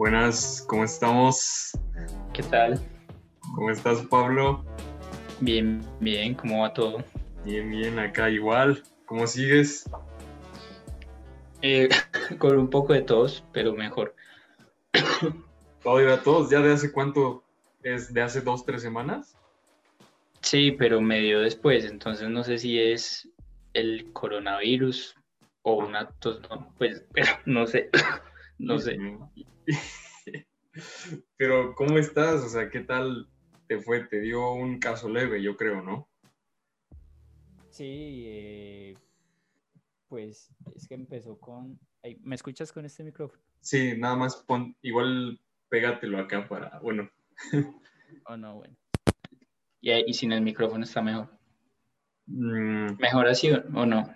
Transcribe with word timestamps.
Buenas. 0.00 0.64
¿cómo 0.66 0.84
estamos? 0.84 1.72
¿Qué 2.32 2.42
tal? 2.44 2.80
¿Cómo 3.54 3.70
estás, 3.70 4.00
Pablo? 4.06 4.64
Bien, 5.40 5.82
bien, 6.00 6.32
¿cómo 6.32 6.62
va 6.62 6.72
todo? 6.72 7.04
Bien, 7.44 7.68
bien, 7.70 7.98
acá 7.98 8.30
igual. 8.30 8.82
¿Cómo 9.04 9.26
sigues? 9.26 9.84
Eh, 11.60 11.90
con 12.38 12.56
un 12.56 12.70
poco 12.70 12.94
de 12.94 13.02
tos, 13.02 13.44
pero 13.52 13.74
mejor. 13.74 14.16
¿Todavía 15.82 16.22
todos? 16.22 16.48
¿Ya 16.48 16.60
de 16.60 16.72
hace 16.72 16.92
cuánto? 16.92 17.44
¿Es 17.82 18.10
de 18.10 18.22
hace 18.22 18.40
dos, 18.40 18.64
tres 18.64 18.80
semanas? 18.80 19.36
Sí, 20.40 20.70
pero 20.72 21.02
medio 21.02 21.40
después, 21.40 21.84
entonces 21.84 22.26
no 22.30 22.42
sé 22.42 22.56
si 22.56 22.80
es 22.80 23.28
el 23.74 24.10
coronavirus 24.14 25.14
o 25.60 25.74
una 25.74 26.08
tos, 26.08 26.40
no, 26.48 26.72
pues, 26.78 27.04
pero 27.12 27.32
no 27.44 27.66
sé, 27.66 27.90
no 28.58 28.78
sé. 28.78 28.96
Pero, 31.36 31.74
¿cómo 31.74 31.98
estás? 31.98 32.42
O 32.42 32.48
sea, 32.48 32.70
¿qué 32.70 32.80
tal 32.80 33.28
te 33.66 33.78
fue? 33.80 34.04
Te 34.04 34.20
dio 34.20 34.52
un 34.52 34.78
caso 34.78 35.08
leve, 35.08 35.42
yo 35.42 35.56
creo, 35.56 35.82
¿no? 35.82 36.08
Sí, 37.70 38.24
eh, 38.26 38.98
pues 40.08 40.50
es 40.74 40.86
que 40.88 40.94
empezó 40.94 41.38
con... 41.38 41.78
¿Me 42.22 42.34
escuchas 42.34 42.72
con 42.72 42.84
este 42.84 43.04
micrófono? 43.04 43.42
Sí, 43.60 43.94
nada 43.96 44.16
más 44.16 44.36
pon, 44.36 44.76
igual 44.82 45.40
pégatelo 45.68 46.18
acá 46.18 46.48
para, 46.48 46.78
bueno. 46.80 47.10
Oh, 48.26 48.36
no, 48.36 48.56
bueno. 48.56 48.76
Y, 49.80 49.90
ahí- 49.90 50.04
y 50.06 50.14
sin 50.14 50.30
el 50.32 50.40
micrófono 50.42 50.84
está 50.84 51.02
mejor. 51.02 51.30
Mm, 52.26 52.96
¿Mejor 52.98 53.26
así 53.26 53.50
o 53.50 53.56
o 53.74 53.86
no? 53.86 54.14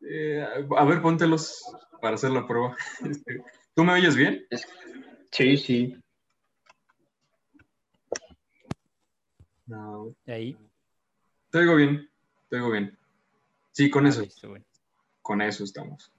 eh, 0.00 0.44
a 0.76 0.84
ver, 0.84 1.00
póntelos 1.02 1.64
para 2.00 2.14
hacer 2.16 2.30
la 2.30 2.46
prueba. 2.46 2.76
¿Tú 3.74 3.84
me 3.84 3.94
oyes 3.94 4.16
bien? 4.16 4.46
Sí, 5.30 5.56
sí. 5.56 5.96
No. 9.66 10.14
Ahí. 10.26 10.56
Te 11.50 11.58
oigo 11.58 11.76
bien, 11.76 12.10
te 12.50 12.56
oigo 12.56 12.70
bien. 12.70 12.98
Sí, 13.70 13.88
con 13.88 14.06
eso, 14.06 14.20
Listo, 14.20 14.50
bueno. 14.50 14.64
con 15.22 15.40
eso 15.40 15.64
estamos. 15.64 16.12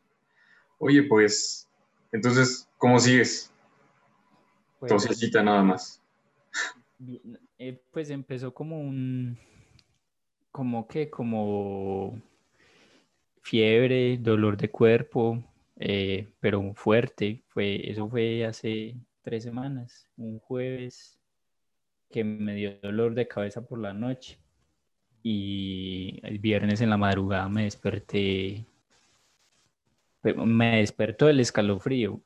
Oye, 0.80 1.04
pues, 1.04 1.70
entonces, 2.12 2.68
¿cómo 2.78 3.00
sigues? 3.00 3.52
Pues, 4.80 4.92
Tosecita 4.92 5.44
nada 5.44 5.62
más. 5.62 6.02
eh, 7.60 7.80
pues 7.92 8.10
empezó 8.10 8.54
como 8.54 8.80
un... 8.80 9.38
Como 10.52 10.88
que, 10.88 11.10
como 11.10 12.20
fiebre, 13.42 14.18
dolor 14.18 14.58
de 14.58 14.70
cuerpo, 14.70 15.44
eh, 15.78 16.30
pero 16.40 16.74
fuerte. 16.76 17.44
Fue, 17.50 17.90
eso 17.90 18.10
fue 18.10 18.46
hace 18.46 18.96
tres 19.22 19.44
semanas, 19.44 20.08
un 20.18 20.40
jueves 20.40 21.20
que 22.12 22.24
me 22.24 22.56
dio 22.56 22.80
dolor 22.82 23.16
de 23.16 23.28
cabeza 23.28 23.64
por 23.66 23.80
la 23.80 23.94
noche. 23.94 24.40
Y 25.24 26.20
el 26.24 26.40
viernes 26.40 26.82
en 26.82 26.90
la 26.92 26.98
madrugada 26.98 27.50
me 27.50 27.64
desperté, 27.66 28.66
pe- 30.22 30.34
me 30.34 30.78
despertó 30.78 31.30
el 31.30 31.40
escalofrío. 31.40 32.22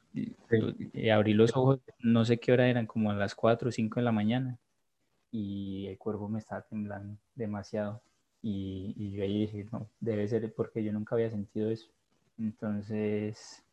Eh, 0.93 1.11
abrí 1.11 1.33
los 1.33 1.55
ojos, 1.55 1.79
no 1.99 2.25
sé 2.25 2.39
qué 2.39 2.51
hora 2.51 2.67
eran, 2.69 2.85
como 2.87 3.11
a 3.11 3.15
las 3.15 3.35
4 3.35 3.69
o 3.69 3.71
5 3.71 3.99
de 3.99 4.03
la 4.05 4.11
mañana. 4.11 4.57
Y 5.31 5.87
el 5.87 5.97
cuerpo 5.97 6.29
me 6.29 6.39
estaba 6.39 6.63
temblando 6.63 7.17
demasiado. 7.35 8.01
Y, 8.41 8.93
y 8.97 9.11
yo 9.11 9.23
ahí 9.23 9.41
dije, 9.41 9.65
no, 9.71 9.89
debe 9.99 10.27
ser 10.27 10.53
porque 10.55 10.83
yo 10.83 10.93
nunca 10.93 11.15
había 11.15 11.29
sentido 11.31 11.71
eso. 11.71 11.89
Entonces, 12.39 13.63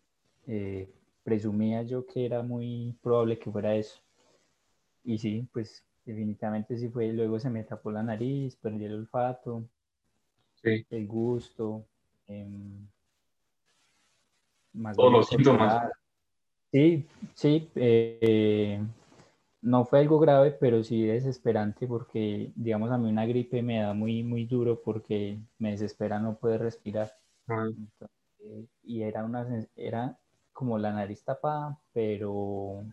eh, 0.46 0.88
presumía 1.22 1.82
yo 1.82 2.06
que 2.06 2.26
era 2.26 2.42
muy 2.42 2.94
probable 3.02 3.38
que 3.38 3.50
fuera 3.50 3.74
eso. 3.74 4.00
Y 5.04 5.18
sí, 5.18 5.48
pues 5.52 5.84
definitivamente 6.04 6.76
sí 6.76 6.88
fue. 6.88 7.12
Luego 7.12 7.38
se 7.38 7.50
me 7.50 7.64
tapó 7.64 7.90
la 7.90 8.02
nariz, 8.02 8.56
perdí 8.56 8.84
el 8.84 8.94
olfato, 8.94 9.64
Sí. 10.62 10.86
el 10.90 11.06
gusto, 11.06 11.84
em, 12.26 12.86
más 14.72 14.96
Todos 14.96 15.12
los 15.12 15.28
síntomas. 15.28 15.90
Sí, 16.72 17.06
sí. 17.34 17.68
eh, 17.76 18.82
no 19.62 19.84
fue 19.84 20.00
algo 20.00 20.18
grave, 20.18 20.50
pero 20.52 20.82
sí 20.82 21.02
desesperante 21.04 21.86
porque, 21.86 22.52
digamos, 22.54 22.90
a 22.90 22.98
mí 22.98 23.08
una 23.08 23.24
gripe 23.26 23.62
me 23.62 23.78
da 23.80 23.94
muy, 23.94 24.22
muy 24.22 24.44
duro 24.44 24.82
porque 24.82 25.38
me 25.58 25.70
desespera 25.70 26.18
no 26.18 26.36
poder 26.36 26.60
respirar. 26.60 27.12
Entonces, 27.46 28.13
y 28.82 29.02
era 29.02 29.24
una 29.24 29.46
era 29.76 30.18
como 30.52 30.78
la 30.78 30.92
nariz 30.92 31.24
tapada, 31.24 31.78
pero 31.92 32.84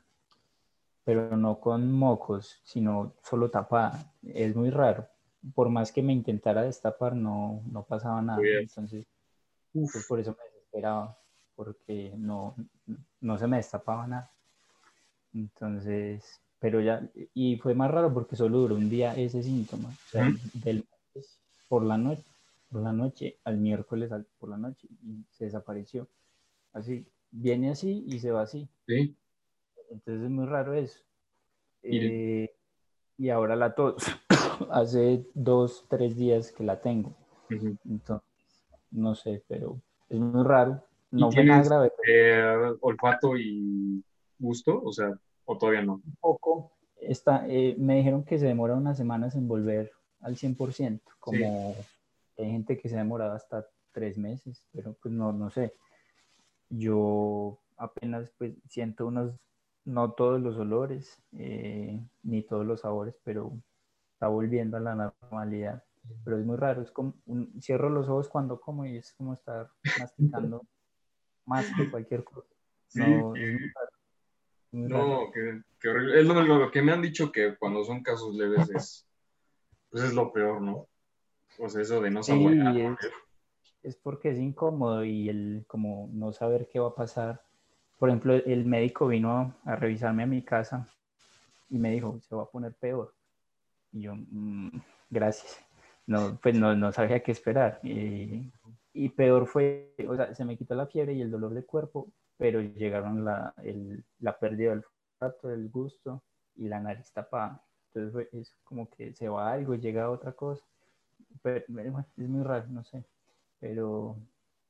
pero 1.04 1.36
no 1.36 1.60
con 1.60 1.92
mocos, 1.92 2.60
sino 2.64 3.14
solo 3.24 3.50
tapada. 3.50 4.14
Es 4.24 4.56
muy 4.56 4.70
raro. 4.70 5.08
Por 5.56 5.70
más 5.70 5.92
que 5.92 6.04
me 6.04 6.14
intentara 6.14 6.62
destapar, 6.62 7.16
no, 7.16 7.64
no 7.72 7.84
pasaba 7.84 8.22
nada. 8.22 8.40
Entonces, 8.60 9.06
pues 9.74 10.06
por 10.08 10.20
eso 10.20 10.36
me 10.38 10.44
desesperaba, 10.46 11.18
porque 11.56 12.14
no, 12.18 12.56
no 13.20 13.38
se 13.38 13.48
me 13.48 13.58
destapaba 13.58 14.06
nada. 14.06 14.32
Entonces, 15.34 16.40
pero 16.60 16.80
ya, 16.82 17.10
y 17.34 17.58
fue 17.58 17.74
más 17.74 17.90
raro 17.90 18.14
porque 18.14 18.36
solo 18.36 18.60
duró 18.60 18.76
un 18.76 18.90
día 18.90 19.16
ese 19.16 19.42
síntoma. 19.42 19.90
O 19.90 20.10
sea, 20.10 20.28
Ujú. 20.28 20.38
del 20.54 20.88
por 21.68 21.84
la 21.84 21.98
noche, 21.98 22.24
por 22.72 22.82
la 22.82 22.94
noche 22.94 23.38
al 23.44 23.58
miércoles 23.58 24.12
al- 24.12 24.26
por 24.40 24.50
la 24.50 24.58
noche 24.58 24.88
y 25.04 25.24
se 25.30 25.46
desapareció. 25.46 26.08
Así, 26.74 27.06
viene 27.32 27.70
así 27.72 28.04
y 28.08 28.20
se 28.20 28.32
va 28.32 28.42
así. 28.44 28.68
sí. 28.88 29.16
Entonces 29.90 30.24
es 30.24 30.30
muy 30.30 30.46
raro 30.46 30.74
eso. 30.74 31.00
Y- 31.84 31.98
Eh, 32.00 32.52
y 33.18 33.30
ahora 33.30 33.56
la 33.58 33.76
tos. 33.76 33.98
Hace 34.72 35.26
dos, 35.34 35.86
tres 35.90 36.16
días 36.16 36.52
que 36.54 36.64
la 36.64 36.80
tengo. 36.82 37.14
Entonces, 37.50 38.26
no 38.92 39.14
sé, 39.16 39.44
pero 39.50 39.82
es 40.08 40.18
muy 40.20 40.44
raro. 40.46 40.86
No 41.12 41.30
¿Y 41.30 41.34
fue 41.34 41.44
nada 41.44 41.64
grave, 41.64 41.92
Eh, 42.08 42.74
olfato 42.80 43.36
y 43.38 44.02
gusto, 44.40 44.82
o 44.82 44.94
sea, 44.94 45.12
o 45.44 45.58
todavía 45.58 45.82
no. 45.82 45.96
un 45.96 46.16
poco. 46.22 46.72
Está, 47.02 47.46
eh, 47.50 47.76
me 47.78 47.98
dijeron 47.98 48.24
que 48.24 48.40
se 48.40 48.46
demora 48.46 48.76
unas 48.76 48.96
semanas 48.96 49.36
en 49.36 49.48
volver 49.50 49.92
al 50.22 50.38
100%, 50.38 51.02
como 51.20 51.76
hay 52.44 52.52
gente 52.52 52.78
que 52.78 52.90
se 52.90 52.96
ha 52.96 53.00
demorado 53.00 53.34
hasta 53.34 53.68
tres 53.92 54.18
meses, 54.18 54.68
pero 54.72 54.94
pues 55.02 55.14
no, 55.14 55.32
no 55.34 55.50
sé. 55.50 55.74
Yo 56.70 57.60
apenas 57.78 58.32
pues 58.38 58.54
siento 58.70 59.06
unos, 59.08 59.34
no 59.86 60.14
todos 60.14 60.40
los 60.42 60.58
olores, 60.58 61.22
eh, 61.38 62.00
ni 62.24 62.44
todos 62.44 62.66
los 62.66 62.82
sabores, 62.82 63.16
pero 63.24 63.52
está 64.14 64.28
volviendo 64.28 64.78
a 64.78 64.82
la 64.82 64.96
normalidad. 64.96 65.84
Pero 66.24 66.38
es 66.40 66.46
muy 66.46 66.58
raro, 66.58 66.82
es 66.82 66.92
como, 66.92 67.14
un- 67.26 67.62
cierro 67.62 67.90
los 67.90 68.08
ojos 68.08 68.30
cuando 68.30 68.60
como 68.60 68.86
y 68.86 68.98
es 68.98 69.14
como 69.14 69.34
estar 69.34 69.70
masticando 69.98 70.62
más 71.46 71.66
que 71.76 71.90
cualquier 71.90 72.24
cosa. 72.24 72.48
Sí, 72.88 73.00
No, 73.00 73.34
que- 73.34 73.58
muy 74.72 74.88
raro. 74.88 75.08
no, 75.08 75.32
qué, 75.34 75.62
qué 75.80 75.90
horrible. 75.90 76.20
Es 76.22 76.26
lo, 76.28 76.42
lo 76.42 76.72
que 76.72 76.82
me 76.82 76.92
han 76.94 77.02
dicho 77.02 77.32
que 77.32 77.58
cuando 77.58 77.84
son 77.84 78.02
casos 78.04 78.34
leves 78.36 78.70
es, 78.70 79.06
pues 79.90 80.04
es 80.04 80.14
lo 80.14 80.32
peor, 80.32 80.62
¿no? 80.62 80.88
O 81.62 81.70
sea, 81.70 81.82
eso 81.82 82.02
de 82.02 82.12
no 82.12 82.24
Sí, 82.24 82.32
saborear. 82.32 82.98
es, 83.02 83.12
es 83.84 83.96
porque 83.98 84.30
es 84.32 84.40
incómodo 84.40 85.04
y 85.06 85.30
el 85.30 85.66
como 85.68 86.10
no 86.14 86.34
saber 86.34 86.68
qué 86.72 86.80
va 86.80 86.90
a 86.90 86.96
pasar. 86.96 87.42
Por 88.00 88.10
ejemplo, 88.10 88.34
el 88.34 88.66
médico 88.66 89.08
vino 89.08 89.56
a 89.66 89.76
revisarme 89.76 90.24
a 90.24 90.28
mi 90.28 90.44
casa 90.44 90.88
y 91.70 91.78
me 91.80 91.92
dijo, 91.92 92.20
se 92.22 92.36
va 92.36 92.44
a 92.44 92.50
poner 92.50 92.74
peor. 92.74 93.14
Y 93.92 94.02
yo, 94.04 94.14
"Mm, 94.16 94.70
gracias. 95.10 95.60
No, 96.08 96.40
pues 96.42 96.56
no, 96.56 96.76
no 96.76 96.92
sabía 96.92 97.22
qué 97.24 97.32
esperar. 97.32 97.80
Y, 97.84 98.52
y 98.94 99.10
peor 99.10 99.48
fue, 99.48 99.94
o 100.08 100.16
sea, 100.16 100.34
se 100.36 100.46
me 100.46 100.58
quitó 100.58 100.76
la 100.76 100.88
fiebre 100.88 101.14
y 101.14 101.22
el 101.22 101.32
dolor 101.32 101.54
de 101.54 101.64
cuerpo, 101.66 102.10
pero 102.38 102.62
llegaron 102.62 103.24
la, 103.26 103.54
el- 103.64 104.04
la 104.20 104.38
pérdida 104.40 104.72
del 104.72 104.84
olfato, 105.22 105.48
del 105.50 105.70
gusto 105.70 106.24
y 106.56 106.68
la 106.68 106.80
nariz 106.80 107.12
tapada. 107.14 107.64
Entonces 107.94 108.14
fue, 108.14 108.30
es 108.40 108.56
como 108.64 108.90
que 108.90 109.14
se 109.14 109.30
va 109.30 109.52
algo 109.54 109.76
y 109.76 109.80
llega 109.80 110.10
otra 110.10 110.34
cosa. 110.34 110.64
Pero, 111.42 111.66
bueno, 111.70 112.06
es 112.18 112.30
muy 112.30 112.44
raro, 112.44 112.68
no 112.68 112.84
sé. 112.84 113.06
Pero, 113.60 114.18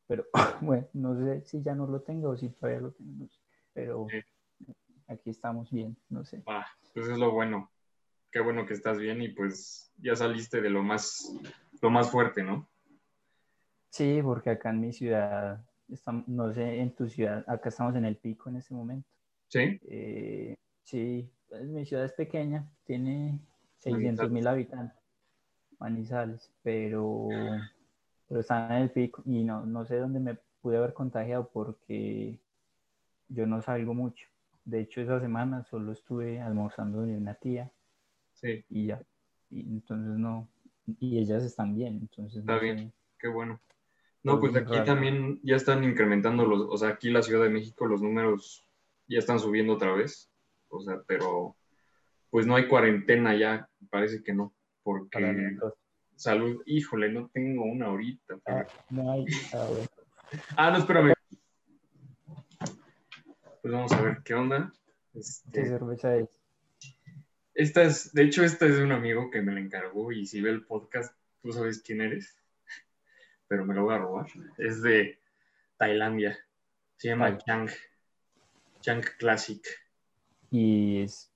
pero 0.07 0.25
bueno, 0.61 0.87
no 0.93 1.15
sé 1.17 1.41
si 1.45 1.61
ya 1.61 1.75
no 1.75 1.87
lo 1.87 2.01
tengo 2.01 2.29
o 2.29 2.37
si 2.37 2.49
todavía 2.49 2.81
lo 2.81 2.91
tengo. 2.91 3.11
no 3.17 3.27
sé. 3.27 3.39
Pero 3.73 4.07
aquí 5.07 5.29
estamos 5.29 5.71
bien, 5.71 5.97
no 6.09 6.25
sé. 6.25 6.43
Ah, 6.47 6.65
pues 6.93 7.07
es 7.07 7.17
lo 7.17 7.31
bueno. 7.31 7.71
Qué 8.31 8.39
bueno 8.39 8.65
que 8.65 8.73
estás 8.73 8.97
bien 8.97 9.21
y 9.21 9.29
pues 9.29 9.91
ya 9.97 10.15
saliste 10.15 10.61
de 10.61 10.69
lo 10.69 10.83
más, 10.83 11.33
lo 11.81 11.89
más 11.89 12.09
fuerte, 12.09 12.43
¿no? 12.43 12.69
Sí, 13.89 14.21
porque 14.23 14.51
acá 14.51 14.69
en 14.69 14.79
mi 14.79 14.93
ciudad, 14.93 15.65
estamos, 15.89 16.25
no 16.29 16.53
sé, 16.53 16.79
en 16.79 16.95
tu 16.95 17.09
ciudad, 17.09 17.43
acá 17.47 17.69
estamos 17.69 17.93
en 17.95 18.05
el 18.05 18.15
pico 18.15 18.49
en 18.49 18.55
este 18.55 18.73
momento. 18.73 19.09
Sí. 19.47 19.79
Eh, 19.89 20.55
sí, 20.83 21.29
pues, 21.49 21.67
mi 21.67 21.85
ciudad 21.85 22.05
es 22.05 22.13
pequeña, 22.13 22.65
tiene 22.85 23.41
600 23.79 24.31
mil 24.31 24.47
habitantes, 24.47 24.97
Manizales, 25.81 26.49
pero, 26.63 27.27
pero 28.27 28.39
están 28.39 28.71
en 28.71 28.83
el 28.83 28.91
pico 28.91 29.23
y 29.25 29.43
no, 29.43 29.65
no 29.65 29.83
sé 29.85 29.97
dónde 29.97 30.19
me 30.19 30.37
pude 30.61 30.77
haber 30.77 30.93
contagiado 30.93 31.49
porque 31.51 32.39
yo 33.27 33.45
no 33.47 33.61
salgo 33.61 33.93
mucho. 33.93 34.27
De 34.63 34.79
hecho, 34.81 35.01
esa 35.01 35.19
semana 35.19 35.63
solo 35.63 35.91
estuve 35.91 36.39
almorzando 36.39 37.01
de 37.01 37.17
una 37.17 37.33
tía 37.33 37.71
Sí, 38.33 38.63
y 38.69 38.85
ya. 38.87 39.01
Y 39.49 39.61
entonces 39.61 40.17
no, 40.17 40.47
y 40.99 41.17
ellas 41.19 41.43
están 41.43 41.75
bien, 41.75 41.97
entonces 42.01 42.39
Está 42.39 42.55
no 42.55 42.59
bien. 42.61 42.77
sé. 42.77 42.91
qué 43.19 43.27
bueno. 43.27 43.59
No, 44.23 44.39
pues 44.39 44.55
aquí 44.55 44.73
raro. 44.73 44.85
también 44.85 45.39
ya 45.43 45.55
están 45.55 45.83
incrementando 45.83 46.45
los, 46.45 46.61
o 46.69 46.77
sea, 46.77 46.89
aquí 46.89 47.07
en 47.07 47.15
la 47.15 47.23
Ciudad 47.23 47.43
de 47.43 47.49
México 47.49 47.87
los 47.87 48.01
números 48.03 48.63
ya 49.07 49.17
están 49.17 49.39
subiendo 49.39 49.73
otra 49.73 49.93
vez. 49.93 50.29
O 50.69 50.79
sea, 50.79 51.01
pero 51.07 51.55
pues 52.29 52.45
no 52.45 52.55
hay 52.55 52.67
cuarentena 52.67 53.35
ya, 53.35 53.67
parece 53.89 54.21
que 54.23 54.31
no, 54.33 54.53
porque 54.83 55.57
salud, 56.15 56.61
híjole, 56.65 57.11
no 57.11 57.29
tengo 57.33 57.63
una 57.65 57.87
ahorita. 57.87 58.37
pero- 58.45 58.57
Ah, 58.59 58.67
no 58.89 59.11
hay. 59.11 59.25
ah, 59.53 59.65
bueno. 59.69 59.87
Ah, 60.57 60.71
no, 60.71 60.77
espérame. 60.77 61.13
Pues 63.61 63.73
vamos 63.73 63.91
a 63.91 64.01
ver 64.01 64.21
qué 64.23 64.33
onda. 64.33 64.71
¿Qué 65.13 65.19
Este, 65.19 65.65
cerveza 65.67 66.15
es? 66.15 66.29
esta 67.53 67.83
es, 67.83 68.13
de 68.13 68.23
hecho, 68.23 68.43
esta 68.43 68.65
es 68.65 68.77
de 68.77 68.83
un 68.83 68.91
amigo 68.93 69.29
que 69.29 69.41
me 69.41 69.51
la 69.53 69.59
encargó 69.59 70.11
y 70.11 70.25
si 70.25 70.41
ve 70.41 70.49
el 70.49 70.65
podcast, 70.65 71.13
tú 71.41 71.51
sabes 71.51 71.81
quién 71.81 72.01
eres, 72.01 72.37
pero 73.47 73.65
me 73.65 73.75
lo 73.75 73.83
voy 73.83 73.95
a 73.95 73.99
robar. 73.99 74.27
Es 74.57 74.81
de 74.81 75.19
Tailandia. 75.77 76.37
Se 76.97 77.09
llama. 77.09 77.37
Chang. 77.39 77.69
Chang 78.79 79.03
Classic. 79.19 79.63
Y 80.49 81.01
es 81.03 81.30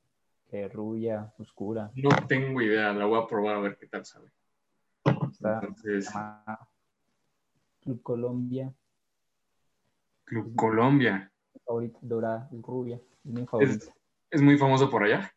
eh, 0.56 0.70
rubia, 0.70 1.34
oscura. 1.38 1.92
No 1.96 2.10
tengo 2.28 2.62
idea, 2.62 2.94
la 2.94 3.06
voy 3.06 3.22
a 3.22 3.28
probar 3.28 3.56
a 3.56 3.60
ver 3.60 3.78
qué 3.78 3.88
tal 3.88 4.06
sabe. 4.06 4.32
Está 5.32 5.60
Entonces, 5.62 6.10
Club 7.82 8.02
Colombia. 8.02 8.74
Club 10.24 10.56
Colombia. 10.56 11.32
Favorita, 11.66 12.00
dorada, 12.02 12.50
es 12.52 12.62
rubia. 12.62 12.96
Es 13.24 13.32
mi 13.32 13.46
favorita. 13.46 13.86
Es 14.32 14.42
muy 14.42 14.58
famoso 14.58 14.90
por 14.90 15.04
allá. 15.04 15.32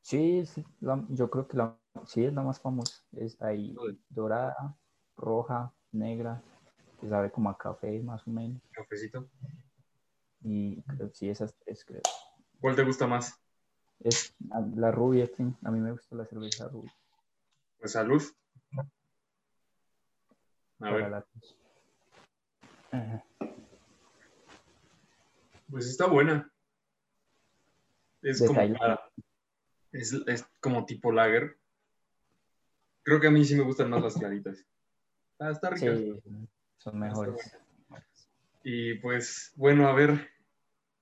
Sí, 0.00 0.44
la- 0.80 1.04
yo 1.10 1.30
creo 1.30 1.46
que 1.46 1.56
la, 1.56 1.76
sí 2.06 2.24
es 2.24 2.32
la 2.32 2.42
más 2.42 2.60
famosa. 2.60 3.02
Es 3.12 3.40
ahí 3.40 3.76
dorada, 4.08 4.76
roja, 5.16 5.72
negra, 5.92 6.42
que 7.00 7.08
sabe 7.08 7.30
como 7.30 7.48
a 7.50 7.56
café 7.56 8.00
más 8.02 8.26
o 8.26 8.30
menos. 8.30 8.60
Cafecito. 8.72 9.28
Y 10.42 10.82
creo 10.82 11.08
que 11.08 11.14
sí, 11.14 11.30
esas 11.30 11.54
tres 11.54 11.84
creo. 11.84 12.02
¿Cuál 12.60 12.76
te 12.76 12.84
gusta 12.84 13.06
más? 13.06 13.40
Es 14.00 14.34
la, 14.76 14.90
rubia. 14.90 15.28
A 15.62 15.70
mí 15.70 15.80
me 15.80 15.92
gusta 15.92 16.16
la 16.16 16.26
cerveza 16.26 16.68
rubia. 16.68 16.94
Pues 17.78 17.92
salud. 17.92 18.22
A 20.80 20.90
ver, 20.90 21.10
la- 21.10 21.26
pues 25.70 25.86
está 25.86 26.06
buena. 26.06 26.50
Es 28.22 28.40
De 28.40 28.46
como, 28.46 28.60
Tailandia. 28.60 29.00
es, 29.92 30.12
es 30.26 30.46
como 30.60 30.86
tipo 30.86 31.12
lager. 31.12 31.58
Creo 33.02 33.20
que 33.20 33.26
a 33.26 33.30
mí 33.30 33.44
sí 33.44 33.54
me 33.54 33.64
gustan 33.64 33.90
más 33.90 34.02
las 34.02 34.14
claritas. 34.14 34.64
Ah, 35.38 35.50
está 35.50 35.70
rica. 35.70 35.96
Sí, 35.96 36.22
son 36.78 36.98
mejores. 36.98 37.58
Y 38.62 38.94
pues, 38.94 39.52
bueno, 39.56 39.88
a 39.88 39.92
ver, 39.92 40.30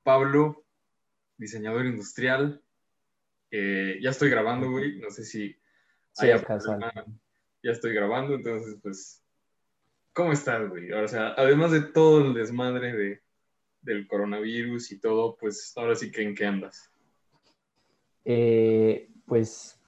Pablo, 0.02 0.64
diseñador 1.36 1.86
industrial. 1.86 2.62
Eh, 3.52 3.98
ya 4.02 4.10
estoy 4.10 4.30
grabando, 4.30 4.70
güey. 4.70 4.98
No 4.98 5.10
sé 5.10 5.24
si 5.24 5.54
Sí, 6.12 6.26
haya. 6.26 6.42
Ya 7.62 7.70
estoy 7.70 7.94
grabando, 7.94 8.34
entonces, 8.34 8.76
pues, 8.82 9.22
¿cómo 10.12 10.32
estás, 10.32 10.68
güey? 10.68 10.90
O 10.92 11.06
sea, 11.06 11.28
además 11.36 11.70
de 11.70 11.82
todo 11.82 12.26
el 12.26 12.34
desmadre 12.34 12.92
de, 12.92 13.22
del 13.82 14.08
coronavirus 14.08 14.90
y 14.90 14.98
todo, 14.98 15.36
pues, 15.36 15.72
ahora 15.76 15.94
sí 15.94 16.10
que 16.10 16.22
en 16.22 16.34
qué 16.34 16.46
andas. 16.46 16.90
Eh, 18.24 19.08
pues 19.26 19.78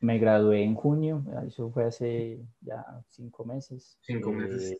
me 0.00 0.18
gradué 0.18 0.62
en 0.62 0.74
junio, 0.74 1.24
eso 1.46 1.70
fue 1.70 1.84
hace 1.84 2.40
ya 2.60 2.84
cinco 3.08 3.44
meses. 3.44 3.98
Cinco 4.02 4.30
Eh, 4.30 4.34
meses. 4.34 4.78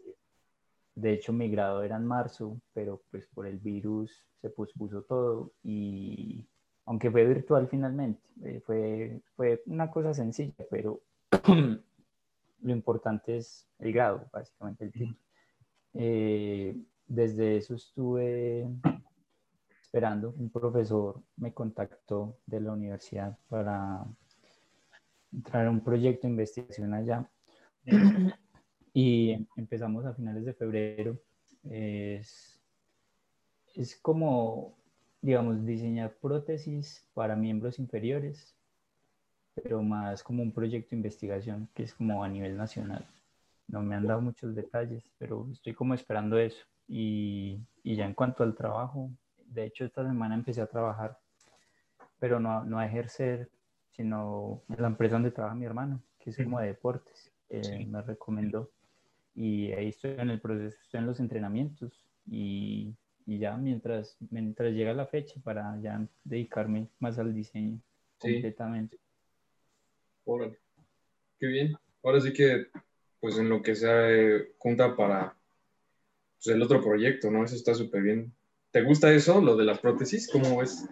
De 0.95 1.13
hecho, 1.13 1.33
mi 1.33 1.51
grado 1.51 1.83
era 1.83 1.97
en 1.97 2.05
marzo, 2.05 2.61
pero 2.75 3.03
pues 3.11 3.27
por 3.29 3.47
el 3.47 3.59
virus 3.59 4.27
se 4.41 4.51
pospuso 4.51 5.03
todo 5.03 5.53
y 5.63 6.47
aunque 6.85 7.11
fue 7.11 7.27
virtual 7.27 7.69
finalmente, 7.69 8.21
eh, 8.45 8.61
fue, 8.65 9.21
fue 9.37 9.63
una 9.67 9.91
cosa 9.91 10.15
sencilla, 10.15 10.55
pero 10.71 11.01
lo 12.63 12.73
importante 12.73 13.37
es 13.37 13.69
el 13.79 13.93
grado, 13.93 14.29
básicamente 14.33 14.85
el 14.85 14.93
título. 14.93 15.17
Eh, 15.95 16.77
desde 17.07 17.59
eso 17.59 17.75
estuve 17.75 18.67
esperando. 19.83 20.35
Un 20.39 20.51
profesor 20.51 21.21
me 21.37 21.53
contactó 21.53 22.39
de 22.47 22.61
la 22.61 22.73
universidad 22.73 23.37
para 23.49 24.05
entrar 25.33 25.67
a 25.67 25.71
un 25.71 25.81
proyecto 25.81 26.27
de 26.27 26.33
investigación 26.33 26.95
allá. 26.95 27.29
y 28.95 29.47
empezamos 29.57 30.05
a 30.07 30.15
finales 30.15 30.45
de 30.45 30.55
febrero. 30.55 31.19
Es, 31.65 32.61
es 33.75 33.97
como, 33.97 34.79
digamos, 35.23 35.65
diseñar 35.65 36.13
prótesis 36.21 37.07
para 37.15 37.37
miembros 37.37 37.79
inferiores, 37.79 38.55
pero 39.55 39.83
más 39.83 40.23
como 40.23 40.43
un 40.43 40.53
proyecto 40.53 40.91
de 40.91 40.97
investigación 40.97 41.69
que 41.75 41.85
es 41.85 41.95
como 41.95 42.23
a 42.25 42.29
nivel 42.29 42.57
nacional. 42.57 43.07
No 43.69 43.81
me 43.83 43.95
han 43.95 44.07
dado 44.07 44.21
muchos 44.21 44.55
detalles, 44.55 45.05
pero 45.19 45.49
estoy 45.53 45.73
como 45.75 45.95
esperando 45.95 46.37
eso. 46.39 46.65
Y, 46.89 47.61
y 47.83 47.95
ya 47.97 48.05
en 48.05 48.15
cuanto 48.15 48.43
al 48.43 48.55
trabajo, 48.55 49.11
de 49.47 49.65
hecho 49.65 49.85
esta 49.85 50.07
semana 50.07 50.35
empecé 50.35 50.61
a 50.61 50.67
trabajar, 50.67 51.19
pero 52.19 52.41
no, 52.41 52.65
no 52.65 52.79
a 52.79 52.87
ejercer, 52.87 53.49
sino 53.91 54.63
en 54.69 54.83
la 54.83 54.89
empresa 54.89 55.15
donde 55.15 55.31
trabaja 55.31 55.55
mi 55.55 55.65
hermano, 55.65 56.03
que 56.19 56.31
es 56.31 56.37
como 56.37 56.61
de 56.61 56.67
deportes. 56.67 57.33
Eh, 57.49 57.63
Sí. 57.63 57.85
Me 57.87 58.03
recomendó. 58.03 58.71
Y 59.35 59.73
ahí 59.73 59.89
estoy 59.89 60.13
en 60.19 60.31
el 60.31 60.41
proceso, 60.41 60.77
estoy 60.83 61.01
en 61.01 61.07
los 61.07 61.21
entrenamientos 61.21 62.07
y, 62.27 62.95
y 63.27 63.39
ya 63.39 63.57
mientras, 63.57 64.17
mientras 64.31 64.73
llega 64.73 64.93
la 64.95 65.07
fecha 65.07 65.41
para 65.43 65.79
ya 65.81 66.07
dedicarme 66.25 66.89
más 66.99 67.19
al 67.19 67.35
diseño 67.35 67.79
Sí. 68.21 68.35
completamente. 68.35 68.99
Órale. 70.25 70.59
Qué 71.39 71.47
bien. 71.47 71.75
Ahora 72.05 72.21
sí 72.21 72.33
que, 72.33 72.67
pues, 73.21 73.39
en 73.39 73.49
lo 73.49 73.63
que 73.63 73.75
se 73.75 73.89
eh, 73.91 74.53
junta 74.59 74.95
para 74.97 75.35
pues, 76.37 76.55
el 76.55 76.63
otro 76.63 76.81
proyecto, 76.81 77.31
¿no? 77.31 77.45
Eso 77.45 77.57
está 77.57 77.75
súper 77.75 78.03
bien. 78.03 78.33
¿Te 78.71 78.83
gusta 78.83 79.13
eso, 79.13 79.41
lo 79.41 79.57
de 79.57 79.65
las 79.65 79.81
prótesis? 79.81 80.31
¿Cómo 80.31 80.59
ves? 80.59 80.89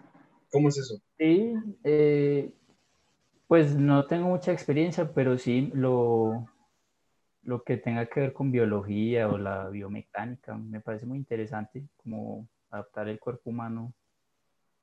¿Cómo 0.51 0.69
es 0.69 0.79
eso? 0.79 1.01
Sí, 1.19 1.55
eh, 1.85 2.51
pues 3.47 3.75
no 3.75 4.07
tengo 4.07 4.29
mucha 4.29 4.53
experiencia, 4.53 5.13
pero 5.13 5.39
sí 5.39 5.71
lo, 5.75 6.47
lo 7.43 7.63
que 7.63 7.77
tenga 7.77 8.07
que 8.07 8.21
ver 8.21 8.33
con 8.33 8.51
biología 8.51 9.29
o 9.29 9.39
la 9.39 9.69
biomecánica 9.69 10.57
me 10.57 10.81
parece 10.81 11.07
muy 11.07 11.19
interesante, 11.19 11.85
como 11.97 12.47
adaptar 12.71 13.09
el 13.09 13.19
cuerpo 13.19 13.51
humano 13.51 13.93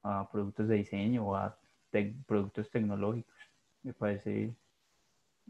a 0.03 0.29
productos 0.31 0.67
de 0.67 0.75
diseño 0.75 1.27
o 1.27 1.35
a 1.35 1.57
productos 2.25 2.69
tecnológicos. 2.69 3.35
Me 3.83 3.93
parece, 3.93 4.53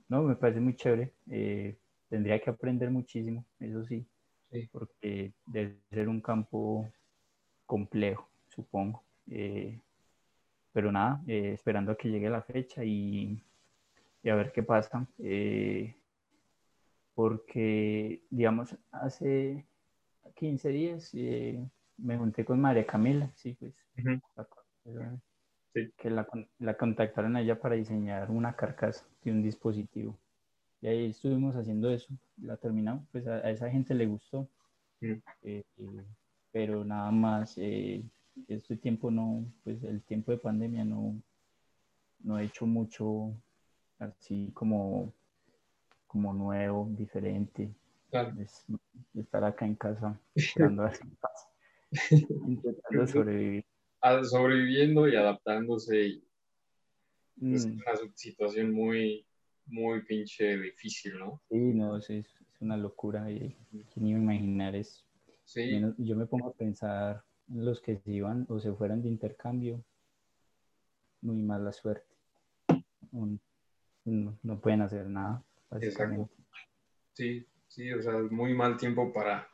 no, 0.07 0.23
me 0.23 0.35
parece 0.35 0.59
muy 0.59 0.75
chévere. 0.75 1.13
Eh, 1.29 1.77
tendría 2.09 2.39
que 2.39 2.49
aprender 2.49 2.89
muchísimo, 2.91 3.45
eso 3.59 3.83
sí, 3.85 4.05
Sí. 4.51 4.69
porque 4.71 5.33
debe 5.47 5.77
ser 5.89 6.07
un 6.07 6.21
campo 6.21 6.87
complejo, 7.65 8.29
supongo. 8.47 9.03
Eh, 9.29 9.77
pero 10.71 10.91
nada, 10.91 11.21
eh, 11.27 11.51
esperando 11.53 11.91
a 11.91 11.97
que 11.97 12.09
llegue 12.09 12.29
la 12.29 12.41
fecha 12.43 12.83
y, 12.85 13.41
y 14.23 14.29
a 14.29 14.35
ver 14.35 14.51
qué 14.53 14.63
pasa. 14.63 15.05
Eh, 15.19 15.93
porque, 17.17 18.21
digamos, 18.29 18.77
hace 18.91 19.65
15 20.35 20.69
días 20.69 21.09
eh, 21.15 21.67
me 21.97 22.15
junté 22.15 22.45
con 22.45 22.61
María 22.61 22.85
Camila, 22.85 23.31
sí, 23.33 23.55
pues, 23.59 23.73
Ujú. 23.97 24.21
la- 24.35 25.19
Sí. 25.73 25.91
que 25.97 26.11
la, 26.11 26.27
la 26.59 26.77
contactaron 26.77 27.35
a 27.35 27.41
ella 27.41 27.59
para 27.59 27.73
diseñar 27.73 28.29
una 28.29 28.55
carcasa 28.55 29.03
de 29.23 29.31
un 29.31 29.41
dispositivo. 29.41 30.15
Y 30.79 30.87
ahí 30.87 31.05
estuvimos 31.09 31.55
haciendo 31.55 31.89
eso, 31.89 32.13
la 32.39 32.55
terminamos, 32.57 33.07
pues 33.11 33.25
a, 33.25 33.37
a 33.37 33.49
esa 33.49 33.67
gente 33.71 33.95
le 33.95 34.05
gustó. 34.05 34.47
Eh, 35.01 35.19
eh, 35.41 35.63
pero 36.51 36.85
nada 36.85 37.09
más, 37.09 37.57
este 37.57 38.77
tiempo 38.77 39.09
no, 39.09 39.43
pues 39.63 39.81
el 39.83 40.03
tiempo 40.03 40.31
de 40.31 40.37
pandemia 40.37 40.85
no, 40.85 41.19
no 42.19 42.37
he 42.37 42.45
hecho 42.45 42.67
mucho 42.67 43.33
así 43.97 44.51
como, 44.53 45.11
como 46.07 46.33
nuevo, 46.33 46.87
diferente. 46.91 47.73
Claro. 48.09 48.33
Es 48.39 48.65
estar 49.13 49.43
acá 49.43 49.65
en 49.65 49.75
casa, 49.75 50.19
esperando 50.35 50.83
a 50.83 50.89
ver 50.89 50.99
qué 50.99 51.09
pasa, 51.19 51.49
intentando 52.47 53.07
sobrevivir. 53.07 53.65
Sobreviviendo 54.23 55.07
y 55.07 55.15
adaptándose. 55.15 56.07
y, 56.07 56.23
es 57.39 57.65
Mm, 57.67 57.73
una 57.73 58.11
situación 58.15 58.73
muy, 58.73 59.23
muy 59.67 60.01
pinche 60.05 60.57
difícil, 60.57 61.19
¿no? 61.19 61.41
sí, 61.49 61.55
no, 61.55 61.97
es, 61.97 62.09
es 62.09 62.27
una 62.59 62.77
locura. 62.77 63.29
Y, 63.29 63.55
¿Quién 63.93 64.07
iba 64.07 64.19
a 64.19 64.23
imaginar? 64.23 64.75
Sí. 65.45 65.71
Menos- 65.71 65.95
yo 65.97 66.15
me 66.15 66.25
pongo 66.25 66.47
a 66.49 66.53
pensar 66.53 67.23
los 67.47 67.79
que 67.81 67.97
se 67.97 68.11
iban 68.11 68.45
o 68.49 68.59
se 68.59 68.73
fueron 68.73 69.01
de 69.01 69.09
intercambio, 69.09 69.83
muy 71.21 71.41
mala 71.43 71.71
suerte. 71.71 72.15
no, 74.05 74.59
pueden 74.59 74.81
hacer 74.81 75.07
nada, 75.07 75.43
Exacto. 75.71 76.29
Sí, 77.13 77.45
sí, 77.67 77.91
o 77.91 78.01
sea, 78.01 78.13
muy 78.29 78.53
mal 78.53 78.77
tiempo 78.77 79.11
para, 79.11 79.47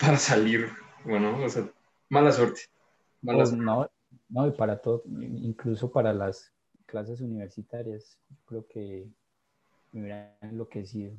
para 0.00 0.16
salir. 0.16 0.68
Bueno, 1.04 1.44
o 1.44 1.48
sea, 1.48 1.68
mala 2.08 2.32
suerte. 2.32 2.62
Mala 3.22 3.46
suerte. 3.46 3.64
No, 3.64 3.90
no, 4.28 4.46
y 4.46 4.52
para 4.52 4.80
todo, 4.80 5.02
incluso 5.06 5.90
para 5.90 6.12
las 6.12 6.52
clases 6.86 7.20
universitarias, 7.20 8.18
creo 8.46 8.66
que 8.66 9.08
me 9.92 10.02
hubiera 10.02 10.36
enloquecido. 10.40 11.12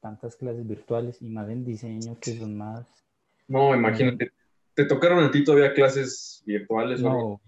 tantas 0.00 0.36
clases 0.36 0.66
virtuales 0.66 1.20
y 1.22 1.28
más 1.28 1.48
en 1.48 1.64
diseño 1.64 2.18
que 2.20 2.38
son 2.38 2.56
más... 2.56 2.86
No, 3.48 3.74
imagínate, 3.74 4.32
¿te 4.74 4.84
tocaron 4.84 5.24
a 5.24 5.30
ti 5.30 5.44
todavía 5.44 5.74
clases 5.74 6.42
virtuales? 6.46 7.00
No, 7.00 7.40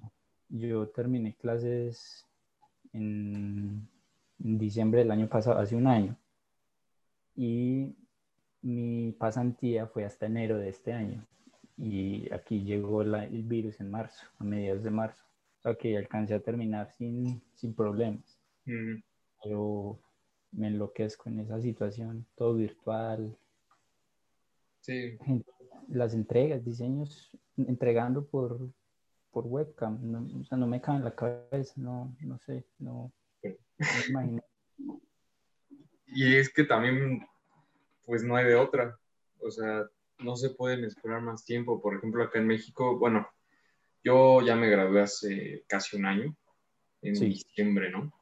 yo 0.49 0.89
terminé 0.89 1.35
clases 1.35 2.25
en, 2.93 3.89
en 4.43 4.59
diciembre 4.59 5.01
del 5.01 5.11
año 5.11 5.29
pasado, 5.29 5.59
hace 5.59 5.77
un 5.77 5.87
año. 5.87 6.17
Y 7.35 7.95
mi 8.63 9.13
pasantía 9.13 9.87
fue 9.87 10.05
hasta 10.05 10.27
enero 10.27 10.59
de 10.59 10.69
este 10.71 10.93
año 10.93 11.27
y 11.77 12.33
aquí 12.33 12.63
llegó 12.65 13.03
el 13.03 13.43
virus 13.43 13.81
en 13.81 13.91
marzo, 13.91 14.27
a 14.39 14.45
mediados 14.45 14.83
de 14.83 14.91
marzo. 14.91 15.25
O 15.59 15.63
sea 15.63 15.75
que 15.75 15.97
alcancé 15.97 16.35
a 16.35 16.41
terminar 16.41 16.91
sin, 16.93 17.43
sin 17.55 17.75
problemas. 17.75 18.39
Pero 19.43 19.99
me 20.53 20.69
enloquezco 20.69 21.29
en 21.29 21.41
esa 21.41 21.61
situación, 21.61 22.27
todo 22.35 22.55
virtual. 22.55 23.37
Sí. 24.81 25.19
Las 25.89 26.15
entregas, 26.15 26.65
diseños, 26.65 27.31
entregando 27.57 28.25
por, 28.25 28.71
por 29.31 29.47
webcam, 29.47 29.99
no, 30.03 30.27
o 30.41 30.45
sea, 30.45 30.57
no 30.57 30.67
me 30.67 30.81
cae 30.81 30.97
en 30.97 31.05
la 31.05 31.15
cabeza, 31.15 31.75
no, 31.77 32.15
no 32.21 32.39
sé, 32.39 32.65
no. 32.79 33.13
Y 36.07 36.37
es 36.37 36.53
que 36.53 36.65
también, 36.65 37.27
pues 38.05 38.23
no 38.23 38.37
hay 38.37 38.47
de 38.47 38.55
otra. 38.55 38.99
O 39.41 39.51
sea, 39.51 39.85
no 40.19 40.37
se 40.37 40.51
pueden 40.51 40.85
esperar 40.85 41.21
más 41.21 41.45
tiempo. 41.45 41.81
Por 41.81 41.97
ejemplo, 41.97 42.23
acá 42.23 42.39
en 42.39 42.47
México, 42.47 42.99
bueno, 42.99 43.29
yo 44.03 44.41
ya 44.41 44.57
me 44.57 44.71
gradué 44.71 45.03
hace 45.03 45.65
casi 45.67 45.97
un 45.97 46.07
año, 46.07 46.37
en 47.03 47.15
diciembre, 47.15 47.91
¿no? 47.91 48.13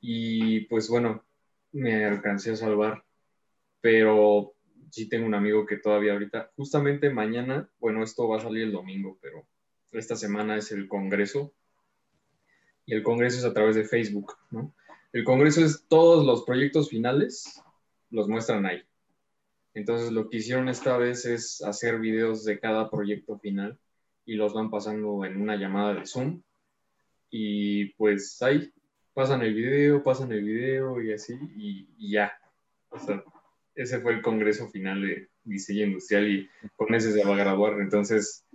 Y 0.00 0.60
pues 0.66 0.88
bueno, 0.88 1.24
me 1.72 2.04
alcancé 2.04 2.52
a 2.52 2.56
salvar, 2.56 3.04
pero 3.80 4.54
sí 4.90 5.08
tengo 5.08 5.26
un 5.26 5.34
amigo 5.34 5.66
que 5.66 5.78
todavía 5.78 6.12
ahorita, 6.12 6.52
justamente 6.56 7.10
mañana, 7.10 7.68
bueno, 7.78 8.02
esto 8.02 8.28
va 8.28 8.36
a 8.36 8.40
salir 8.40 8.64
el 8.64 8.72
domingo, 8.72 9.18
pero 9.20 9.46
esta 9.92 10.16
semana 10.16 10.56
es 10.56 10.70
el 10.70 10.86
Congreso 10.88 11.52
y 12.88 12.94
el 12.94 13.02
Congreso 13.02 13.36
es 13.36 13.44
a 13.44 13.52
través 13.52 13.76
de 13.76 13.84
Facebook, 13.84 14.32
¿no? 14.50 14.74
El 15.12 15.22
Congreso 15.22 15.62
es 15.62 15.84
todos 15.88 16.24
los 16.24 16.44
proyectos 16.44 16.88
finales, 16.88 17.62
los 18.08 18.28
muestran 18.28 18.64
ahí. 18.64 18.82
Entonces 19.74 20.10
lo 20.10 20.30
que 20.30 20.38
hicieron 20.38 20.70
esta 20.70 20.96
vez 20.96 21.26
es 21.26 21.60
hacer 21.60 21.98
videos 21.98 22.46
de 22.46 22.58
cada 22.58 22.90
proyecto 22.90 23.38
final 23.38 23.78
y 24.24 24.36
los 24.36 24.54
van 24.54 24.70
pasando 24.70 25.22
en 25.26 25.38
una 25.38 25.56
llamada 25.56 25.92
de 25.92 26.06
Zoom. 26.06 26.40
Y 27.28 27.92
pues 27.92 28.40
ahí 28.40 28.72
pasan 29.12 29.42
el 29.42 29.52
video, 29.52 30.02
pasan 30.02 30.32
el 30.32 30.44
video 30.44 31.02
y 31.02 31.12
así, 31.12 31.38
y, 31.56 32.10
ya. 32.10 32.32
O 32.88 32.98
sea, 32.98 33.22
ese 33.74 34.00
fue 34.00 34.14
el 34.14 34.22
congreso 34.22 34.66
final 34.70 35.02
de 35.02 35.28
diseño 35.44 35.84
industrial 35.84 36.26
y 36.26 36.48
con 36.74 36.94
ese 36.94 37.12
se 37.12 37.22
va 37.22 37.34
a 37.34 37.38
graduar. 37.38 37.82
Entonces, 37.82 38.46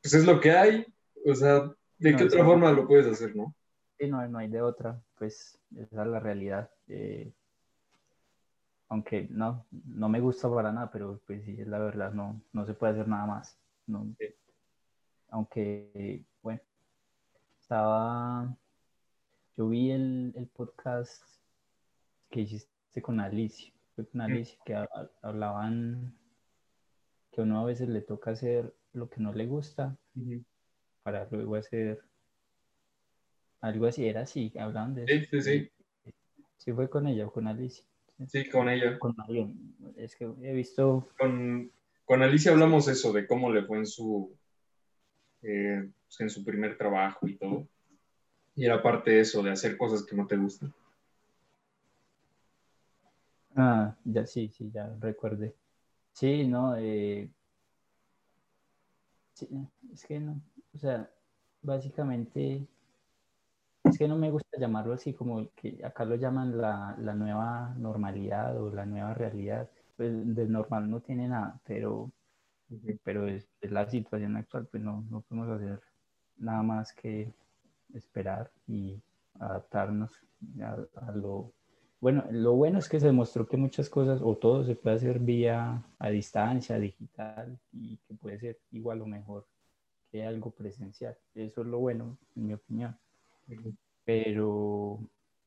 pues 0.00 0.14
es 0.14 0.24
lo 0.24 0.40
que 0.40 0.52
hay. 0.52 0.86
O 1.26 1.34
sea, 1.34 1.70
¿de 1.98 2.16
qué 2.16 2.24
otra 2.24 2.44
forma 2.44 2.72
lo 2.72 2.86
puedes 2.86 3.06
hacer, 3.06 3.34
no? 3.34 3.54
Sí, 3.98 4.08
no, 4.08 4.26
no 4.28 4.38
hay 4.38 4.48
de 4.48 4.62
otra. 4.62 5.00
Pues 5.16 5.58
esa 5.76 6.02
es 6.02 6.08
la 6.08 6.20
realidad. 6.20 6.70
Eh, 6.88 7.32
aunque 8.88 9.26
no, 9.30 9.66
no 9.86 10.08
me 10.08 10.20
gusta 10.20 10.52
para 10.52 10.72
nada, 10.72 10.90
pero 10.90 11.20
pues 11.26 11.44
sí, 11.44 11.56
es 11.58 11.66
la 11.66 11.78
verdad, 11.78 12.12
no, 12.12 12.40
no 12.52 12.66
se 12.66 12.74
puede 12.74 12.92
hacer 12.92 13.08
nada 13.08 13.26
más. 13.26 13.58
No, 13.86 14.06
Aunque, 15.30 16.24
bueno, 16.42 16.60
estaba, 17.60 18.56
yo 19.56 19.68
vi 19.68 19.90
el, 19.90 20.32
el 20.36 20.46
podcast 20.46 21.22
que 22.30 22.40
hiciste 22.40 23.02
con 23.02 23.20
Alicia, 23.20 23.72
con 23.96 24.20
Alicia, 24.20 24.58
que 24.64 24.86
hablaban 25.22 26.14
que 27.32 27.40
uno 27.40 27.60
a 27.60 27.64
veces 27.64 27.88
le 27.88 28.00
toca 28.00 28.30
hacer 28.30 28.72
lo 28.92 29.08
que 29.08 29.20
no 29.20 29.32
le 29.32 29.46
gusta 29.46 29.96
para 31.04 31.28
luego 31.30 31.54
hacer 31.54 32.02
algo 33.60 33.86
así, 33.86 34.08
era 34.08 34.22
así, 34.22 34.52
hablaban 34.58 34.94
de 34.94 35.04
eso. 35.04 35.30
Sí, 35.30 35.42
sí, 35.42 35.42
sí. 35.42 36.12
Sí 36.56 36.72
fue 36.72 36.88
con 36.88 37.06
ella 37.06 37.26
o 37.26 37.32
con 37.32 37.46
Alicia. 37.46 37.84
Sí, 38.26 38.48
con 38.48 38.68
ella. 38.68 38.98
Con 38.98 39.14
Es 39.96 40.16
que 40.16 40.24
he 40.24 40.52
visto. 40.54 41.08
Con, 41.18 41.70
con 42.04 42.22
Alicia 42.22 42.52
hablamos 42.52 42.88
eso, 42.88 43.12
de 43.12 43.26
cómo 43.26 43.52
le 43.52 43.64
fue 43.64 43.78
en 43.78 43.86
su, 43.86 44.34
eh, 45.42 45.90
pues, 46.06 46.20
en 46.20 46.30
su 46.30 46.42
primer 46.42 46.78
trabajo 46.78 47.28
y 47.28 47.36
todo. 47.36 47.68
Y 48.56 48.64
era 48.64 48.82
parte 48.82 49.10
de 49.10 49.20
eso, 49.20 49.42
de 49.42 49.50
hacer 49.50 49.76
cosas 49.76 50.04
que 50.04 50.16
no 50.16 50.26
te 50.26 50.36
gustan. 50.36 50.72
Ah, 53.56 53.94
ya 54.04 54.26
sí, 54.26 54.48
sí, 54.48 54.70
ya 54.72 54.94
recuerde. 55.00 55.54
Sí, 56.12 56.46
no, 56.46 56.76
eh, 56.76 57.28
sí, 59.34 59.48
es 59.92 60.06
que 60.06 60.20
no, 60.20 60.40
o 60.74 60.78
sea, 60.78 61.08
básicamente 61.62 62.66
es 63.84 63.98
que 63.98 64.08
no 64.08 64.16
me 64.16 64.30
gusta 64.30 64.58
llamarlo 64.58 64.94
así 64.94 65.12
como 65.12 65.48
que 65.54 65.84
acá 65.84 66.04
lo 66.04 66.16
llaman 66.16 66.58
la, 66.58 66.96
la 66.98 67.14
nueva 67.14 67.74
normalidad 67.76 68.60
o 68.60 68.70
la 68.74 68.86
nueva 68.86 69.14
realidad. 69.14 69.68
Pues 69.96 70.10
del 70.34 70.50
normal 70.50 70.90
no 70.90 71.00
tiene 71.00 71.28
nada, 71.28 71.60
pero, 71.64 72.10
pero 73.04 73.28
es, 73.28 73.46
la 73.60 73.88
situación 73.88 74.36
actual, 74.36 74.66
pues 74.66 74.82
no, 74.82 75.04
no 75.10 75.20
podemos 75.20 75.50
hacer 75.50 75.80
nada 76.38 76.62
más 76.62 76.92
que 76.92 77.32
esperar 77.94 78.50
y 78.66 79.00
adaptarnos 79.38 80.10
a, 80.96 81.12
lo 81.12 81.52
bueno. 82.00 82.24
Lo 82.30 82.54
bueno 82.54 82.78
es 82.78 82.88
que 82.88 82.98
se 82.98 83.06
demostró 83.06 83.46
que 83.46 83.56
muchas 83.56 83.88
cosas 83.88 84.20
o 84.22 84.36
todo 84.36 84.64
se 84.64 84.74
puede 84.74 84.96
hacer 84.96 85.20
vía 85.20 85.82
a 85.98 86.08
distancia, 86.10 86.78
digital 86.78 87.58
y 87.72 87.98
que 87.98 88.14
puede 88.14 88.38
ser 88.38 88.58
igual 88.72 89.02
o 89.02 89.06
mejor 89.06 89.46
que 90.14 90.24
algo 90.24 90.52
presencial. 90.52 91.18
Eso 91.34 91.62
es 91.62 91.66
lo 91.66 91.80
bueno, 91.80 92.16
en 92.36 92.46
mi 92.46 92.54
opinión 92.54 92.96
pero 94.04 95.00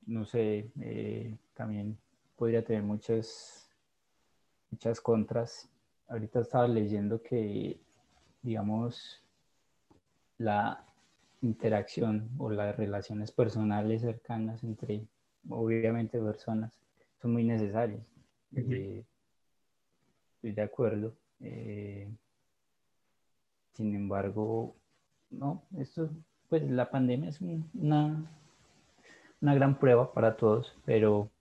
no 0.05 0.25
sé, 0.25 0.71
eh, 0.81 1.37
también 1.53 1.97
podría 2.35 2.63
tener 2.63 2.83
muchas, 2.83 3.69
muchas 4.71 4.99
contras. 4.99 5.69
Ahorita 6.07 6.39
estaba 6.41 6.67
leyendo 6.67 7.21
que, 7.21 7.79
digamos, 8.41 9.23
la 10.37 10.83
interacción 11.41 12.29
o 12.37 12.49
las 12.49 12.75
relaciones 12.75 13.31
personales 13.31 14.01
cercanas 14.01 14.63
entre, 14.63 15.05
obviamente, 15.49 16.19
personas 16.19 16.73
son 17.21 17.33
muy 17.33 17.43
necesarias. 17.43 18.01
Eh, 18.55 19.03
estoy 20.35 20.51
de 20.51 20.61
acuerdo. 20.61 21.15
Eh, 21.41 22.09
sin 23.77 23.93
embargo, 23.93 24.75
no, 25.29 25.63
esto, 25.77 26.09
pues 26.49 26.63
la 26.63 26.89
pandemia 26.89 27.29
es 27.29 27.39
una, 27.41 28.27
una 29.39 29.55
gran 29.55 29.79
prueba 29.79 30.11
para 30.11 30.35
todos, 30.35 30.75
pero, 30.83 31.31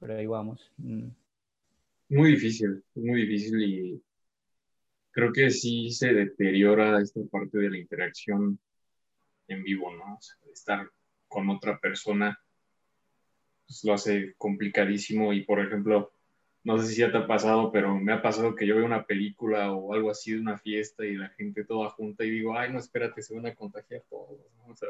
pero 0.00 0.16
ahí 0.16 0.26
vamos. 0.26 0.72
Mm. 0.78 1.10
Muy 2.08 2.32
difícil, 2.32 2.82
muy 2.96 3.22
difícil 3.22 3.62
y 3.62 4.02
creo 5.12 5.32
que 5.32 5.48
sí 5.50 5.92
se 5.92 6.12
deteriora 6.12 7.00
esta 7.00 7.20
parte 7.30 7.58
de 7.58 7.70
la 7.70 7.78
interacción 7.78 8.58
en 9.46 9.62
vivo, 9.62 9.94
¿no? 9.94 10.18
estar 10.52 10.90
con 11.28 11.48
otra 11.50 11.78
persona 11.78 12.36
pues, 13.64 13.84
lo 13.84 13.94
hace 13.94 14.34
complicadísimo 14.36 15.32
y, 15.32 15.44
por 15.44 15.64
ejemplo, 15.64 16.13
no 16.64 16.78
sé 16.78 16.86
si 16.88 17.00
ya 17.00 17.12
te 17.12 17.18
ha 17.18 17.26
pasado, 17.26 17.70
pero 17.70 17.94
me 17.94 18.12
ha 18.12 18.22
pasado 18.22 18.54
que 18.54 18.66
yo 18.66 18.76
veo 18.76 18.86
una 18.86 19.04
película 19.04 19.72
o 19.72 19.92
algo 19.92 20.10
así 20.10 20.32
de 20.32 20.40
una 20.40 20.56
fiesta 20.58 21.04
y 21.04 21.14
la 21.14 21.28
gente 21.28 21.64
toda 21.64 21.90
junta 21.90 22.24
y 22.24 22.30
digo, 22.30 22.56
ay, 22.56 22.72
no, 22.72 22.78
espérate, 22.78 23.22
se 23.22 23.34
van 23.34 23.46
a 23.46 23.54
contagiar 23.54 24.02
todos. 24.08 24.40
O 24.66 24.74
sea, 24.74 24.88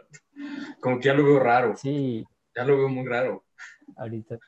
como 0.80 0.98
que 0.98 1.06
ya 1.06 1.14
lo 1.14 1.24
veo 1.24 1.40
raro. 1.40 1.76
Sí. 1.76 2.24
Ya 2.54 2.64
lo 2.64 2.78
veo 2.78 2.88
muy 2.88 3.06
raro. 3.06 3.44
Ahorita. 3.96 4.38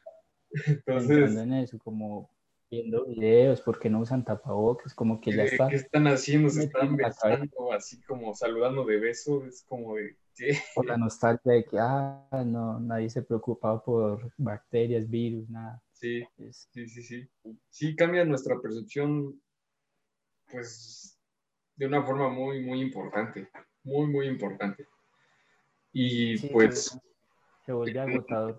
Entonces. 0.66 1.36
En 1.36 1.52
eso, 1.52 1.78
como 1.78 2.30
viendo 2.70 3.06
videos, 3.06 3.60
porque 3.60 3.90
no 3.90 4.00
usan 4.00 4.24
tapabocas, 4.24 4.94
como 4.94 5.20
que 5.20 5.32
ya 5.32 5.44
está. 5.44 5.68
¿Qué 5.68 5.76
están 5.76 6.06
haciendo? 6.06 6.48
Se 6.48 6.64
están 6.64 6.96
besando, 6.96 7.72
así 7.72 8.00
como 8.02 8.34
saludando 8.34 8.84
de 8.84 8.98
beso, 8.98 9.44
es 9.44 9.64
como 9.68 9.96
de. 9.96 10.16
¿qué? 10.36 10.56
O 10.76 10.84
la 10.84 10.96
nostalgia 10.96 11.52
de 11.52 11.64
que, 11.64 11.78
ah, 11.80 12.28
no, 12.44 12.78
nadie 12.78 13.10
se 13.10 13.22
preocupaba 13.22 13.82
por 13.82 14.30
bacterias, 14.36 15.08
virus, 15.08 15.48
nada. 15.50 15.82
Sí, 15.98 16.22
sí, 16.50 16.88
sí, 16.88 17.02
sí. 17.02 17.28
Sí 17.70 17.96
cambia 17.96 18.24
nuestra 18.24 18.60
percepción, 18.60 19.40
pues, 20.50 21.18
de 21.76 21.86
una 21.86 22.02
forma 22.02 22.28
muy, 22.28 22.60
muy 22.60 22.82
importante, 22.82 23.48
muy, 23.82 24.06
muy 24.06 24.26
importante. 24.26 24.86
Y 25.92 26.36
Sí, 26.36 26.50
pues 26.52 26.98
Se 27.64 27.72
vuelve 27.72 27.98
agotador. 27.98 28.58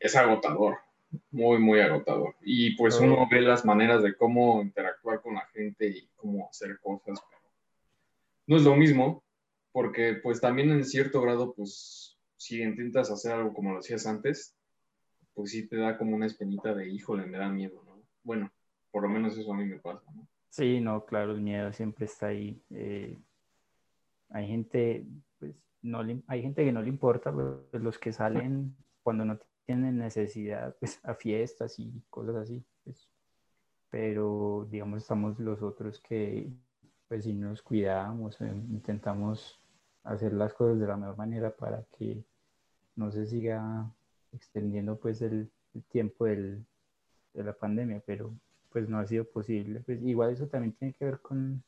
es 0.00 0.16
agotador, 0.16 0.78
muy, 1.30 1.58
muy 1.58 1.78
agotador. 1.80 2.34
Y 2.42 2.74
pues 2.76 2.98
uno 2.98 3.28
ve 3.30 3.42
las 3.42 3.64
maneras 3.64 4.02
de 4.02 4.16
cómo 4.16 4.60
interactuar 4.60 5.22
con 5.22 5.34
la 5.34 5.46
gente 5.52 5.86
y 5.86 6.08
cómo 6.16 6.48
hacer 6.48 6.80
cosas, 6.80 7.20
pero 7.30 7.42
no 8.48 8.56
es 8.56 8.64
lo 8.64 8.74
mismo, 8.74 9.22
porque 9.70 10.14
pues 10.20 10.40
también 10.40 10.72
en 10.72 10.84
cierto 10.84 11.22
grado, 11.22 11.54
pues 11.54 12.18
si 12.36 12.60
intentas 12.60 13.08
hacer 13.12 13.32
algo 13.34 13.54
como 13.54 13.72
lo 13.72 13.78
hacías 13.78 14.04
antes, 14.08 14.56
pues 15.34 15.50
sí 15.52 15.68
te 15.68 15.76
da 15.76 15.96
como 15.98 16.16
una 16.16 16.26
espinita 16.26 16.74
de, 16.74 16.88
híjole, 16.88 17.26
me 17.26 17.38
da 17.38 17.48
miedo, 17.48 17.82
¿no? 17.84 18.02
Bueno, 18.22 18.50
por 18.90 19.02
lo 19.02 19.08
menos 19.08 19.36
eso 19.36 19.52
a 19.52 19.56
mí 19.56 19.64
me 19.64 19.78
pasa, 19.78 20.10
¿no? 20.14 20.26
Sí, 20.50 20.80
no, 20.80 21.04
claro, 21.04 21.32
el 21.32 21.40
miedo 21.40 21.72
siempre 21.72 22.06
está 22.06 22.26
ahí. 22.28 22.60
Eh, 22.70 23.18
hay 24.30 24.46
gente, 24.46 25.06
pues, 25.38 25.62
no 25.82 26.02
le- 26.02 26.22
hay 26.26 26.42
gente 26.42 26.64
que 26.64 26.72
no 26.72 26.82
le 26.82 26.88
importa, 26.88 27.32
pues, 27.32 27.82
los 27.82 27.98
que 27.98 28.12
salen 28.12 28.76
cuando 29.02 29.24
no 29.24 29.38
tienen 29.66 29.98
necesidad, 29.98 30.76
pues, 30.78 31.00
a 31.04 31.14
fiestas 31.14 31.78
y 31.78 32.02
cosas 32.10 32.36
así, 32.36 32.64
pues. 32.84 33.08
Pero, 33.90 34.66
digamos, 34.70 35.02
estamos 35.02 35.38
los 35.40 35.62
otros 35.62 36.00
que, 36.00 36.50
pues, 37.08 37.24
si 37.24 37.32
nos 37.34 37.62
cuidamos, 37.62 38.40
eh, 38.40 38.46
intentamos 38.70 39.60
hacer 40.04 40.32
las 40.32 40.54
cosas 40.54 40.78
de 40.80 40.86
la 40.86 40.96
mejor 40.96 41.16
manera 41.16 41.54
para 41.54 41.84
que 41.98 42.24
no 42.96 43.10
se 43.10 43.26
siga 43.26 43.90
extendiendo, 44.32 44.98
pues, 44.98 45.22
el, 45.22 45.50
el 45.74 45.82
tiempo 45.84 46.24
del, 46.24 46.64
de 47.34 47.44
la 47.44 47.52
pandemia, 47.52 48.02
pero 48.04 48.34
pues 48.70 48.88
no 48.88 48.98
ha 48.98 49.06
sido 49.06 49.24
posible. 49.24 49.80
Pues 49.80 50.00
igual 50.02 50.32
eso 50.32 50.46
también 50.46 50.72
tiene 50.72 50.94
que 50.94 51.04
ver 51.04 51.20
con, 51.20 51.62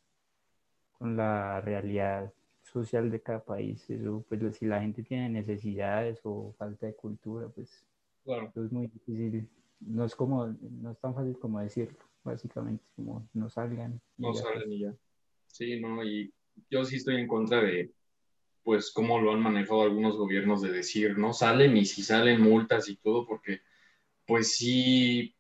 con 0.99 1.17
la 1.17 1.61
realidad 1.61 2.33
social 2.63 3.11
de 3.11 3.21
cada 3.21 3.45
país. 3.45 3.89
Eso, 3.91 4.25
pues 4.29 4.57
si 4.57 4.67
la 4.67 4.81
gente 4.81 5.03
tiene 5.03 5.29
necesidades 5.29 6.21
o 6.25 6.55
falta 6.57 6.87
de 6.87 6.95
cultura, 6.95 7.49
pues 7.49 7.85
Claro. 8.25 8.49
eso 8.49 8.65
es 8.65 8.71
muy 8.73 8.87
difícil. 8.87 9.49
No 9.81 10.05
es 10.05 10.15
como, 10.15 10.47
no 10.47 10.93
es 10.93 10.99
tan 11.01 11.13
fácil 11.13 11.37
como 11.39 11.61
decirlo, 11.61 11.99
básicamente, 12.23 12.85
como 12.95 13.27
no 13.35 13.49
salgan. 13.51 14.01
No 14.17 14.33
ya, 14.33 14.43
salen 14.43 14.73
y 14.73 14.79
ya. 14.81 14.95
Sí, 15.49 15.81
no, 15.81 16.05
y 16.05 16.33
yo 16.71 16.85
sí 16.85 16.97
estoy 16.97 17.17
en 17.17 17.27
contra 17.27 17.61
de, 17.63 17.91
pues, 18.63 18.93
cómo 18.93 19.21
lo 19.21 19.33
han 19.33 19.41
manejado 19.41 19.83
algunos 19.83 20.17
gobiernos 20.17 20.63
de 20.63 20.73
decir, 20.73 21.19
no 21.19 21.33
salen 21.33 21.77
y 21.77 21.85
si 21.85 22.03
salen 22.03 22.41
multas 22.41 22.89
y 22.89 22.97
todo, 22.97 23.27
porque, 23.27 23.61
pues 24.27 24.55
sí, 24.55 25.35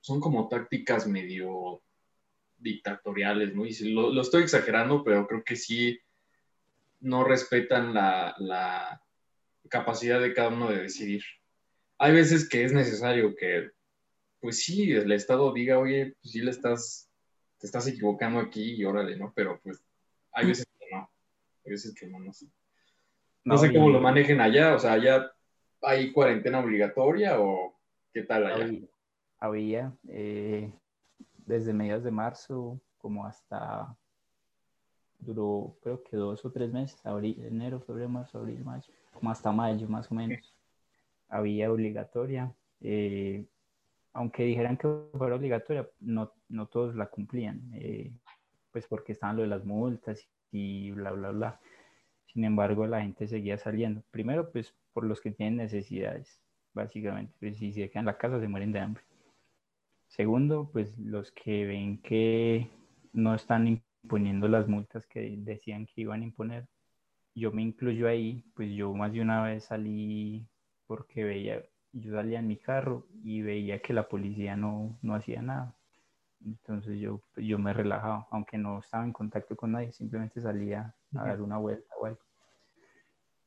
son 0.00 0.20
como 0.20 0.48
tácticas 0.48 1.06
medio 1.06 1.82
dictatoriales, 2.58 3.54
¿no? 3.54 3.66
Y 3.66 3.74
lo, 3.92 4.12
lo 4.12 4.22
estoy 4.22 4.42
exagerando, 4.42 5.04
pero 5.04 5.26
creo 5.26 5.44
que 5.44 5.56
sí 5.56 5.98
no 7.00 7.24
respetan 7.24 7.94
la, 7.94 8.34
la 8.38 9.02
capacidad 9.68 10.20
de 10.20 10.32
cada 10.32 10.48
uno 10.48 10.70
de 10.70 10.82
decidir. 10.82 11.22
Hay 11.98 12.12
veces 12.12 12.48
que 12.48 12.64
es 12.64 12.72
necesario 12.72 13.34
que, 13.36 13.70
pues 14.40 14.64
sí, 14.64 14.92
el 14.92 15.12
Estado 15.12 15.52
diga, 15.52 15.78
oye, 15.78 16.14
pues 16.20 16.32
sí 16.32 16.40
le 16.40 16.50
estás, 16.50 17.10
te 17.58 17.66
estás 17.66 17.86
equivocando 17.86 18.40
aquí 18.40 18.74
y 18.74 18.84
órale, 18.84 19.16
¿no? 19.16 19.32
Pero 19.34 19.60
pues 19.62 19.82
hay 20.32 20.46
veces 20.46 20.65
veces 21.70 21.94
que 21.94 22.06
no, 22.06 22.18
no 22.18 22.32
sé. 22.32 22.46
No, 23.44 23.54
No, 23.54 23.58
sé 23.58 23.72
cómo 23.72 23.90
lo 23.90 24.00
manejen 24.00 24.40
allá, 24.40 24.74
o 24.74 24.78
sea, 24.78 24.92
allá 24.92 25.30
hay 25.82 26.12
cuarentena 26.12 26.60
obligatoria 26.60 27.40
o 27.40 27.78
qué 28.12 28.22
tal 28.22 28.46
allá. 28.46 28.64
había, 28.64 28.88
había, 29.38 29.92
eh, 30.08 30.72
desde 31.44 31.72
mediados 31.72 32.04
de 32.04 32.10
marzo 32.10 32.80
como 32.98 33.24
hasta 33.24 33.96
duró 35.18 35.76
creo 35.82 36.02
que 36.02 36.16
dos 36.16 36.44
o 36.44 36.50
tres 36.50 36.72
meses, 36.72 36.98
abril, 37.04 37.40
enero, 37.44 37.80
febrero, 37.80 38.08
marzo, 38.08 38.38
abril, 38.38 38.64
mayo, 38.64 38.92
como 39.12 39.30
hasta 39.30 39.52
mayo 39.52 39.88
más 39.88 40.10
o 40.10 40.14
menos. 40.14 40.54
Había 41.28 41.70
obligatoria. 41.72 42.52
eh, 42.80 43.44
aunque 44.12 44.44
dijeran 44.44 44.78
que 44.78 44.88
fuera 45.12 45.36
obligatoria, 45.36 45.86
no, 46.00 46.32
no 46.48 46.66
todos 46.68 46.94
la 46.96 47.06
cumplían, 47.06 47.70
eh, 47.74 48.10
pues 48.72 48.86
porque 48.86 49.12
estaban 49.12 49.36
lo 49.36 49.42
de 49.42 49.48
las 49.48 49.64
multas 49.66 50.26
y 50.50 50.90
bla, 50.92 51.12
bla, 51.12 51.30
bla. 51.30 51.60
Sin 52.26 52.44
embargo, 52.44 52.86
la 52.86 53.02
gente 53.02 53.28
seguía 53.28 53.58
saliendo. 53.58 54.02
Primero, 54.10 54.50
pues 54.50 54.74
por 54.92 55.04
los 55.04 55.20
que 55.20 55.30
tienen 55.30 55.56
necesidades, 55.56 56.40
básicamente. 56.72 57.34
Pues, 57.40 57.58
si 57.58 57.72
se 57.72 57.90
quedan 57.90 58.02
en 58.02 58.06
la 58.06 58.18
casa, 58.18 58.40
se 58.40 58.48
mueren 58.48 58.72
de 58.72 58.80
hambre. 58.80 59.04
Segundo, 60.08 60.70
pues 60.72 60.96
los 60.98 61.32
que 61.32 61.66
ven 61.66 61.98
que 61.98 62.70
no 63.12 63.34
están 63.34 63.66
imponiendo 63.66 64.48
las 64.48 64.68
multas 64.68 65.06
que 65.06 65.36
decían 65.38 65.86
que 65.86 66.02
iban 66.02 66.22
a 66.22 66.24
imponer. 66.24 66.68
Yo 67.34 67.52
me 67.52 67.62
incluyo 67.62 68.08
ahí, 68.08 68.44
pues 68.54 68.72
yo 68.72 68.94
más 68.94 69.12
de 69.12 69.20
una 69.20 69.42
vez 69.42 69.64
salí 69.64 70.48
porque 70.86 71.24
veía, 71.24 71.62
yo 71.92 72.12
salía 72.12 72.38
en 72.38 72.46
mi 72.46 72.56
carro 72.56 73.06
y 73.22 73.42
veía 73.42 73.80
que 73.80 73.92
la 73.92 74.08
policía 74.08 74.56
no, 74.56 74.98
no 75.02 75.14
hacía 75.14 75.42
nada. 75.42 75.76
Entonces 76.46 77.00
yo, 77.00 77.20
yo 77.36 77.58
me 77.58 77.72
relajaba, 77.72 78.28
aunque 78.30 78.56
no 78.56 78.78
estaba 78.78 79.04
en 79.04 79.12
contacto 79.12 79.56
con 79.56 79.72
nadie, 79.72 79.92
simplemente 79.92 80.40
salía 80.40 80.94
a 81.16 81.24
dar 81.24 81.42
una 81.42 81.58
vuelta 81.58 81.92
o 82.00 82.06
algo. 82.06 82.20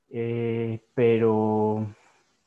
Eh, 0.10 0.84
pero, 0.94 1.88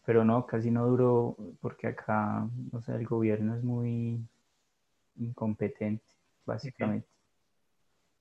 pero 0.04 0.24
no, 0.24 0.46
casi 0.46 0.70
no 0.70 0.86
duró 0.86 1.36
porque 1.60 1.86
acá, 1.86 2.46
o 2.72 2.82
sea, 2.82 2.96
el 2.96 3.06
gobierno 3.06 3.56
es 3.56 3.64
muy 3.64 4.20
incompetente, 5.16 6.04
básicamente. 6.44 7.08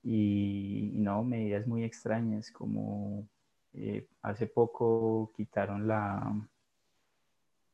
Y, 0.03 0.91
y 0.93 0.99
no, 0.99 1.23
medidas 1.23 1.67
muy 1.67 1.83
extrañas, 1.83 2.49
como 2.49 3.27
eh, 3.73 4.07
hace 4.21 4.47
poco 4.47 5.31
quitaron 5.35 5.87
la, 5.87 6.33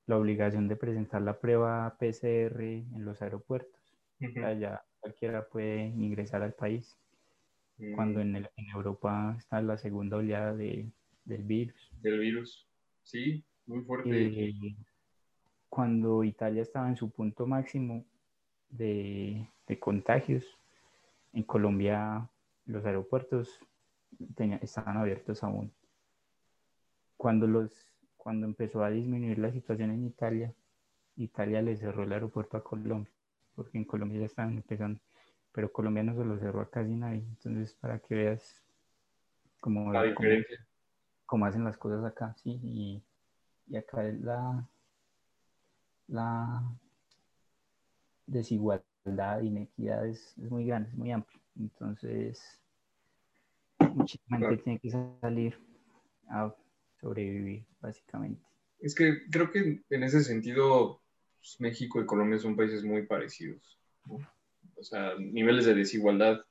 la 0.07 0.17
obligación 0.17 0.67
de 0.67 0.75
presentar 0.75 1.21
la 1.21 1.39
prueba 1.39 1.95
PCR 1.99 2.63
en 2.63 3.05
los 3.05 3.21
aeropuertos. 3.21 3.76
Sea, 4.19 4.53
ya 4.53 4.83
cualquiera 4.99 5.47
puede 5.47 5.85
ingresar 5.87 6.41
al 6.43 6.53
país, 6.53 6.97
Mm, 7.79 7.93
cuando 7.95 8.21
en, 8.21 8.35
el- 8.35 8.49
en 8.55 8.69
Europa 8.71 9.35
está 9.37 9.61
la 9.61 9.77
segunda 9.77 10.17
oleada 10.17 10.55
de, 10.55 10.89
del 11.25 11.43
virus. 11.43 11.91
Del 12.01 12.19
virus. 12.19 12.67
Sí, 13.03 13.43
muy 13.67 13.83
fuerte. 13.83 14.09
Eh, 14.49 14.53
cuando 15.69 16.23
Italia 16.23 16.63
estaba 16.63 16.89
en 16.89 16.95
su 16.97 17.11
punto 17.11 17.45
máximo 17.45 18.03
de, 18.69 19.47
de 19.67 19.79
contagios, 19.79 20.43
en 21.33 21.43
Colombia 21.43 22.27
los 22.65 22.83
aeropuertos 22.83 23.59
tenía- 24.35 24.57
estaban 24.57 24.97
abiertos 24.97 25.43
aún. 25.43 25.71
Cuando, 27.15 27.45
los, 27.47 27.71
cuando 28.15 28.47
empezó 28.47 28.83
a 28.83 28.89
disminuir 28.89 29.37
la 29.37 29.51
situación 29.51 29.91
en 29.91 30.05
Italia, 30.05 30.53
Italia 31.15 31.61
le 31.61 31.77
cerró 31.77 32.03
el 32.03 32.11
aeropuerto 32.13 32.57
a 32.57 32.63
Colombia, 32.63 33.11
porque 33.57 33.79
en 33.79 33.85
Colombia 33.85 34.19
ya 34.19 34.27
estaban 34.27 34.53
empezando, 34.55 35.01
pero 35.51 35.71
Colombia 35.71 36.03
no 36.03 36.13
se 36.15 36.23
lo 36.23 36.37
cerró 36.37 36.61
a 36.61 36.69
casi 36.69 36.93
nadie. 36.95 37.23
Entonces, 37.27 37.73
para 37.73 37.97
que 37.97 38.13
veas 38.13 38.63
cómo, 39.59 39.91
la 39.91 40.01
cómo- 40.13 40.29
diferencia. 40.29 40.65
cómo 41.25 41.45
hacen 41.47 41.63
las 41.63 41.75
cosas 41.75 42.05
acá, 42.05 42.35
sí, 42.43 42.59
y, 42.63 43.03
y 43.65 43.75
acá 43.75 44.05
es 44.07 44.21
la, 44.21 44.69
la 46.07 46.63
desigualdad, 48.27 49.41
inequidad 49.41 50.05
es, 50.05 50.37
es 50.37 50.51
muy 50.51 50.67
grande, 50.67 50.89
es 50.89 50.95
muy 50.95 51.11
amplia. 51.11 51.41
Entonces, 51.59 52.61
muchísima 53.79 54.37
gente 54.37 54.49
Claro. 54.57 54.63
tiene 54.63 54.79
que 54.79 54.91
salir 55.19 55.59
a 56.29 56.53
sobrevivir, 57.01 57.65
básicamente. 57.81 58.45
Es 58.79 58.93
que 58.93 59.27
creo 59.31 59.49
que 59.51 59.83
en 59.89 60.03
ese 60.03 60.23
sentido 60.23 61.01
pues, 61.37 61.59
México 61.59 62.01
y 62.01 62.05
Colombia 62.05 62.39
son 62.39 62.55
países 62.55 62.83
muy 62.83 63.05
parecidos. 63.05 63.77
O 64.75 64.83
sea, 64.83 65.15
niveles 65.17 65.65
de 65.65 65.73
desigualdad 65.73 66.41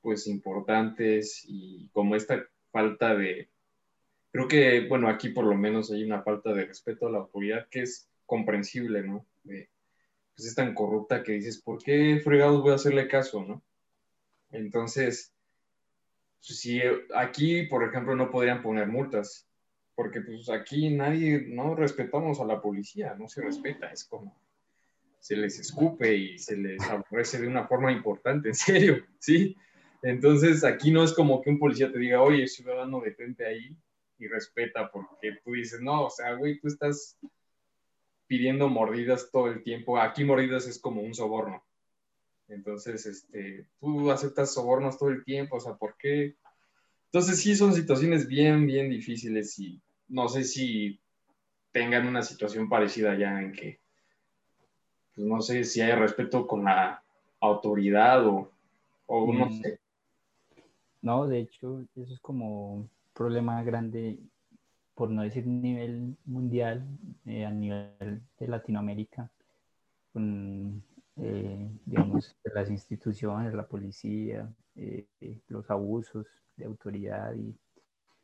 pues 0.00 0.26
importantes 0.26 1.44
y 1.46 1.88
como 1.92 2.16
esta 2.16 2.44
falta 2.70 3.14
de... 3.14 3.48
Creo 4.32 4.48
que, 4.48 4.86
bueno, 4.88 5.08
aquí 5.08 5.28
por 5.28 5.44
lo 5.44 5.54
menos 5.54 5.90
hay 5.92 6.02
una 6.02 6.22
falta 6.22 6.52
de 6.52 6.64
respeto 6.64 7.06
a 7.06 7.10
la 7.10 7.18
autoridad 7.18 7.68
que 7.70 7.82
es 7.82 8.08
comprensible, 8.26 9.02
¿no? 9.02 9.26
Pues 9.44 9.68
es 10.36 10.54
tan 10.54 10.74
corrupta 10.74 11.22
que 11.22 11.32
dices, 11.32 11.60
¿por 11.60 11.82
qué 11.82 12.20
fregados 12.24 12.62
voy 12.62 12.72
a 12.72 12.76
hacerle 12.76 13.08
caso, 13.08 13.44
no? 13.44 13.62
Entonces, 14.50 15.32
si 16.40 16.80
aquí, 17.14 17.64
por 17.64 17.84
ejemplo, 17.84 18.16
no 18.16 18.30
podrían 18.30 18.62
poner 18.62 18.88
multas, 18.88 19.46
porque 19.94 20.20
pues 20.20 20.48
aquí 20.48 20.90
nadie, 20.90 21.44
no 21.48 21.74
respetamos 21.74 22.40
a 22.40 22.44
la 22.44 22.60
policía, 22.60 23.14
no 23.18 23.28
se 23.28 23.42
respeta, 23.42 23.90
es 23.90 24.04
como 24.04 24.36
se 25.22 25.36
les 25.36 25.60
escupe 25.60 26.16
y 26.16 26.38
se 26.38 26.56
les 26.56 26.82
aborrece 26.82 27.40
de 27.40 27.46
una 27.46 27.68
forma 27.68 27.92
importante, 27.92 28.48
en 28.48 28.54
serio, 28.54 29.06
¿sí? 29.20 29.56
Entonces 30.02 30.64
aquí 30.64 30.90
no 30.90 31.04
es 31.04 31.12
como 31.12 31.40
que 31.40 31.50
un 31.50 31.60
policía 31.60 31.92
te 31.92 31.98
diga, 31.98 32.20
oye, 32.20 32.48
ciudadano, 32.48 33.00
detente 33.00 33.46
ahí 33.46 33.76
y 34.18 34.26
respeta, 34.26 34.90
porque 34.90 35.38
tú 35.44 35.52
dices, 35.52 35.80
no, 35.80 36.06
o 36.06 36.10
sea, 36.10 36.34
güey, 36.34 36.58
tú 36.58 36.66
estás 36.66 37.18
pidiendo 38.26 38.68
mordidas 38.68 39.30
todo 39.30 39.46
el 39.48 39.62
tiempo, 39.62 39.98
aquí 39.98 40.24
mordidas 40.24 40.66
es 40.66 40.80
como 40.80 41.02
un 41.02 41.14
soborno. 41.14 41.64
Entonces, 42.48 43.06
este, 43.06 43.68
tú 43.78 44.10
aceptas 44.10 44.52
sobornos 44.52 44.98
todo 44.98 45.10
el 45.10 45.22
tiempo, 45.22 45.56
o 45.56 45.60
sea, 45.60 45.74
¿por 45.74 45.96
qué? 45.96 46.34
Entonces 47.12 47.40
sí 47.42 47.54
son 47.54 47.74
situaciones 47.74 48.26
bien, 48.26 48.66
bien 48.66 48.88
difíciles 48.88 49.58
y 49.58 49.78
no 50.08 50.30
sé 50.30 50.44
si 50.44 50.98
tengan 51.70 52.06
una 52.08 52.22
situación 52.22 52.70
parecida 52.70 53.18
ya 53.18 53.38
en 53.38 53.52
que, 53.52 53.80
pues 55.14 55.26
no 55.26 55.42
sé 55.42 55.62
si 55.64 55.82
hay 55.82 55.92
respeto 55.92 56.46
con 56.46 56.64
la 56.64 57.02
autoridad 57.40 58.26
o, 58.26 58.50
o 59.04 59.30
no 59.30 59.44
Mm. 59.44 59.62
sé. 59.62 59.78
No, 61.02 61.26
de 61.26 61.40
hecho, 61.40 61.84
eso 61.96 62.14
es 62.14 62.20
como 62.20 62.76
un 62.76 62.90
problema 63.12 63.62
grande, 63.62 64.18
por 64.94 65.10
no 65.10 65.20
decir 65.20 65.46
nivel 65.46 66.16
mundial, 66.24 66.82
eh, 67.26 67.44
a 67.44 67.50
nivel 67.50 68.22
de 68.38 68.48
Latinoamérica, 68.48 69.30
con, 70.14 70.82
eh, 71.16 71.68
digamos, 71.84 72.34
las 72.54 72.70
instituciones, 72.70 73.52
la 73.52 73.66
policía, 73.66 74.50
eh, 74.76 75.04
los 75.48 75.70
abusos 75.70 76.26
de 76.56 76.64
autoridad 76.64 77.34
y, 77.34 77.54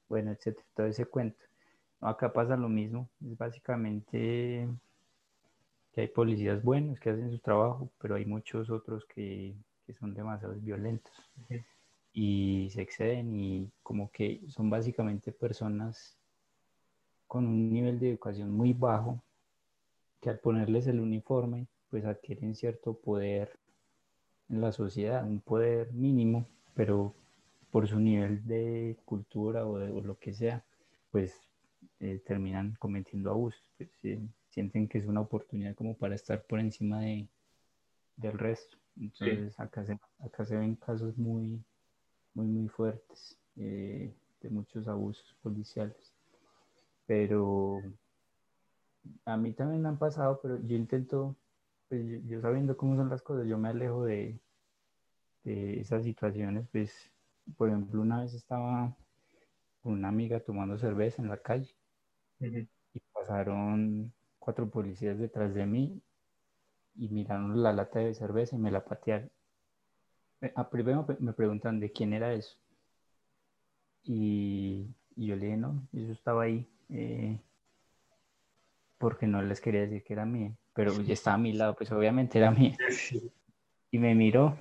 bueno, 0.08 0.32
etcétera, 0.32 0.66
todo 0.74 0.86
ese 0.86 1.06
cuento. 1.06 1.44
No, 2.00 2.08
acá 2.08 2.32
pasa 2.32 2.56
lo 2.56 2.68
mismo, 2.68 3.08
es 3.24 3.36
básicamente 3.36 4.68
que 5.92 6.00
hay 6.00 6.08
policías 6.08 6.62
buenos 6.62 7.00
que 7.00 7.10
hacen 7.10 7.30
su 7.30 7.38
trabajo, 7.38 7.90
pero 7.98 8.14
hay 8.14 8.24
muchos 8.24 8.70
otros 8.70 9.04
que, 9.06 9.56
que 9.86 9.94
son 9.94 10.14
demasiado 10.14 10.54
violentos 10.54 11.12
y 12.12 12.68
se 12.70 12.82
exceden 12.82 13.34
y 13.34 13.70
como 13.82 14.10
que 14.10 14.42
son 14.48 14.68
básicamente 14.70 15.32
personas 15.32 16.18
con 17.26 17.46
un 17.46 17.72
nivel 17.72 17.98
de 17.98 18.10
educación 18.10 18.50
muy 18.50 18.72
bajo 18.72 19.22
que 20.20 20.30
al 20.30 20.38
ponerles 20.38 20.86
el 20.86 21.00
uniforme 21.00 21.68
pues 21.90 22.04
adquieren 22.04 22.54
cierto 22.54 22.94
poder 22.94 23.58
en 24.48 24.60
la 24.60 24.72
sociedad, 24.72 25.24
un 25.26 25.40
poder 25.40 25.92
mínimo, 25.92 26.46
pero 26.74 27.14
por 27.70 27.86
su 27.86 28.00
nivel 28.00 28.46
de 28.46 28.96
cultura 29.04 29.66
o, 29.66 29.78
de, 29.78 29.90
o 29.90 30.00
lo 30.00 30.18
que 30.18 30.32
sea, 30.32 30.64
pues 31.10 31.34
eh, 32.00 32.20
terminan 32.26 32.76
cometiendo 32.78 33.30
abusos, 33.30 33.62
pues, 33.76 33.90
eh, 34.04 34.20
sienten 34.48 34.88
que 34.88 34.98
es 34.98 35.06
una 35.06 35.20
oportunidad 35.20 35.74
como 35.74 35.94
para 35.94 36.14
estar 36.14 36.42
por 36.44 36.60
encima 36.60 37.00
de, 37.00 37.28
del 38.16 38.38
resto. 38.38 38.76
Entonces 39.00 39.58
acá, 39.60 39.84
se, 39.84 39.98
acá 40.18 40.44
se 40.44 40.56
ven 40.56 40.74
casos 40.74 41.16
muy, 41.16 41.62
muy, 42.34 42.46
muy 42.46 42.68
fuertes 42.68 43.38
eh, 43.56 44.12
de 44.40 44.50
muchos 44.50 44.88
abusos 44.88 45.36
policiales. 45.42 46.12
Pero 47.06 47.82
a 49.24 49.36
mí 49.36 49.52
también 49.52 49.82
me 49.82 49.88
han 49.88 49.98
pasado, 49.98 50.40
pero 50.42 50.60
yo 50.66 50.76
intento, 50.76 51.36
pues 51.88 52.06
yo, 52.06 52.18
yo 52.26 52.40
sabiendo 52.40 52.76
cómo 52.76 52.96
son 52.96 53.08
las 53.08 53.22
cosas, 53.22 53.46
yo 53.46 53.56
me 53.56 53.68
alejo 53.68 54.04
de, 54.04 54.38
de 55.44 55.80
esas 55.80 56.02
situaciones. 56.04 56.66
Pues, 56.72 56.92
por 57.56 57.68
ejemplo, 57.68 58.00
una 58.02 58.20
vez 58.22 58.34
estaba 58.34 58.96
con 59.82 59.92
una 59.94 60.08
amiga 60.08 60.40
tomando 60.40 60.78
cerveza 60.78 61.22
en 61.22 61.28
la 61.28 61.38
calle 61.38 61.74
y 62.94 63.00
pasaron 63.12 64.12
cuatro 64.38 64.68
policías 64.70 65.18
detrás 65.18 65.54
de 65.54 65.66
mí 65.66 66.02
y 66.96 67.08
miraron 67.08 67.62
la 67.62 67.72
lata 67.72 68.00
de 68.00 68.14
cerveza 68.14 68.56
y 68.56 68.58
me 68.58 68.70
la 68.70 68.84
patearon. 68.84 69.30
Eh, 70.40 70.52
A 70.56 70.68
primero 70.68 71.04
me- 71.08 71.16
me 71.20 71.32
preguntan 71.32 71.78
de 71.80 71.92
quién 71.92 72.12
era 72.12 72.32
eso. 72.32 72.56
Y, 74.04 74.86
y 75.16 75.26
yo 75.26 75.36
le 75.36 75.44
dije, 75.46 75.56
no, 75.56 75.86
eso 75.92 76.12
estaba 76.12 76.44
ahí. 76.44 76.66
eh, 76.88 77.38
porque 78.98 79.26
no 79.26 79.42
les 79.42 79.60
quería 79.60 79.82
decir 79.82 80.02
que 80.04 80.12
era 80.12 80.24
mía. 80.24 80.52
Pero 80.74 80.92
ya 81.02 81.14
estaba 81.14 81.34
a 81.34 81.38
mi 81.38 81.52
lado, 81.52 81.74
pues 81.74 81.90
obviamente 81.92 82.38
era 82.38 82.50
mía. 82.50 82.76
Y 83.90 83.98
me 83.98 84.14
miró 84.14 84.54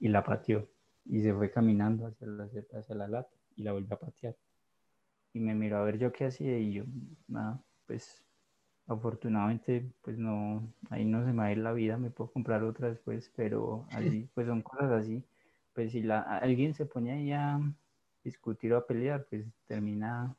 y 0.00 0.08
la 0.08 0.24
pateó. 0.24 0.66
Y 1.08 1.22
se 1.22 1.32
fue 1.34 1.50
caminando 1.50 2.06
hacia 2.06 2.26
la, 2.26 2.44
hacia 2.44 2.94
la 2.94 3.08
lata 3.08 3.34
y 3.56 3.62
la 3.62 3.72
volvió 3.72 3.94
a 3.94 4.00
patear. 4.00 4.36
Y 5.32 5.40
me 5.40 5.54
miró 5.54 5.78
a 5.78 5.84
ver 5.84 5.98
yo 5.98 6.12
qué 6.12 6.26
hacía 6.26 6.58
y 6.58 6.72
yo, 6.72 6.84
nada, 7.28 7.62
pues 7.86 8.26
afortunadamente, 8.86 9.90
pues 10.02 10.16
no, 10.18 10.72
ahí 10.90 11.04
no 11.04 11.24
se 11.24 11.32
me 11.32 11.38
va 11.38 11.44
a 11.46 11.52
ir 11.52 11.58
la 11.58 11.72
vida, 11.72 11.98
me 11.98 12.10
puedo 12.10 12.30
comprar 12.30 12.62
otra 12.62 12.88
después, 12.88 13.32
pero 13.36 13.86
así, 14.20 14.28
pues 14.34 14.46
son 14.46 14.62
cosas 14.62 14.90
así. 14.92 15.22
Pues 15.74 15.92
si 15.92 16.02
la, 16.02 16.20
alguien 16.20 16.74
se 16.74 16.86
pone 16.86 17.12
ahí 17.12 17.32
a 17.32 17.60
discutir 18.24 18.72
o 18.72 18.78
a 18.78 18.86
pelear, 18.86 19.26
pues 19.28 19.44
termina, 19.66 20.34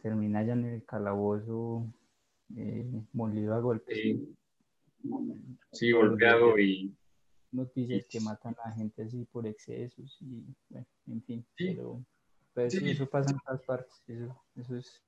termina 0.00 0.42
ya 0.44 0.52
en 0.52 0.64
el 0.64 0.84
calabozo 0.84 1.86
eh, 2.56 2.86
molido 3.12 3.54
a 3.54 3.60
golpes. 3.60 3.96
Sí, 3.96 4.36
sí, 5.72 5.92
golpeado 5.92 6.58
y 6.58 6.94
Noticias 7.50 8.06
que 8.08 8.20
matan 8.20 8.54
a 8.64 8.72
gente 8.72 9.02
así 9.02 9.24
por 9.24 9.46
excesos 9.46 10.16
y, 10.20 10.44
bueno, 10.68 10.86
en 11.06 11.22
fin, 11.22 11.46
Sí. 11.56 11.74
pero, 11.74 12.04
pero 12.52 12.66
eso, 12.66 12.78
Sí. 12.78 12.90
eso 12.90 13.08
pasa 13.08 13.30
en 13.30 13.38
todas 13.40 13.62
partes, 13.62 14.02
eso, 14.06 14.44
eso 14.56 14.76
es 14.76 15.02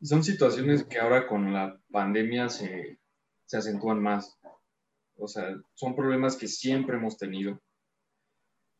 son 0.00 0.22
situaciones 0.22 0.84
que 0.84 0.98
ahora 1.00 1.26
con 1.26 1.52
la 1.52 1.80
pandemia 1.90 2.48
se, 2.48 3.00
se 3.46 3.56
acentúan 3.56 4.00
más. 4.00 4.38
O 5.16 5.26
sea, 5.26 5.60
son 5.74 5.96
problemas 5.96 6.36
que 6.36 6.46
siempre 6.46 6.96
hemos 6.96 7.18
tenido. 7.18 7.60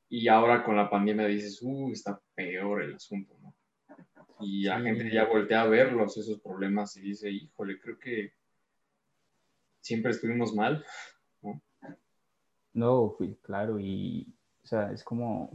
Y 0.09 0.29
ahora 0.29 0.63
con 0.65 0.77
la 0.77 0.89
pandemia 0.89 1.27
dices, 1.27 1.59
uh, 1.61 1.91
está 1.91 2.23
peor 2.37 2.83
el 2.85 2.95
asunto, 2.95 3.37
¿no? 3.41 3.57
Y 4.39 4.63
la 4.63 4.79
Sí. 4.79 4.85
gente 4.85 5.13
ya 5.13 5.25
voltea 5.25 5.63
a 5.63 5.67
verlos, 5.67 6.17
esos 6.17 6.41
problemas, 6.41 6.97
y 6.97 7.01
dice, 7.01 7.29
híjole, 7.31 7.81
creo 7.81 7.99
que 7.99 8.33
siempre 9.81 10.13
estuvimos 10.13 10.55
mal. 10.55 10.85
No, 12.74 13.11
fui, 13.11 13.35
claro, 13.42 13.78
y 13.78 14.33
o 14.62 14.66
sea, 14.66 14.92
es 14.92 15.02
como 15.02 15.50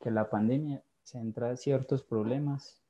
que 0.00 0.10
la 0.10 0.30
pandemia 0.30 0.82
centra 1.02 1.56
ciertos 1.56 2.02
problemas, 2.02 2.82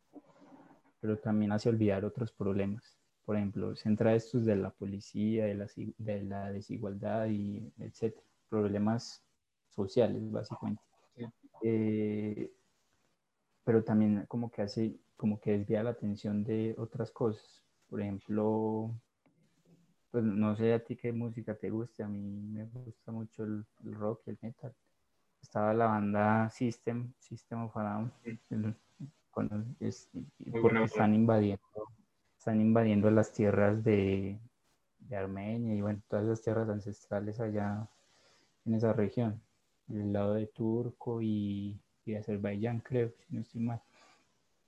pero 1.00 1.18
también 1.18 1.52
hace 1.52 1.68
olvidar 1.68 2.04
otros 2.04 2.32
problemas. 2.32 2.96
Por 3.24 3.36
ejemplo, 3.36 3.74
centra 3.74 4.14
estos 4.14 4.44
de 4.44 4.56
la 4.56 4.70
policía, 4.70 5.46
de 5.46 5.54
la, 5.54 5.66
de 5.98 6.22
la 6.22 6.52
desigualdad 6.52 7.26
y 7.26 7.72
etcétera, 7.78 8.24
problemas 8.48 9.24
sociales, 9.68 10.30
básicamente. 10.30 10.82
Sí. 11.16 11.24
Eh, 11.62 12.52
pero 13.64 13.82
también 13.82 14.26
como 14.28 14.50
que 14.50 14.62
hace, 14.62 14.96
como 15.16 15.40
que 15.40 15.58
desvía 15.58 15.82
la 15.82 15.90
atención 15.90 16.44
de 16.44 16.74
otras 16.78 17.10
cosas. 17.10 17.64
Por 17.88 18.00
ejemplo, 18.00 18.94
pues 20.14 20.22
no 20.22 20.54
sé 20.54 20.72
a 20.72 20.78
ti 20.78 20.94
qué 20.94 21.12
música 21.12 21.56
te 21.56 21.70
guste, 21.70 22.04
a 22.04 22.06
mí 22.06 22.20
me 22.20 22.66
gusta 22.66 23.10
mucho 23.10 23.42
el, 23.42 23.64
el 23.84 23.94
rock 23.96 24.20
y 24.26 24.30
el 24.30 24.38
metal. 24.42 24.72
Estaba 25.42 25.74
la 25.74 25.86
banda 25.86 26.48
System, 26.50 27.12
System 27.18 27.64
of 27.64 27.76
a 27.76 27.82
Down, 27.82 28.12
el- 28.50 28.76
con- 29.32 29.76
es- 29.80 30.08
porque 30.62 30.84
están 30.84 31.16
invadiendo, 31.16 31.64
están 32.38 32.60
invadiendo 32.60 33.10
las 33.10 33.32
tierras 33.32 33.82
de, 33.82 34.38
de 35.00 35.16
Armenia 35.16 35.74
y 35.74 35.80
bueno, 35.80 36.00
todas 36.06 36.26
las 36.26 36.40
tierras 36.42 36.68
ancestrales 36.68 37.40
allá 37.40 37.88
en 38.66 38.74
esa 38.74 38.92
región, 38.92 39.42
del 39.88 40.12
lado 40.12 40.34
de 40.34 40.46
Turco 40.46 41.22
y, 41.22 41.76
y 42.04 42.12
de 42.12 42.18
Azerbaiyán, 42.18 42.78
creo, 42.78 43.10
si 43.18 43.34
no 43.34 43.40
estoy 43.40 43.62
mal. 43.62 43.82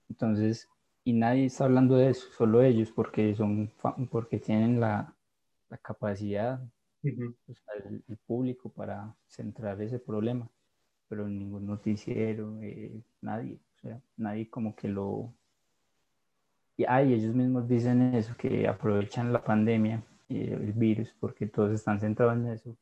Entonces, 0.08 0.68
y 1.04 1.12
nadie 1.12 1.44
está 1.46 1.66
hablando 1.66 1.94
de 1.94 2.10
eso, 2.10 2.26
solo 2.32 2.62
ellos, 2.62 2.90
porque 2.90 3.32
son 3.36 3.70
porque 4.10 4.40
tienen 4.40 4.80
la, 4.80 5.12
la 5.70 5.78
capacidad, 5.78 6.60
Ujú. 7.02 7.34
o 7.48 7.54
sea, 7.54 7.74
el, 7.88 8.02
el 8.08 8.16
público 8.18 8.68
para 8.70 9.14
centrar 9.26 9.80
ese 9.80 9.98
problema, 9.98 10.48
pero 11.08 11.28
ningún 11.28 11.66
noticiero, 11.66 12.58
eh, 12.62 13.00
nadie, 13.20 13.58
o 13.76 13.80
sea, 13.80 14.00
nadie 14.16 14.48
como 14.48 14.74
que 14.74 14.88
lo... 14.88 15.32
Y 16.76 16.84
ay, 16.84 17.14
ellos 17.14 17.34
mismos 17.34 17.66
dicen 17.68 18.14
eso, 18.14 18.36
que 18.36 18.68
aprovechan 18.68 19.32
la 19.32 19.42
pandemia, 19.42 20.02
eh, 20.28 20.52
el 20.52 20.72
virus, 20.72 21.14
porque 21.18 21.46
todos 21.46 21.72
están 21.72 22.00
centrados 22.00 22.36
en 22.36 22.46
eso 22.48 22.76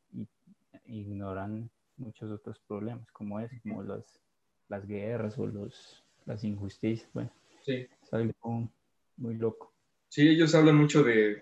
y 0.85 0.99
ignoran 1.01 1.69
muchos 1.97 2.29
otros 2.31 2.59
problemas, 2.67 3.09
como 3.11 3.39
es, 3.39 3.51
como 3.61 3.83
las, 3.83 4.19
las 4.67 4.85
guerras 4.85 5.37
o 5.37 5.47
los, 5.47 6.03
las 6.25 6.43
injusticias, 6.43 7.09
bueno, 7.13 7.31
Sí. 7.61 7.87
es 8.03 8.13
algo 8.13 8.69
muy 9.17 9.35
loco. 9.35 9.73
Sí, 10.09 10.27
ellos 10.27 10.53
hablan 10.55 10.75
mucho 10.75 11.03
de, 11.03 11.41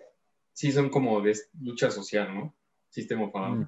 sí, 0.54 0.72
son 0.72 0.90
como 0.90 1.20
de 1.22 1.36
lucha 1.62 1.92
social, 1.92 2.34
¿no? 2.34 2.54
Sistema 2.90 3.24
of. 3.26 3.36
Mm. 3.36 3.68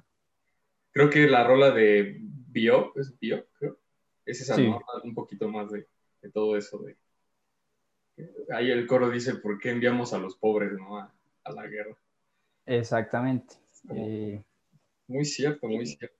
Creo 0.92 1.10
que 1.10 1.26
la 1.26 1.44
rola 1.46 1.70
de 1.72 2.16
Bio, 2.20 2.92
es 2.96 3.18
Bio, 3.18 3.44
creo. 3.58 3.78
Es 4.24 4.40
esa, 4.40 4.56
Sí. 4.56 4.68
¿no? 4.68 4.80
Un 5.04 5.14
poquito 5.14 5.48
más 5.48 5.70
de, 5.70 5.86
de 6.22 6.30
todo 6.30 6.56
eso 6.56 6.78
de... 6.78 6.96
Ahí 8.50 8.70
el 8.70 8.86
coro 8.86 9.10
dice, 9.10 9.34
¿por 9.36 9.58
qué 9.58 9.70
enviamos 9.70 10.14
a 10.14 10.18
los 10.18 10.36
pobres, 10.36 10.72
no? 10.72 10.98
A, 10.98 11.12
a 11.44 11.52
la 11.52 11.66
guerra. 11.66 11.94
Exactamente. 12.64 13.56
Eh, 13.94 14.42
Muy 15.06 15.24
cierto, 15.24 15.68
muy 15.68 15.86
Sí. 15.86 15.96
cierto. 15.96 16.16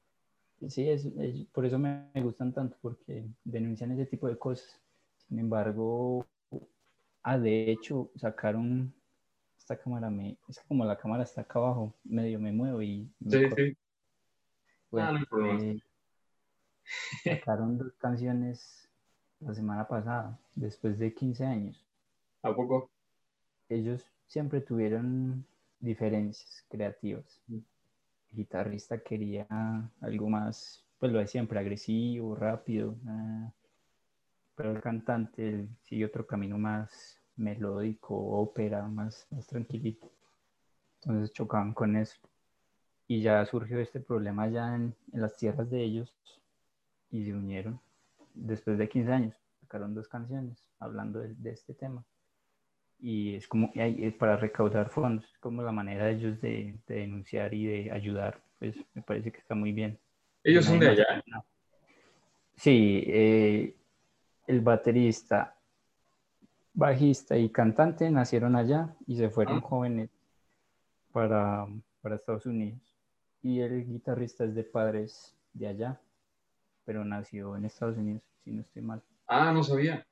sí, 0.68 0.88
es, 0.88 1.06
es- 1.06 1.46
por 1.52 1.64
eso 1.64 1.78
me, 1.78 2.08
me 2.14 2.22
gustan 2.22 2.52
tanto, 2.52 2.76
porque 2.82 3.24
denuncian 3.44 3.92
ese 3.92 4.06
tipo 4.06 4.28
de 4.28 4.36
cosas. 4.38 4.80
Sin 5.26 5.38
embargo, 5.38 6.26
ah, 7.22 7.38
de 7.38 7.70
hecho, 7.70 8.10
sacaron 8.14 8.94
esta 9.66 9.82
cámara, 9.82 10.08
me, 10.10 10.38
es 10.46 10.60
que 10.60 10.68
como 10.68 10.84
la 10.84 10.96
cámara 10.96 11.24
está 11.24 11.40
acá 11.40 11.58
abajo, 11.58 11.92
medio 12.04 12.38
me 12.38 12.52
muevo 12.52 12.80
y 12.82 13.10
me 13.18 13.30
Sí, 13.32 13.50
sí. 13.56 13.76
Ah, 14.92 15.10
no 15.10 15.18
hay 15.18 15.24
problema. 15.24 15.60
eh, 15.64 15.82
sacaron 17.24 17.76
dos 17.76 17.92
canciones 17.98 18.88
la 19.40 19.52
semana 19.54 19.88
pasada, 19.88 20.38
después 20.54 21.00
de 21.00 21.12
15 21.12 21.44
años. 21.44 21.84
¿A 22.42 22.54
poco? 22.54 22.88
Ellos 23.68 24.06
siempre 24.28 24.60
tuvieron 24.60 25.44
diferencias 25.80 26.64
creativas. 26.68 27.42
Mm. 27.48 27.56
El 28.30 28.36
guitarrista 28.36 28.98
quería 28.98 29.48
algo 30.00 30.28
más, 30.28 30.84
pues 31.00 31.10
lo 31.10 31.18
de 31.18 31.26
siempre, 31.26 31.58
agresivo, 31.58 32.36
rápido. 32.36 32.94
pero 34.54 34.70
el 34.70 34.80
cantante 34.80 35.66
sigue 35.82 36.04
otro 36.04 36.24
camino 36.24 36.56
más 36.56 37.20
melódico, 37.36 38.16
ópera, 38.16 38.86
más, 38.88 39.26
más 39.30 39.46
tranquilito. 39.46 40.10
Entonces 41.02 41.32
chocaban 41.32 41.72
con 41.72 41.96
eso. 41.96 42.18
Y 43.08 43.22
ya 43.22 43.44
surgió 43.46 43.78
este 43.78 44.00
problema 44.00 44.48
ya 44.48 44.74
en, 44.74 44.94
en 45.12 45.20
las 45.20 45.36
tierras 45.36 45.70
de 45.70 45.82
ellos 45.82 46.14
y 47.10 47.24
se 47.24 47.34
unieron. 47.34 47.80
Después 48.34 48.78
de 48.78 48.88
15 48.88 49.12
años, 49.12 49.36
sacaron 49.60 49.94
dos 49.94 50.08
canciones 50.08 50.62
hablando 50.78 51.20
de, 51.20 51.34
de 51.34 51.50
este 51.50 51.74
tema. 51.74 52.04
Y 52.98 53.34
es 53.34 53.46
como 53.46 53.70
eh, 53.74 54.10
para 54.18 54.36
recaudar 54.36 54.88
fondos, 54.88 55.24
es 55.30 55.38
como 55.38 55.62
la 55.62 55.72
manera 55.72 56.06
de 56.06 56.12
ellos 56.12 56.40
de, 56.40 56.74
de 56.86 56.94
denunciar 56.94 57.52
y 57.52 57.66
de 57.66 57.92
ayudar. 57.92 58.40
Pues 58.58 58.74
me 58.94 59.02
parece 59.02 59.30
que 59.30 59.38
está 59.38 59.54
muy 59.54 59.72
bien. 59.72 59.98
Ellos 60.42 60.64
son 60.64 60.80
de 60.80 60.88
allá. 60.88 61.22
nada. 61.26 61.44
Sí, 62.56 63.04
eh, 63.06 63.76
el 64.46 64.60
baterista, 64.60 65.55
bajista 66.76 67.36
y 67.36 67.48
cantante 67.48 68.08
nacieron 68.10 68.54
allá 68.54 68.94
y 69.06 69.16
se 69.16 69.30
fueron 69.30 69.58
Ah. 69.58 69.62
jóvenes 69.62 70.10
para, 71.10 71.66
para 72.02 72.16
Estados 72.16 72.46
Unidos. 72.46 72.80
Y 73.42 73.60
el 73.60 73.84
guitarrista 73.86 74.44
es 74.44 74.54
de 74.54 74.62
padres 74.62 75.34
de 75.54 75.66
allá, 75.68 76.00
pero 76.84 77.04
nació 77.04 77.56
en 77.56 77.64
Estados 77.64 77.96
Unidos, 77.96 78.22
si 78.44 78.50
no 78.52 78.60
estoy 78.60 78.82
mal. 78.82 79.02
Ah, 79.26 79.52
no 79.52 79.62
sabía. 79.64 80.06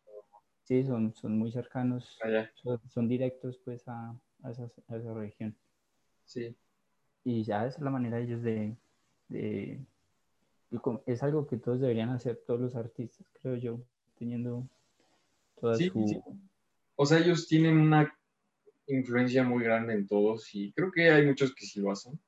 Sí, 0.63 0.83
son, 0.85 1.15
son 1.15 1.39
muy 1.39 1.53
cercanos, 1.53 2.19
Allá, 2.23 2.51
son, 2.55 2.81
son 2.89 3.07
directos 3.07 3.59
pues 3.65 3.87
a, 3.87 4.17
a 4.43 4.51
esa, 4.51 4.71
a 4.89 4.97
esa 4.97 5.13
región. 5.15 5.55
sí. 6.25 6.57
Y 7.27 7.43
ya 7.45 7.67
esa 7.67 7.79
es 7.79 7.83
la 7.83 7.91
manera 7.91 8.17
de 8.19 8.23
ellos 8.25 8.43
de, 8.43 8.77
de- 9.29 9.81
es 11.07 11.23
algo 11.23 11.47
que 11.47 11.57
todos 11.57 11.81
deberían 11.81 12.11
hacer, 12.11 12.43
todos 12.47 12.61
los 12.61 12.75
artistas, 12.77 13.27
creo 13.41 13.57
yo, 13.57 13.79
teniendo 14.19 14.67
toda 15.61 15.77
Sí, 15.77 15.89
su... 15.89 16.07
sí. 16.07 16.23
O 16.97 17.07
sea, 17.07 17.19
ellos 17.19 17.49
tienen 17.49 17.79
una 17.79 18.17
influencia 18.87 19.43
muy 19.45 19.65
grande 19.65 19.95
en 19.95 20.07
todos 20.07 20.55
y 20.55 20.73
creo 20.73 20.93
que 20.93 21.11
hay 21.11 21.25
muchos 21.27 21.55
que 21.55 21.65
sí 21.67 21.81
lo 21.81 21.91
hacen. 21.91 22.19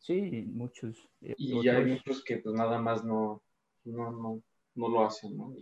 Sí, 0.00 0.30
muchos. 0.52 1.08
eh, 1.20 1.34
Y 1.36 1.68
hay 1.68 1.76
otros- 1.76 1.88
muchos 1.88 2.24
que 2.24 2.38
pues 2.38 2.54
nada 2.54 2.78
más 2.80 3.04
no, 3.04 3.42
no, 3.84 4.10
no, 4.10 4.42
no 4.74 4.88
lo 4.88 5.04
hacen, 5.06 5.36
¿no? 5.36 5.54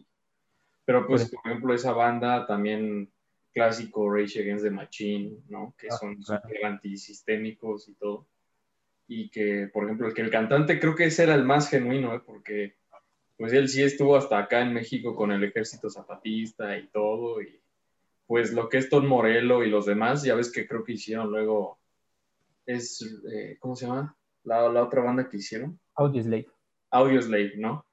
Pero 0.85 1.07
pues, 1.07 1.29
por 1.31 1.40
ejemplo, 1.50 1.74
esa 1.74 1.92
banda 1.92 2.46
también 2.46 3.11
clásico 3.52 4.09
Rage 4.09 4.40
Against 4.40 4.64
the 4.64 4.70
Machine, 4.70 5.38
¿no? 5.48 5.74
Que 5.76 5.88
Ah, 5.90 5.96
son 5.96 6.16
claro. 6.22 6.42
súper 6.42 6.64
antisistémicos 6.64 7.88
y 7.88 7.94
todo. 7.94 8.29
Y 9.09 9.29
que, 9.31 9.68
por 9.72 9.85
ejemplo, 9.85 10.07
el 10.07 10.14
que 10.14 10.22
el 10.22 10.31
cantante 10.31 10.79
creo 10.79 10.94
que 10.94 11.07
ese 11.07 11.24
era 11.24 11.35
el 11.35 11.44
más 11.44 11.68
genuino, 11.70 12.14
¿eh? 12.14 12.20
Porque 12.24 12.76
pues 13.37 13.52
él 13.52 13.68
sí 13.68 13.83
estuvo 13.83 14.16
hasta 14.16 14.38
acá 14.38 14.62
en 14.62 14.72
México 14.72 15.14
con 15.14 15.31
el 15.33 15.42
ejército 15.44 15.90
zapatista 15.90 16.79
y 16.79 16.87
todo. 16.88 17.42
Y 17.42 17.61
pues 18.26 18.52
lo 18.52 18.68
que 18.68 18.78
es 18.78 18.88
Tom 18.88 19.06
Morello 19.06 19.62
y 19.62 19.70
los 19.70 19.86
demás, 19.86 20.22
ya 20.22 20.34
ves 20.34 20.50
que 20.50 20.66
creo 20.66 20.84
que 20.84 20.92
hicieron 20.92 21.30
luego, 21.30 21.78
es, 22.66 23.02
eh, 23.32 23.56
¿cómo 23.60 23.76
se 23.76 23.86
llama? 23.86 24.16
La, 24.44 24.68
la 24.68 24.82
otra 24.82 25.02
banda 25.02 25.28
que 25.28 25.36
hicieron. 25.36 25.78
Audioslave. 25.94 26.48
Audioslave, 26.90 27.56
¿no? 27.56 27.84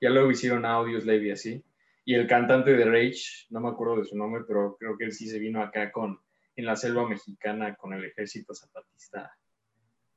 Ya 0.00 0.10
luego 0.10 0.30
hicieron 0.30 0.64
Audioslave 0.64 1.28
y 1.28 1.30
así. 1.30 1.64
Y 2.04 2.14
el 2.14 2.26
cantante 2.26 2.72
de 2.72 2.84
Rage, 2.84 3.46
no 3.50 3.60
me 3.60 3.68
acuerdo 3.68 3.96
de 3.96 4.04
su 4.04 4.16
nombre, 4.16 4.42
pero 4.46 4.76
creo 4.78 4.96
que 4.96 5.04
él 5.04 5.12
sí 5.12 5.28
se 5.28 5.38
vino 5.38 5.62
acá 5.62 5.92
con, 5.92 6.20
en 6.56 6.66
la 6.66 6.76
selva 6.76 7.08
mexicana 7.08 7.74
con 7.74 7.92
el 7.92 8.04
ejército 8.04 8.54
zapatista 8.54 9.36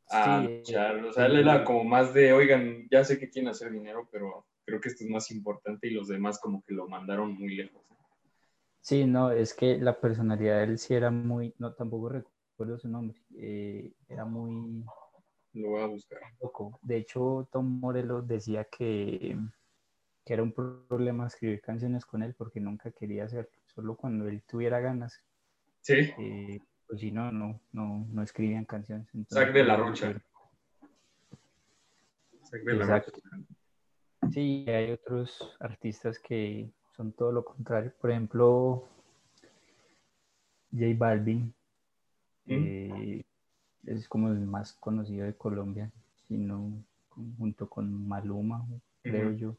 a 0.10 0.42
Sí, 0.42 0.48
luchar. 0.48 1.04
O 1.06 1.12
sea, 1.12 1.26
él 1.26 1.38
era 1.38 1.64
como 1.64 1.84
más 1.84 2.14
de, 2.14 2.34
oigan, 2.34 2.88
ya 2.90 3.04
sé 3.04 3.20
que 3.20 3.30
quieren 3.30 3.50
hacer 3.50 3.72
dinero, 3.72 4.08
pero 4.12 4.46
creo 4.66 4.80
que 4.80 4.90
esto 4.90 5.04
es 5.04 5.10
más 5.10 5.32
importante 5.32 5.88
y 5.88 5.92
los 5.92 6.08
demás 6.08 6.40
como 6.40 6.64
que 6.64 6.74
lo 6.74 6.88
mandaron 6.88 7.34
muy 7.34 7.56
lejos. 7.56 7.82
Sí, 8.84 9.06
no, 9.06 9.32
es 9.32 9.54
que 9.54 9.78
la 9.78 9.98
personalidad 9.98 10.58
de 10.58 10.64
él 10.66 10.78
sí 10.78 10.94
era 10.94 11.10
muy, 11.10 11.56
no, 11.58 11.74
tampoco 11.74 12.10
recuerdo 12.10 12.78
su 12.78 12.90
nombre, 12.90 13.18
eh, 13.38 13.94
era 14.10 14.26
muy 14.26 14.84
Lo 15.54 15.70
voy 15.70 15.82
a 15.84 15.86
buscar. 15.86 16.20
loco. 16.42 16.80
De 16.82 16.98
hecho, 16.98 17.48
Tom 17.50 17.80
Morello 17.80 18.22
decía 18.22 18.66
que, 18.66 19.38
que 20.26 20.34
era 20.34 20.44
un 20.44 20.52
problema 20.52 21.28
escribir 21.28 21.62
canciones 21.62 22.06
con 22.06 22.24
él 22.24 22.36
porque 22.38 22.60
nunca 22.60 22.92
quería 22.92 23.24
hacerlo, 23.24 23.50
solo 23.74 23.96
cuando 23.96 24.28
él 24.28 24.44
tuviera 24.46 24.82
ganas. 24.82 25.18
Sí, 25.80 26.12
eh, 26.20 26.60
pues 26.86 27.00
si 27.00 27.10
no, 27.10 27.32
no, 27.32 27.62
no, 27.72 28.06
no 28.12 28.22
escribían 28.22 28.66
canciones. 28.66 29.08
Zac 29.32 29.54
de 29.54 29.64
la 29.64 29.78
Rocha. 29.78 30.22
Zac 32.44 32.64
de 32.64 32.74
la. 32.74 32.86
Rocha. 32.86 33.12
Sí, 34.34 34.66
hay 34.68 34.92
otros 34.92 35.56
artistas 35.62 36.20
que 36.20 36.70
son 36.96 37.12
todo 37.14 37.32
lo 37.32 37.44
contrario. 37.44 37.92
Por 38.00 38.12
ejemplo, 38.12 38.88
J 40.72 40.86
Balvin 40.98 41.54
Mm. 42.46 42.64
eh, 42.66 43.24
es 43.86 44.08
como 44.08 44.30
el 44.30 44.40
más 44.40 44.74
conocido 44.74 45.26
de 45.26 45.36
Colombia, 45.36 45.92
sino 46.28 46.84
junto 47.38 47.70
con 47.70 48.08
Maluma, 48.08 48.66
creo 49.02 49.32
yo. 49.34 49.56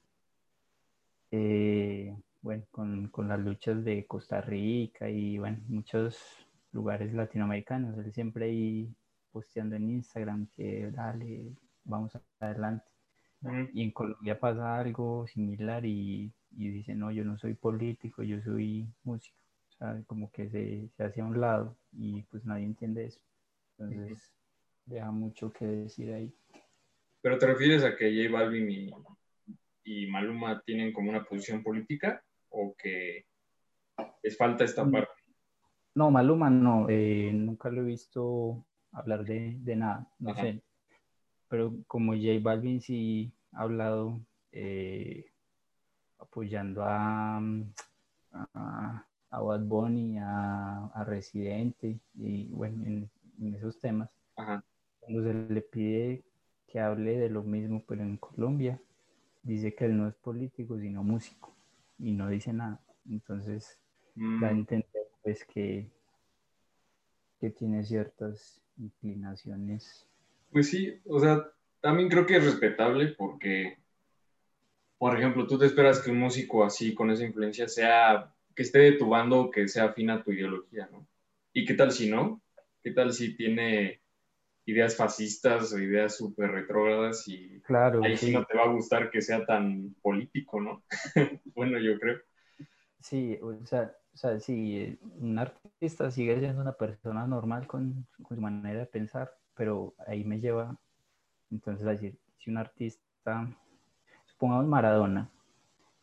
Eh, 1.30 2.14
bueno, 2.42 2.64
con, 2.70 3.08
con 3.08 3.28
las 3.28 3.40
luchas 3.40 3.84
de 3.84 4.06
Costa 4.06 4.40
Rica 4.40 5.08
y 5.08 5.38
bueno, 5.38 5.58
muchos 5.68 6.18
lugares 6.72 7.12
latinoamericanos. 7.12 7.96
Él 7.98 8.12
siempre 8.12 8.46
ahí 8.46 8.94
posteando 9.32 9.76
en 9.76 9.90
Instagram 9.90 10.46
que 10.54 10.90
dale, 10.90 11.52
vamos 11.84 12.16
adelante. 12.40 12.84
Y 13.74 13.82
en 13.82 13.90
Colombia 13.90 14.40
pasa 14.40 14.78
algo 14.78 15.26
similar 15.26 15.84
y, 15.84 16.32
y 16.56 16.70
dice, 16.70 16.94
no, 16.94 17.10
yo 17.10 17.24
no 17.24 17.38
soy 17.38 17.54
político, 17.54 18.22
yo 18.22 18.40
soy 18.42 18.86
músico. 19.02 19.36
O 19.68 19.72
sea, 19.72 20.02
como 20.06 20.30
que 20.30 20.48
se, 20.50 20.88
se 20.96 21.02
hace 21.02 21.20
a 21.20 21.24
un 21.24 21.40
lado 21.40 21.76
y 21.92 22.22
pues 22.22 22.44
nadie 22.44 22.64
entiende 22.64 23.06
eso. 23.06 23.20
Entonces, 23.78 24.32
deja 24.86 25.10
mucho 25.10 25.52
que 25.52 25.66
decir 25.66 26.12
ahí. 26.12 26.32
Pero 27.20 27.38
te 27.38 27.46
refieres 27.46 27.82
a 27.84 27.96
que 27.96 28.10
J 28.10 28.32
Balvin 28.32 28.70
y, 28.70 28.90
y 29.84 30.06
Maluma 30.06 30.62
tienen 30.64 30.92
como 30.92 31.10
una 31.10 31.24
posición 31.24 31.62
política 31.62 32.22
o 32.50 32.74
que 32.76 33.26
les 34.22 34.36
falta 34.36 34.64
esta 34.64 34.88
parte? 34.88 35.10
No, 35.94 36.10
Maluma 36.10 36.50
no, 36.50 36.86
eh, 36.88 37.30
nunca 37.32 37.70
lo 37.70 37.82
he 37.82 37.84
visto 37.84 38.64
hablar 38.92 39.24
de, 39.24 39.56
de 39.58 39.76
nada, 39.76 40.08
no 40.18 40.30
Ajá. 40.30 40.42
sé. 40.42 40.62
Pero 41.48 41.74
como 41.86 42.12
J 42.14 42.40
Balvin 42.42 42.80
sí 42.80 43.32
ha 43.52 43.62
hablado 43.62 44.20
eh, 44.52 45.26
apoyando 46.34 46.82
a, 46.82 47.40
a, 48.32 49.06
a 49.30 49.40
Bad 49.40 49.60
Bunny, 49.60 50.18
a, 50.18 50.86
a 50.92 51.04
Residente 51.04 52.00
y 52.18 52.48
bueno, 52.48 52.84
en, 52.84 53.08
en 53.40 53.54
esos 53.54 53.78
temas. 53.78 54.10
Ajá. 54.36 54.64
Cuando 54.98 55.22
se 55.22 55.32
le 55.32 55.60
pide 55.60 56.24
que 56.66 56.80
hable 56.80 57.18
de 57.18 57.30
lo 57.30 57.44
mismo, 57.44 57.84
pero 57.86 58.02
en 58.02 58.16
Colombia, 58.16 58.80
dice 59.44 59.74
que 59.74 59.84
él 59.84 59.96
no 59.96 60.08
es 60.08 60.14
político, 60.14 60.76
sino 60.80 61.04
músico 61.04 61.54
y 62.00 62.12
no 62.12 62.28
dice 62.28 62.52
nada. 62.52 62.80
Entonces, 63.08 63.78
Mm, 64.16 64.40
da 64.40 64.48
a 64.48 64.52
entender 64.52 65.08
pues 65.22 65.44
que, 65.44 65.90
que 67.40 67.50
tiene 67.50 67.82
ciertas 67.84 68.60
inclinaciones. 68.78 70.06
Pues 70.52 70.70
sí, 70.70 71.00
o 71.06 71.18
sea, 71.18 71.44
también 71.80 72.08
creo 72.08 72.26
que 72.26 72.36
es 72.36 72.44
respetable 72.44 73.08
porque, 73.18 73.78
por 74.98 75.16
ejemplo, 75.16 75.46
tú 75.46 75.58
te 75.58 75.66
esperas 75.66 76.00
que 76.00 76.10
un 76.10 76.18
músico 76.18 76.64
así, 76.64 76.94
con 76.94 77.10
esa 77.10 77.24
influencia, 77.24 77.68
sea, 77.68 78.32
que 78.54 78.62
esté 78.62 78.78
de 78.80 78.92
tu 78.92 79.08
bando 79.08 79.40
o 79.40 79.50
que 79.50 79.68
sea 79.68 79.84
afín 79.84 80.10
a 80.10 80.22
tu 80.22 80.32
ideología, 80.32 80.88
¿no? 80.90 81.06
¿Y 81.52 81.64
qué 81.64 81.74
tal 81.74 81.92
si 81.92 82.10
no? 82.10 82.42
¿Qué 82.82 82.92
tal 82.92 83.12
si 83.12 83.36
tiene 83.36 84.00
ideas 84.66 84.96
fascistas 84.96 85.72
o 85.72 85.78
ideas 85.78 86.16
súper 86.16 86.50
retrógradas 86.50 87.26
y 87.28 87.60
Claro, 87.62 88.02
ahí 88.02 88.16
sí 88.16 88.26
sí, 88.26 88.32
no 88.32 88.44
te 88.44 88.56
va 88.56 88.64
a 88.64 88.72
gustar 88.72 89.10
que 89.10 89.20
sea 89.20 89.44
tan 89.44 89.94
político, 90.00 90.60
¿no? 90.60 90.82
bueno, 91.54 91.78
yo 91.78 91.98
creo. 91.98 92.18
sí, 93.00 93.38
o 93.42 93.64
sea, 93.66 93.94
o 94.14 94.16
sea, 94.16 94.38
eh, 94.48 94.98
un 95.02 95.38
artista 95.38 96.10
sigue 96.10 96.38
siendo 96.38 96.62
una 96.62 96.72
persona 96.72 97.26
normal 97.26 97.66
con, 97.66 98.06
con 98.22 98.36
su 98.36 98.40
manera 98.40 98.80
de 98.80 98.86
pensar, 98.86 99.32
pero 99.54 99.94
ahí 100.06 100.24
me 100.24 100.40
lleva 100.40 100.78
entonces 101.50 101.86
a 101.86 101.90
decir, 101.90 102.18
si 102.38 102.50
un 102.50 102.58
artista, 102.58 103.48
supongamos 104.34 104.66
Maradona, 104.66 105.30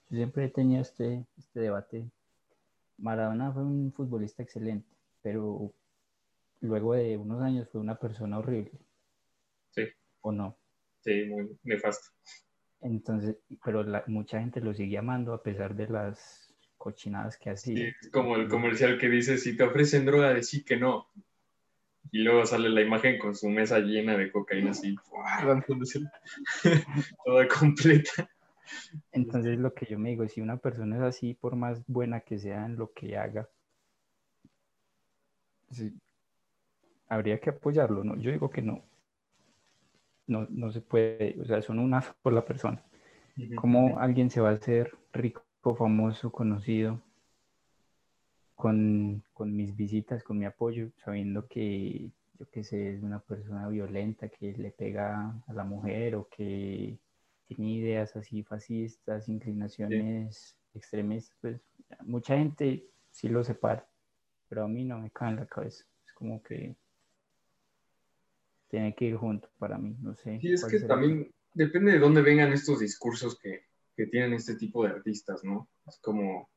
yo 0.09 0.17
siempre 0.17 0.45
he 0.45 0.49
tenido 0.49 0.81
este, 0.81 1.25
este 1.37 1.59
debate, 1.59 2.09
Maradona 2.97 3.51
fue 3.51 3.63
un 3.63 3.91
futbolista 3.93 4.41
excelente, 4.41 4.87
pero 5.21 5.73
luego 6.61 6.93
de 6.93 7.17
unos 7.17 7.41
años 7.41 7.67
fue 7.69 7.81
una 7.81 7.95
persona 7.95 8.39
horrible. 8.39 8.71
Sí. 9.71 9.83
¿O 10.21 10.31
no? 10.31 10.57
Sí, 11.01 11.25
muy 11.25 11.57
nefasto. 11.63 12.09
Entonces, 12.81 13.37
pero 13.63 13.83
la, 13.83 14.03
mucha 14.07 14.39
gente 14.39 14.61
lo 14.61 14.73
sigue 14.73 14.97
amando 14.97 15.33
a 15.33 15.43
pesar 15.43 15.75
de 15.75 15.87
las 15.87 16.53
cochinadas 16.77 17.37
que 17.37 17.49
hacía. 17.49 17.75
Sí, 17.75 17.93
es 18.01 18.09
como 18.09 18.35
el 18.37 18.47
comercial 18.47 18.97
que 18.97 19.09
dice, 19.09 19.37
si 19.37 19.55
te 19.55 19.63
ofrecen 19.63 20.05
droga, 20.05 20.33
decí 20.33 20.63
que 20.63 20.77
no. 20.77 21.07
Y 22.11 22.23
luego 22.23 22.45
sale 22.45 22.69
la 22.69 22.81
imagen 22.81 23.19
con 23.19 23.35
su 23.35 23.49
mesa 23.49 23.79
llena 23.79 24.17
de 24.17 24.31
cocaína 24.31 24.71
así, 24.71 24.95
toda 27.25 27.47
completa. 27.47 28.29
Entonces 29.11 29.59
lo 29.59 29.73
que 29.73 29.85
yo 29.85 29.99
me 29.99 30.09
digo, 30.09 30.27
si 30.27 30.41
una 30.41 30.57
persona 30.57 30.97
es 30.97 31.01
así, 31.03 31.33
por 31.33 31.55
más 31.55 31.83
buena 31.87 32.21
que 32.21 32.39
sea 32.39 32.65
en 32.65 32.77
lo 32.77 32.91
que 32.93 33.17
haga, 33.17 33.47
sí, 35.69 35.93
habría 37.07 37.39
que 37.39 37.51
apoyarlo, 37.51 38.03
¿no? 38.03 38.15
Yo 38.17 38.31
digo 38.31 38.49
que 38.49 38.61
no. 38.61 38.83
No, 40.27 40.47
no 40.49 40.71
se 40.71 40.81
puede, 40.81 41.35
o 41.41 41.45
sea, 41.45 41.61
son 41.61 41.79
una 41.79 42.01
por 42.21 42.33
la 42.33 42.45
persona. 42.45 42.83
¿Cómo 43.55 43.99
alguien 43.99 44.29
se 44.29 44.41
va 44.41 44.49
a 44.49 44.53
hacer 44.53 44.91
rico, 45.13 45.43
famoso, 45.77 46.31
conocido 46.31 47.01
con, 48.61 49.23
con 49.33 49.55
mis 49.55 49.75
visitas, 49.75 50.23
con 50.23 50.37
mi 50.37 50.45
apoyo, 50.45 50.91
sabiendo 51.03 51.47
que, 51.47 52.11
yo 52.37 52.45
qué 52.51 52.63
sé, 52.63 52.93
es 52.93 53.01
una 53.01 53.19
persona 53.19 53.67
violenta, 53.67 54.29
que 54.29 54.53
le 54.53 54.69
pega 54.69 55.33
a 55.47 55.53
la 55.53 55.63
mujer 55.63 56.13
o 56.13 56.27
que 56.29 56.95
tiene 57.47 57.71
ideas 57.71 58.15
así 58.15 58.43
fascistas, 58.43 59.27
inclinaciones 59.29 60.55
extremistas, 60.75 61.35
pues 61.41 61.59
mucha 62.01 62.37
gente 62.37 62.85
sí 63.09 63.29
lo 63.29 63.43
separa, 63.43 63.89
pero 64.47 64.65
a 64.65 64.67
mí 64.67 64.85
no 64.85 64.99
me 64.99 65.09
cae 65.09 65.31
en 65.31 65.37
la 65.37 65.47
cabeza. 65.47 65.83
Es 66.05 66.13
como 66.13 66.43
que 66.43 66.75
tiene 68.69 68.93
que 68.93 69.05
ir 69.05 69.15
junto 69.15 69.49
para 69.57 69.79
mí, 69.79 69.97
no 70.01 70.13
sé. 70.13 70.39
Sí, 70.39 70.53
es 70.53 70.65
que 70.65 70.81
también 70.81 71.31
depende 71.55 71.93
de 71.93 71.99
dónde 71.99 72.21
vengan 72.21 72.53
estos 72.53 72.79
discursos 72.79 73.39
que, 73.39 73.65
que 73.95 74.05
tienen 74.05 74.33
este 74.33 74.53
tipo 74.53 74.83
de 74.83 74.91
artistas, 74.91 75.43
¿no? 75.43 75.67
Es 75.87 75.97
como, 75.97 76.47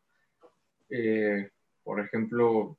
eh, 0.91 1.51
por 1.85 2.01
ejemplo, 2.01 2.77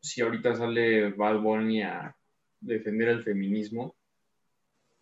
si 0.00 0.22
ahorita 0.22 0.56
sale 0.56 1.10
Bad 1.10 1.40
Bunny 1.40 1.82
a 1.82 2.16
defender 2.60 3.08
el 3.08 3.22
feminismo, 3.22 3.94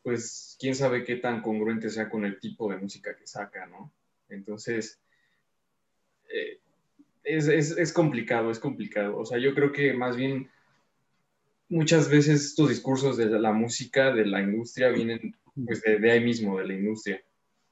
pues 0.03 0.57
quién 0.59 0.75
sabe 0.75 1.05
qué 1.05 1.17
tan 1.17 1.43
congruente 1.43 1.91
sea 1.91 2.09
con 2.11 2.25
el 2.25 2.39
tipo 2.41 2.71
de 2.71 2.79
música 2.79 3.17
que 3.17 3.27
saca, 3.27 3.67
¿no? 3.67 3.93
Entonces, 4.29 4.99
eh, 6.33 6.59
es, 7.25 7.49
es, 7.49 7.77
es, 7.77 7.93
complicado, 7.93 8.51
es 8.51 8.59
complicado. 8.59 9.19
O 9.19 9.25
sea, 9.25 9.39
yo 9.39 9.55
creo 9.55 9.73
que 9.73 9.93
más 9.93 10.17
bien 10.17 10.51
muchas 11.69 12.09
veces 12.11 12.45
estos 12.45 12.69
discursos 12.69 13.17
de 13.17 13.27
la 13.27 13.53
música, 13.53 14.13
de 14.13 14.27
la 14.27 14.41
industria, 14.41 14.89
vienen 14.89 15.37
pues 15.67 15.83
de, 15.83 15.99
de 15.99 16.11
ahí 16.11 16.25
mismo, 16.25 16.59
de 16.59 16.67
la 16.67 16.75
industria. 16.75 17.23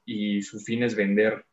Y 0.05 0.41
su 0.41 0.59
fin 0.59 0.83
es 0.83 0.95
vender 0.95 1.45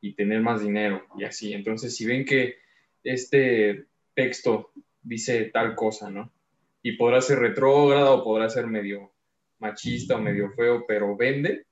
y 0.00 0.14
tener 0.14 0.40
más 0.40 0.62
dinero 0.62 1.04
y 1.16 1.24
así. 1.24 1.52
Entonces, 1.52 1.96
si 1.96 2.06
ven 2.06 2.24
que 2.24 2.63
este 3.04 3.86
texto 4.14 4.72
dice 5.02 5.50
tal 5.52 5.74
cosa, 5.74 6.10
¿no? 6.10 6.32
Y 6.82 6.96
podrá 6.96 7.20
ser 7.20 7.38
retrógrado 7.38 8.16
o 8.16 8.24
podrá 8.24 8.48
ser 8.48 8.66
medio 8.66 9.12
machista 9.58 10.16
o 10.16 10.20
medio 10.20 10.50
feo, 10.52 10.84
pero 10.86 11.16
vende, 11.16 11.66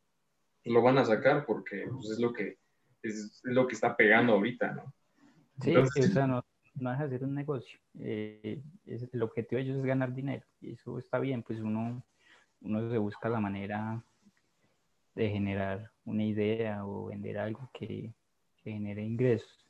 pues 0.62 0.73
lo 0.73 0.83
van 0.83 0.99
a 0.99 1.05
sacar 1.05 1.45
porque 1.45 1.85
pues, 1.90 2.11
es, 2.11 2.18
lo 2.18 2.33
que, 2.33 2.59
es, 3.03 3.40
lo 3.42 3.66
que 3.66 3.75
está 3.75 3.97
pegando 3.97 4.35
ahorita, 4.35 4.73
¿no? 4.73 4.95
Sí, 5.61 5.77
o 5.77 5.87
sea, 5.87 6.27
no, 6.27 6.45
no 6.75 6.90
deja 6.90 7.07
de 7.07 7.18
ser 7.18 7.25
un 7.25 7.35
negocio. 7.35 7.79
Eh, 7.99 8.62
es, 8.87 9.09
el 9.12 9.23
objetivo 9.23 9.59
de 9.59 9.64
ellos 9.64 9.79
es 9.79 9.85
ganar 9.85 10.14
dinero 10.14 10.45
y 10.61 10.73
eso 10.73 10.99
está 10.99 11.18
bien, 11.18 11.42
pues 11.42 11.61
uno, 11.61 12.03
uno 12.61 12.90
se 12.90 12.99
busca 12.99 13.29
la 13.29 13.40
manera 13.40 14.03
de 15.14 15.29
generar 15.29 15.90
una 16.05 16.25
idea 16.25 16.87
o 16.87 17.07
vender 17.07 17.38
algo 17.38 17.68
que, 17.73 18.14
que 18.62 18.73
genere 18.73 19.03
ingresos, 19.03 19.66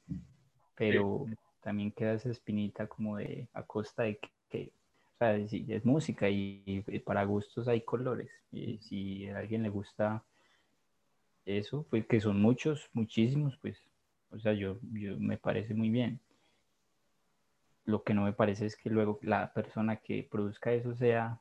pero 0.76 1.24
sí. 1.28 1.34
También 1.62 1.92
queda 1.92 2.14
esa 2.14 2.30
espinita 2.30 2.86
como 2.86 3.16
de 3.16 3.48
a 3.54 3.62
costa 3.62 4.02
de 4.02 4.18
que, 4.18 4.30
que 4.50 4.72
o 5.14 5.18
sea, 5.18 5.36
es 5.36 5.84
música 5.84 6.28
y, 6.28 6.62
y, 6.66 6.98
para 6.98 7.24
gustos 7.24 7.68
hay 7.68 7.82
colores. 7.82 8.30
Y 8.50 8.78
si 8.78 9.28
a 9.28 9.38
alguien 9.38 9.62
le 9.62 9.68
gusta 9.70 10.22
eso, 11.46 11.86
pues 11.88 12.06
que 12.06 12.20
son 12.20 12.40
muchos, 12.42 12.90
muchísimos, 12.92 13.56
pues, 13.58 13.78
o 14.30 14.38
sea, 14.38 14.52
yo, 14.52 14.78
yo 14.92 15.18
me 15.18 15.38
parece 15.38 15.74
muy 15.74 15.90
bien. 15.90 16.20
Lo 17.84 18.02
que 18.02 18.14
no 18.14 18.22
me 18.24 18.32
parece 18.32 18.66
es 18.66 18.76
que 18.76 18.90
luego 18.90 19.18
la 19.22 19.52
persona 19.52 19.96
que 19.96 20.26
produzca 20.30 20.72
eso 20.72 20.94
sea 20.94 21.40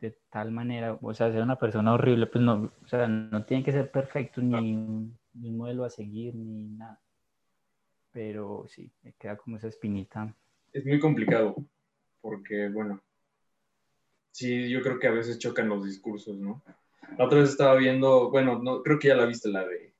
de 0.00 0.18
tal 0.30 0.50
manera, 0.50 0.98
o 1.00 1.14
sea, 1.14 1.30
sea 1.32 1.42
una 1.42 1.58
persona 1.58 1.94
horrible, 1.94 2.26
pues 2.26 2.42
no, 2.42 2.72
o 2.84 2.88
sea, 2.88 3.06
no 3.06 3.44
tiene 3.44 3.62
que 3.64 3.72
ser 3.72 3.90
perfecto 3.90 4.42
ni, 4.42 4.74
ni 5.34 5.48
un 5.48 5.56
modelo 5.56 5.84
a 5.84 5.90
seguir 5.90 6.34
ni 6.34 6.64
nada. 6.76 7.01
Pero 8.12 8.66
sí, 8.68 8.90
me 9.02 9.12
queda 9.14 9.36
como 9.36 9.56
esa 9.56 9.68
espinita. 9.68 10.34
Es 10.72 10.84
muy 10.84 11.00
complicado 11.00 11.56
porque, 12.20 12.68
bueno, 12.68 13.02
sí, 14.30 14.68
yo 14.68 14.82
creo 14.82 14.98
que 14.98 15.08
a 15.08 15.12
veces 15.12 15.38
chocan 15.38 15.68
los 15.68 15.84
discursos, 15.84 16.38
¿no? 16.38 16.62
La 17.18 17.24
otra 17.24 17.40
vez 17.40 17.50
estaba 17.50 17.74
viendo, 17.76 18.30
bueno, 18.30 18.58
no, 18.62 18.82
creo 18.82 18.98
que 18.98 19.08
ya 19.08 19.16
la 19.16 19.26
viste, 19.26 19.48
la 19.48 19.66
de 19.66 19.94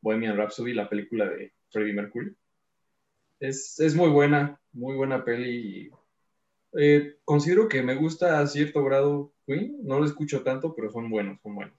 Bohemian 0.00 0.36
Rhapsody, 0.36 0.72
la 0.72 0.88
película 0.88 1.28
de 1.28 1.52
Freddie 1.70 1.92
Mercury. 1.92 2.34
Es, 3.40 3.78
es 3.78 3.94
muy 3.94 4.08
buena, 4.08 4.60
muy 4.72 4.96
buena 4.96 5.24
peli. 5.24 5.90
Eh, 6.72 7.18
considero 7.24 7.68
que 7.68 7.82
me 7.82 7.94
gusta 7.94 8.40
a 8.40 8.46
cierto 8.46 8.82
grado 8.84 9.32
no 9.82 9.98
lo 9.98 10.04
escucho 10.04 10.42
tanto, 10.42 10.74
pero 10.74 10.90
son 10.90 11.08
buenos, 11.08 11.40
son 11.40 11.54
buenos. 11.54 11.74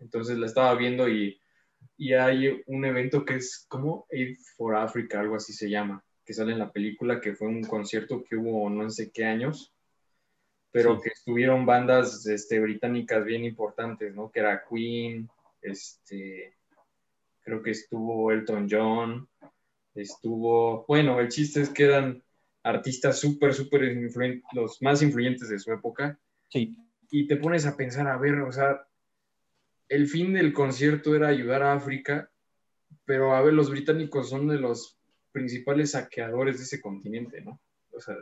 Entonces 0.00 0.38
la 0.38 0.46
estaba 0.46 0.74
viendo 0.74 1.08
y, 1.08 1.38
y 1.98 2.14
hay 2.14 2.62
un 2.66 2.84
evento 2.86 3.24
que 3.24 3.36
es 3.36 3.66
como 3.68 4.06
Aid 4.10 4.38
for 4.56 4.76
Africa, 4.76 5.20
algo 5.20 5.36
así 5.36 5.52
se 5.52 5.68
llama 5.68 6.02
que 6.28 6.34
sale 6.34 6.52
en 6.52 6.58
la 6.58 6.70
película, 6.70 7.22
que 7.22 7.34
fue 7.34 7.48
un 7.48 7.62
concierto 7.64 8.22
que 8.22 8.36
hubo 8.36 8.68
no 8.68 8.90
sé 8.90 9.10
qué 9.10 9.24
años, 9.24 9.72
pero 10.70 10.96
sí. 10.96 11.04
que 11.04 11.08
estuvieron 11.08 11.64
bandas 11.64 12.26
este, 12.26 12.60
británicas 12.60 13.24
bien 13.24 13.46
importantes, 13.46 14.14
¿no? 14.14 14.30
Que 14.30 14.40
era 14.40 14.62
Queen, 14.68 15.26
este, 15.62 16.54
creo 17.40 17.62
que 17.62 17.70
estuvo 17.70 18.30
Elton 18.30 18.68
John, 18.70 19.26
estuvo, 19.94 20.84
bueno, 20.86 21.18
el 21.18 21.28
chiste 21.28 21.62
es 21.62 21.70
que 21.70 21.84
eran 21.84 22.22
artistas 22.62 23.18
súper, 23.18 23.54
súper 23.54 23.84
influyentes, 23.84 24.44
los 24.52 24.82
más 24.82 25.00
influyentes 25.00 25.48
de 25.48 25.58
su 25.58 25.72
época. 25.72 26.18
Sí. 26.50 26.76
Y 27.10 27.26
te 27.26 27.36
pones 27.36 27.64
a 27.64 27.74
pensar, 27.74 28.06
a 28.06 28.18
ver, 28.18 28.34
o 28.40 28.52
sea, 28.52 28.86
el 29.88 30.06
fin 30.06 30.32
del 30.32 30.52
concierto 30.52 31.14
era 31.14 31.28
ayudar 31.28 31.62
a 31.62 31.74
África, 31.74 32.30
pero 33.04 33.34
a 33.34 33.42
ver, 33.42 33.54
los 33.54 33.70
británicos 33.70 34.30
son 34.30 34.48
de 34.48 34.58
los 34.58 34.98
principales 35.32 35.92
saqueadores 35.92 36.58
de 36.58 36.64
ese 36.64 36.80
continente, 36.80 37.40
¿no? 37.40 37.60
O 37.92 38.00
sea, 38.00 38.16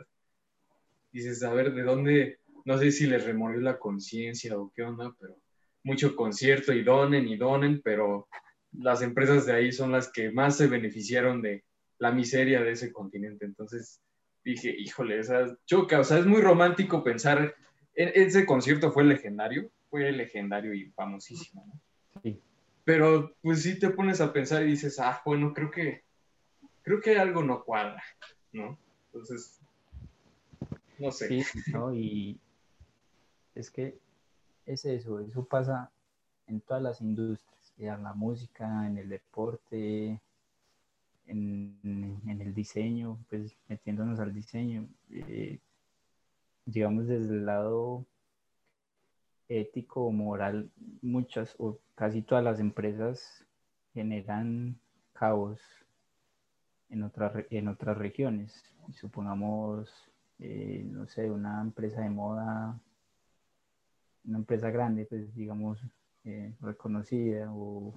dices, 1.11 1.43
a 1.43 1.53
ver, 1.53 1.73
¿de 1.73 1.83
dónde? 1.83 2.39
No 2.65 2.77
sé 2.77 2.91
si 2.91 3.07
les 3.07 3.25
removió 3.25 3.59
la 3.59 3.79
conciencia 3.79 4.57
o 4.57 4.71
qué 4.75 4.83
onda, 4.83 5.13
pero 5.19 5.37
mucho 5.83 6.15
concierto 6.15 6.73
y 6.73 6.83
donen 6.83 7.27
y 7.27 7.37
donen, 7.37 7.81
pero 7.81 8.27
las 8.73 9.01
empresas 9.01 9.45
de 9.45 9.53
ahí 9.53 9.71
son 9.71 9.91
las 9.91 10.11
que 10.11 10.31
más 10.31 10.57
se 10.57 10.67
beneficiaron 10.67 11.41
de 11.41 11.63
la 11.99 12.11
miseria 12.11 12.61
de 12.61 12.71
ese 12.71 12.91
continente. 12.91 13.45
Entonces 13.45 14.01
dije, 14.43 14.75
híjole, 14.77 15.19
o 15.19 15.23
sea, 15.23 15.57
choca, 15.65 15.99
o 15.99 16.03
sea, 16.03 16.19
es 16.19 16.25
muy 16.25 16.41
romántico 16.41 17.03
pensar, 17.03 17.55
en, 17.95 18.11
ese 18.13 18.45
concierto 18.45 18.91
fue 18.91 19.03
legendario, 19.03 19.69
fue 19.89 20.11
legendario 20.11 20.73
y 20.73 20.91
famosísimo, 20.91 21.65
¿no? 21.65 22.21
Sí. 22.21 22.39
Pero 22.83 23.35
pues 23.41 23.63
sí 23.63 23.77
te 23.79 23.89
pones 23.89 24.21
a 24.21 24.31
pensar 24.31 24.63
y 24.63 24.71
dices, 24.71 24.99
ah, 24.99 25.21
bueno, 25.25 25.53
creo 25.53 25.69
que 25.69 26.03
creo 26.87 27.01
que 27.01 27.19
algo 27.19 27.43
no 27.43 27.65
cuadra, 27.65 28.01
¿no? 28.53 28.77
Entonces, 29.07 29.59
no 30.97 31.11
sé. 31.11 31.43
Sí, 31.43 31.71
no, 31.73 31.93
y 31.93 32.39
es 33.55 33.69
que 33.69 33.97
es 34.65 34.85
eso, 34.85 35.19
eso 35.19 35.43
pasa 35.43 35.91
en 36.47 36.61
todas 36.61 36.81
las 36.81 37.01
industrias, 37.01 37.97
en 37.97 38.03
la 38.03 38.13
música, 38.13 38.87
en 38.87 38.97
el 38.97 39.09
deporte, 39.09 40.21
en, 41.27 42.21
en 42.25 42.41
el 42.41 42.53
diseño, 42.53 43.17
pues 43.29 43.53
metiéndonos 43.67 44.19
al 44.21 44.33
diseño, 44.33 44.87
eh, 45.11 45.59
digamos 46.65 47.07
desde 47.07 47.33
el 47.33 47.45
lado 47.45 48.05
ético 49.49 50.05
o 50.05 50.11
moral, 50.11 50.69
muchas 51.01 51.55
o 51.59 51.79
casi 51.95 52.21
todas 52.21 52.43
las 52.43 52.59
empresas 52.59 53.45
generan 53.93 54.79
caos 55.13 55.59
en, 56.89 57.03
otra, 57.03 57.45
en 57.49 57.67
otras 57.67 57.97
regiones. 57.97 58.63
Supongamos, 58.93 59.91
eh, 60.39 60.83
no 60.85 61.07
sé, 61.07 61.31
una 61.31 61.61
empresa 61.61 62.01
de 62.01 62.09
moda, 62.09 62.79
una 64.25 64.37
empresa 64.37 64.69
grande, 64.69 65.05
pues 65.05 65.33
digamos, 65.35 65.79
eh, 66.23 66.53
reconocida 66.61 67.51
o, 67.53 67.93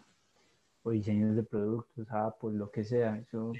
o, 0.83 0.91
diseños 0.91 1.37
de 1.37 1.43
productos, 1.43 2.11
Apple, 2.11 2.53
lo 2.53 2.71
que 2.71 2.85
sea, 2.85 3.19
eso 3.19 3.53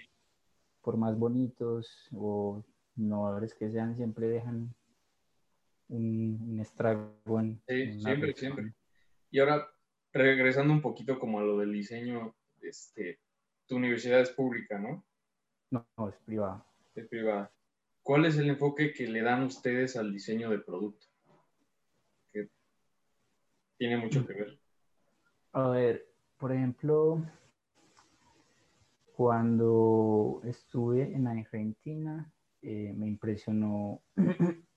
por 0.83 0.97
más 0.97 1.19
bonitos 1.19 2.09
o 2.15 2.65
innovadores 2.97 3.55
que 3.55 3.71
sean, 3.71 3.97
siempre 3.97 4.29
dejan 4.29 4.75
un, 5.91 6.39
un 6.49 6.61
estrago 6.61 7.41
en, 7.41 7.63
sí, 7.69 8.01
siempre, 8.01 8.35
siempre. 8.35 8.75
Y 9.31 9.39
ahora, 9.39 9.69
regresando 10.13 10.73
un 10.73 10.81
poquito 10.81 11.19
como 11.19 11.39
a 11.39 11.43
lo 11.43 11.59
del 11.59 11.73
diseño, 11.73 12.35
este, 12.63 13.21
tu 13.67 13.77
universidad 13.77 14.21
es 14.21 14.31
pública, 14.31 14.79
¿no? 14.79 15.05
No, 15.71 15.87
no 15.97 16.09
es 16.09 16.17
privada. 16.25 16.67
Es 16.95 17.07
privada. 17.07 17.53
¿Cuál 18.03 18.25
es 18.25 18.37
el 18.39 18.49
enfoque 18.49 18.93
que 18.93 19.07
le 19.07 19.23
dan 19.23 19.45
ustedes 19.45 19.97
al 19.97 20.13
diseño 20.13 20.51
de 20.51 20.59
producto? 20.59 21.07
Que 22.33 22.49
tiene 23.77 23.99
mucho 23.99 24.27
que 24.27 24.35
ver. 24.35 24.61
A 25.53 25.69
ver, 25.69 26.09
por 26.39 26.53
ejemplo, 26.53 27.23
cuando 29.13 30.41
estuve 30.45 31.15
en 31.15 31.27
Argentina, 31.27 32.33
eh, 32.63 32.93
me 32.97 33.07
impresionó, 33.07 34.03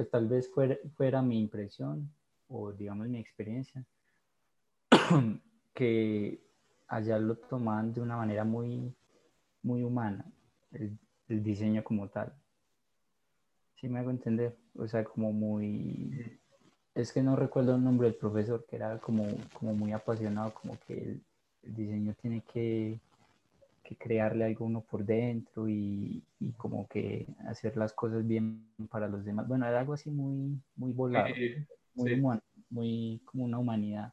pues 0.00 0.08
tal 0.08 0.28
vez 0.28 0.48
fuera, 0.48 0.78
fuera 0.96 1.20
mi 1.20 1.38
impresión 1.38 2.10
o 2.48 2.72
digamos 2.72 3.06
mi 3.06 3.18
experiencia, 3.18 3.84
que 5.74 6.40
allá 6.88 7.18
lo 7.18 7.36
toman 7.36 7.92
de 7.92 8.00
una 8.00 8.16
manera 8.16 8.42
muy, 8.42 8.94
muy 9.62 9.82
humana, 9.82 10.24
el, 10.72 10.98
el 11.28 11.42
diseño 11.42 11.84
como 11.84 12.08
tal. 12.08 12.32
¿Sí 13.74 13.90
me 13.90 13.98
hago 13.98 14.08
entender? 14.08 14.56
O 14.74 14.88
sea, 14.88 15.04
como 15.04 15.34
muy... 15.34 16.40
Es 16.94 17.12
que 17.12 17.22
no 17.22 17.36
recuerdo 17.36 17.74
el 17.74 17.84
nombre 17.84 18.08
del 18.08 18.16
profesor, 18.16 18.64
que 18.64 18.76
era 18.76 18.98
como, 19.00 19.26
como 19.52 19.74
muy 19.74 19.92
apasionado, 19.92 20.54
como 20.54 20.78
que 20.86 20.94
el, 20.94 21.22
el 21.64 21.74
diseño 21.74 22.14
tiene 22.14 22.40
que, 22.40 22.98
que, 23.90 23.96
crearle 23.96 24.44
algo 24.44 24.64
uno 24.64 24.80
por 24.82 25.04
dentro 25.04 25.68
y, 25.68 26.22
y, 26.38 26.52
como 26.52 26.86
que 26.88 27.26
hacer 27.48 27.76
las 27.76 27.92
cosas 27.92 28.26
bien 28.26 28.66
para 28.90 29.08
los 29.08 29.24
demás. 29.24 29.48
Bueno, 29.48 29.66
era 29.66 29.80
algo 29.80 29.94
así 29.94 30.10
muy, 30.10 30.60
muy 30.76 30.92
volado, 30.92 31.34
muy, 31.94 32.08
sí. 32.08 32.20
humano, 32.20 32.42
muy 32.70 33.20
como 33.24 33.44
una 33.44 33.58
humanidad. 33.58 34.12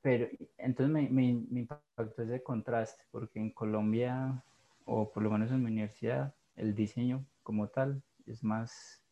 Pero 0.00 0.28
entonces 0.58 0.92
me, 0.92 1.08
me, 1.08 1.44
me 1.50 1.60
impactó 1.60 2.22
ese 2.22 2.42
contraste, 2.42 3.04
porque 3.10 3.38
en 3.38 3.50
Colombia, 3.50 4.42
o 4.84 5.10
por 5.10 5.22
lo 5.22 5.30
menos 5.30 5.50
en 5.52 5.62
mi 5.62 5.70
universidad, 5.70 6.34
el 6.56 6.74
diseño 6.74 7.24
como 7.42 7.68
tal 7.68 8.02
es 8.26 8.42
más 8.42 9.02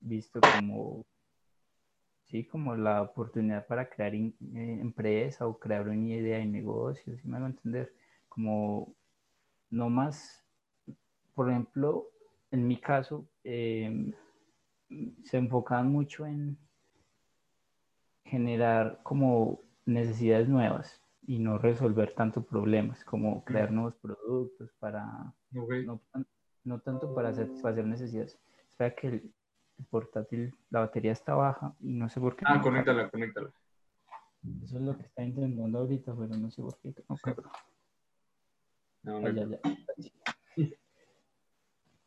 visto 0.00 0.40
como 0.40 1.04
sí 2.24 2.44
como 2.44 2.76
la 2.76 3.02
oportunidad 3.02 3.66
para 3.66 3.88
crear 3.88 4.14
in, 4.14 4.34
eh, 4.54 4.78
empresa 4.80 5.46
o 5.46 5.58
crear 5.58 5.88
una 5.88 5.94
idea 5.94 6.38
de 6.38 6.46
negocio, 6.46 7.16
si 7.16 7.28
me 7.28 7.36
hago 7.36 7.46
entender, 7.46 7.92
como 8.34 8.96
no 9.70 9.90
más, 9.90 10.44
por 11.34 11.50
ejemplo, 11.50 12.08
en 12.50 12.66
mi 12.66 12.80
caso, 12.80 13.28
eh, 13.44 14.12
se 15.24 15.36
enfocaban 15.36 15.90
mucho 15.90 16.26
en 16.26 16.58
generar 18.24 19.00
como 19.02 19.60
necesidades 19.86 20.48
nuevas 20.48 21.00
y 21.26 21.38
no 21.38 21.58
resolver 21.58 22.12
tanto 22.14 22.42
problemas, 22.42 23.04
como 23.04 23.44
crear 23.44 23.70
nuevos 23.70 23.94
productos 23.96 24.70
para 24.78 25.32
okay. 25.56 25.86
no, 25.86 26.00
no 26.64 26.80
tanto 26.80 27.14
para 27.14 27.32
satisfacer 27.32 27.86
necesidades. 27.86 28.38
O 28.72 28.76
sea 28.76 28.94
que 28.94 29.06
el, 29.08 29.32
el, 29.78 29.84
portátil, 29.86 30.54
la 30.70 30.80
batería 30.80 31.12
está 31.12 31.34
baja 31.34 31.74
y 31.80 31.92
no 31.94 32.08
sé 32.08 32.20
por 32.20 32.36
qué. 32.36 32.44
Ah, 32.46 32.56
no 32.56 32.62
conéctala, 32.62 33.08
conéctala. 33.10 33.50
Eso 34.62 34.76
es 34.76 34.82
lo 34.82 34.96
que 34.96 35.04
está 35.04 35.22
intentando 35.22 35.78
ahorita, 35.78 36.14
pero 36.14 36.36
no 36.36 36.50
sé 36.50 36.62
por 36.62 36.76
qué. 36.78 36.94
No. 37.08 37.16
No, 39.04 39.20
no. 39.20 39.28
Ah, 39.28 39.32
ya, 39.32 39.46
ya. 39.46 39.58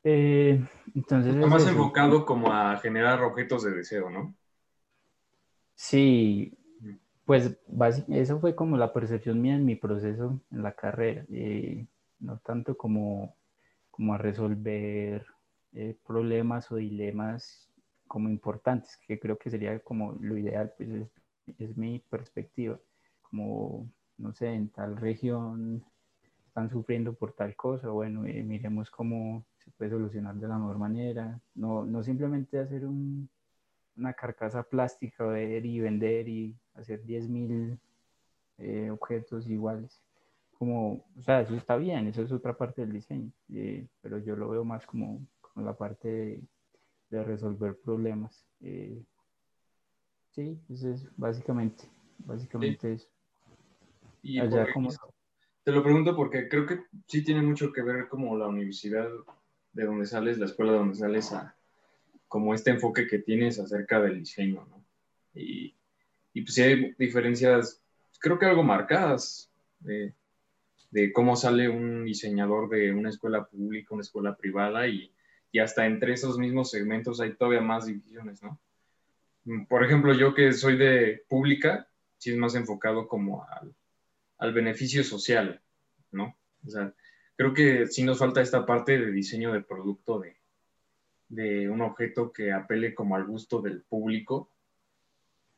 Eh, 0.10 0.66
entonces 0.96 1.36
está 1.36 1.48
más 1.48 1.68
enfocado 1.68 2.26
como 2.26 2.54
a 2.54 2.78
generar 2.78 3.22
objetos 3.24 3.64
de 3.64 3.72
deseo, 3.72 4.10
¿no? 4.10 4.34
Sí, 5.76 6.58
pues 7.26 7.60
eso 8.08 8.40
fue 8.40 8.56
como 8.56 8.78
la 8.78 8.94
percepción 8.94 9.42
mía 9.42 9.56
en 9.56 9.66
mi 9.66 9.76
proceso 9.76 10.40
en 10.50 10.64
la 10.64 10.72
carrera, 10.72 11.26
eh, 11.30 11.86
no 12.20 12.40
tanto 12.40 12.78
como, 12.78 13.36
como 13.92 14.14
a 14.14 14.18
resolver 14.18 15.26
eh, 15.74 15.98
problemas 16.08 16.72
o 16.72 16.78
dilemas 16.78 17.70
como 18.08 18.30
importantes, 18.30 18.98
que 19.06 19.20
creo 19.20 19.38
que 19.38 19.50
sería 19.50 19.78
como 19.80 20.14
lo 20.22 20.38
ideal, 20.38 20.74
pues 20.78 20.90
es, 20.90 21.12
es 21.60 21.76
mi 21.76 22.00
perspectiva, 22.00 22.80
como, 23.22 23.92
no 24.18 24.34
sé, 24.34 24.54
en 24.54 24.70
tal 24.70 24.96
región 24.96 25.84
están 26.58 26.72
sufriendo 26.72 27.14
por 27.14 27.34
tal 27.34 27.56
cosa, 27.56 27.90
bueno, 27.90 28.26
eh, 28.26 28.42
miremos 28.42 28.90
cómo 28.90 29.46
se 29.60 29.70
puede 29.70 29.92
solucionar 29.92 30.34
de 30.34 30.48
la 30.48 30.58
mejor 30.58 30.80
manera, 30.80 31.40
no, 31.54 31.86
no 31.86 32.02
simplemente 32.02 32.58
hacer 32.58 32.84
un, 32.84 33.30
una 33.96 34.14
carcasa 34.14 34.64
plástica, 34.64 35.24
ver 35.26 35.64
y 35.64 35.80
vender 35.80 36.28
y 36.28 36.56
hacer 36.74 37.06
10.000 37.06 37.78
eh, 38.58 38.90
objetos 38.90 39.48
iguales. 39.48 40.02
Como, 40.58 41.06
o 41.16 41.22
sea, 41.22 41.42
eso 41.42 41.54
está 41.54 41.78
bien, 41.78 42.08
eso 42.08 42.24
es 42.24 42.32
otra 42.32 42.58
parte 42.58 42.82
del 42.82 42.94
diseño, 42.94 43.32
eh, 43.54 43.86
pero 44.02 44.18
yo 44.18 44.36
lo 44.36 44.50
veo 44.50 44.66
más 44.66 44.84
como, 44.88 45.28
como 45.42 45.64
la 45.64 45.78
parte 45.78 46.08
de, 46.08 46.42
de, 47.12 47.24
resolver 47.24 47.78
problemas. 47.78 48.48
Eh, 48.62 49.00
sí, 50.32 50.60
eso 50.70 50.90
es 50.90 51.08
básicamente, 51.16 51.84
básicamente 52.18 52.98
sí. 52.98 53.04
eso. 53.04 53.08
Y 54.24 54.40
Allá 54.40 54.74
como... 54.74 54.90
Te 55.68 55.74
lo 55.74 55.84
pregunto 55.84 56.16
porque 56.16 56.48
creo 56.48 56.66
que 56.66 56.86
sí 57.08 57.26
tiene 57.26 57.42
mucho 57.42 57.74
que 57.74 57.82
ver 57.82 58.08
como 58.08 58.38
la 58.38 58.48
universidad 58.48 59.10
de 59.74 59.84
donde 59.84 60.06
sales, 60.06 60.38
la 60.38 60.46
escuela 60.46 60.72
de 60.72 60.78
donde 60.78 60.96
sales 60.96 61.34
a 61.34 61.58
como 62.30 62.54
este 62.54 62.70
enfoque 62.70 63.06
que 63.06 63.20
tienes 63.20 63.60
acerca 63.60 64.00
del 64.00 64.20
diseño. 64.20 64.66
Y, 65.36 65.76
y 66.34 66.42
pues 66.42 66.54
sí 66.54 66.62
hay 66.62 66.96
diferencias, 66.98 67.84
creo 68.22 68.40
que 68.40 68.46
algo 68.46 68.64
marcadas 68.64 69.52
de, 69.82 70.14
cómo 71.12 71.36
sale 71.36 71.68
un 71.68 72.06
diseñador 72.06 72.70
de 72.70 72.94
una 72.94 73.10
escuela 73.10 73.46
pública, 73.46 73.94
una 73.94 74.04
escuela 74.04 74.38
privada 74.38 74.88
y, 74.88 75.12
y, 75.52 75.60
hasta 75.60 75.86
entre 75.86 76.14
esos 76.14 76.38
mismos 76.40 76.72
segmentos 76.72 77.20
hay 77.20 77.34
todavía 77.34 77.60
más 77.60 77.88
divisiones, 77.88 78.42
¿no? 78.42 78.58
Por 79.68 79.84
ejemplo, 79.84 80.14
yo 80.14 80.34
que 80.34 80.54
soy 80.54 80.78
de 80.78 81.26
pública, 81.28 81.90
sí 82.20 82.32
es 82.32 82.38
más 82.38 82.56
enfocado 82.56 83.10
como 83.10 83.46
al, 83.50 83.76
al 84.38 84.54
beneficio 84.54 85.04
social, 85.04 85.62
¿no? 86.12 86.36
O 86.66 86.70
sea, 86.70 86.94
creo 87.36 87.54
que 87.54 87.88
sí 87.88 88.04
nos 88.04 88.20
falta 88.20 88.42
esta 88.42 88.66
parte 88.66 88.98
de 88.98 89.12
diseño 89.12 89.54
de 89.54 89.62
producto 89.62 90.20
de, 90.20 90.38
de 91.30 91.70
un 91.70 91.82
objeto 91.82 92.32
que 92.32 92.52
apele 92.52 92.94
como 92.94 93.16
al 93.16 93.26
gusto 93.26 93.62
del 93.62 93.82
público, 93.82 94.50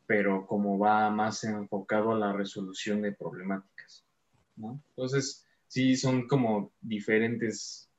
pero 0.06 0.48
como 0.48 0.80
va 0.80 1.10
más 1.12 1.44
enfocado 1.44 2.12
a 2.12 2.18
la 2.18 2.34
resolución 2.34 3.02
de 3.02 3.12
problemáticas, 3.12 4.04
¿no? 4.56 4.82
Entonces, 4.90 5.46
sí 5.68 5.96
son 5.96 6.28
como 6.28 6.72
diferentes, 6.82 7.90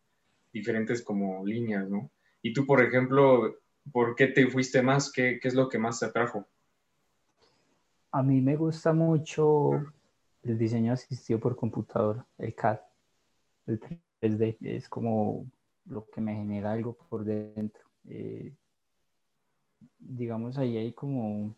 diferentes 0.52 1.02
como 1.02 1.44
líneas, 1.46 1.88
¿no? 1.88 2.10
Y 2.42 2.52
tú, 2.52 2.66
por 2.66 2.82
ejemplo, 2.82 3.56
¿por 3.92 4.16
qué 4.16 4.26
te 4.26 4.46
fuiste 4.48 4.82
más? 4.82 5.12
¿Qué, 5.12 5.38
qué 5.40 5.48
es 5.48 5.54
lo 5.54 5.68
que 5.68 5.78
más 5.78 6.00
te 6.00 6.06
atrajo? 6.06 6.48
A 8.10 8.22
mí 8.24 8.40
me 8.40 8.56
gusta 8.56 8.92
mucho 8.92 9.92
el 10.42 10.58
diseño 10.58 10.92
asistido 10.92 11.38
por 11.38 11.56
computadora, 11.56 12.26
el 12.38 12.54
CAD, 12.54 12.80
el 13.66 13.80
3D, 14.20 14.56
es 14.60 14.88
como 14.88 15.46
lo 15.86 16.08
que 16.10 16.20
me 16.20 16.34
genera 16.34 16.72
algo 16.72 16.94
por 17.08 17.24
dentro. 17.24 17.82
Eh, 18.08 18.52
digamos, 19.98 20.58
ahí 20.58 20.76
hay 20.76 20.92
como, 20.92 21.54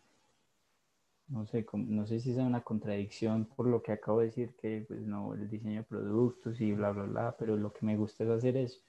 no 1.27 1.45
sé, 1.47 1.65
como, 1.65 1.85
no 1.87 2.05
sé 2.07 2.19
si 2.19 2.31
es 2.31 2.37
una 2.37 2.61
contradicción 2.61 3.45
por 3.45 3.67
lo 3.67 3.81
que 3.81 3.93
acabo 3.93 4.19
de 4.19 4.27
decir, 4.27 4.53
que 4.61 4.85
pues 4.87 5.01
no, 5.01 5.33
el 5.33 5.49
diseño 5.49 5.77
de 5.77 5.83
productos 5.83 6.59
y 6.61 6.73
bla, 6.73 6.91
bla, 6.91 7.03
bla, 7.03 7.35
pero 7.37 7.55
lo 7.57 7.71
que 7.73 7.85
me 7.85 7.97
gusta 7.97 8.23
es 8.23 8.29
hacer 8.29 8.57
eso. 8.57 8.81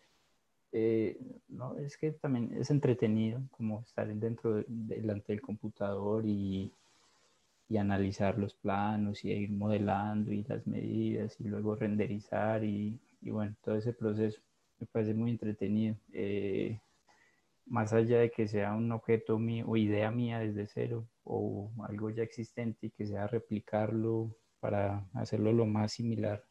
Eh, 0.73 1.17
no, 1.49 1.79
es 1.79 1.97
que 1.97 2.11
también 2.13 2.53
es 2.59 2.71
entretenido 2.71 3.41
como 3.53 3.81
estar 3.83 4.13
dentro, 4.13 4.57
de, 4.57 4.65
delante 4.69 5.33
del 5.33 5.41
computador 5.41 6.27
y, 6.27 6.73
y 7.69 7.77
analizar 7.79 8.39
los 8.39 8.55
planos 8.55 9.25
y 9.25 9.33
ir 9.33 9.51
modelando 9.51 10.33
y 10.33 10.45
las 10.45 10.67
medidas 10.67 11.41
y 11.41 11.45
luego 11.45 11.75
renderizar 11.77 12.65
y, 12.65 13.01
y 13.23 13.31
bueno, 13.31 13.55
todo 13.63 13.77
ese 13.77 13.93
proceso 13.93 14.41
me 14.79 14.87
parece 14.87 15.15
muy 15.15 15.31
entretenido. 15.31 15.97
Eh, 16.13 16.79
más 17.67 17.93
allá 17.93 18.19
de 18.19 18.31
que 18.31 18.47
sea 18.47 18.75
un 18.75 18.93
objeto 18.93 19.39
mío 19.39 19.65
o 19.67 19.77
idea 19.77 20.11
mía 20.11 20.41
desde 20.41 20.67
cero 20.67 21.09
o 21.25 21.71
algo 21.89 22.11
ya 22.11 22.23
existente 22.23 22.89
y 22.89 22.91
que 22.91 23.07
sea 23.07 23.27
replicarlo 23.27 24.37
para 24.61 25.07
hacerlo 25.15 25.53
lo 25.53 25.67
más 25.67 25.93
similar 25.93 26.45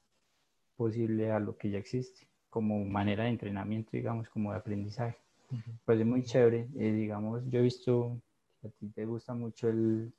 posible 0.75 1.31
a 1.31 1.39
lo 1.39 1.55
que 1.57 1.69
ya 1.69 1.77
existe, 1.77 2.27
como 2.49 2.83
manera 2.83 3.25
de 3.25 3.29
entrenamiento, 3.29 3.91
digamos, 3.93 4.27
como 4.29 4.51
de 4.51 4.57
aprendizaje. 4.57 5.17
Uh 5.51 5.55
-huh. 5.55 5.79
Pues 5.85 6.05
muy 6.05 6.23
chévere, 6.23 6.67
eh, 6.77 6.91
digamos, 6.91 7.43
yo 7.49 7.59
he 7.59 7.63
visto 7.63 8.19
que 8.59 8.67
a 8.67 8.71
ti 8.71 8.89
te 8.89 9.05
gusta 9.05 9.35
mucho 9.35 9.69
el, 9.69 10.11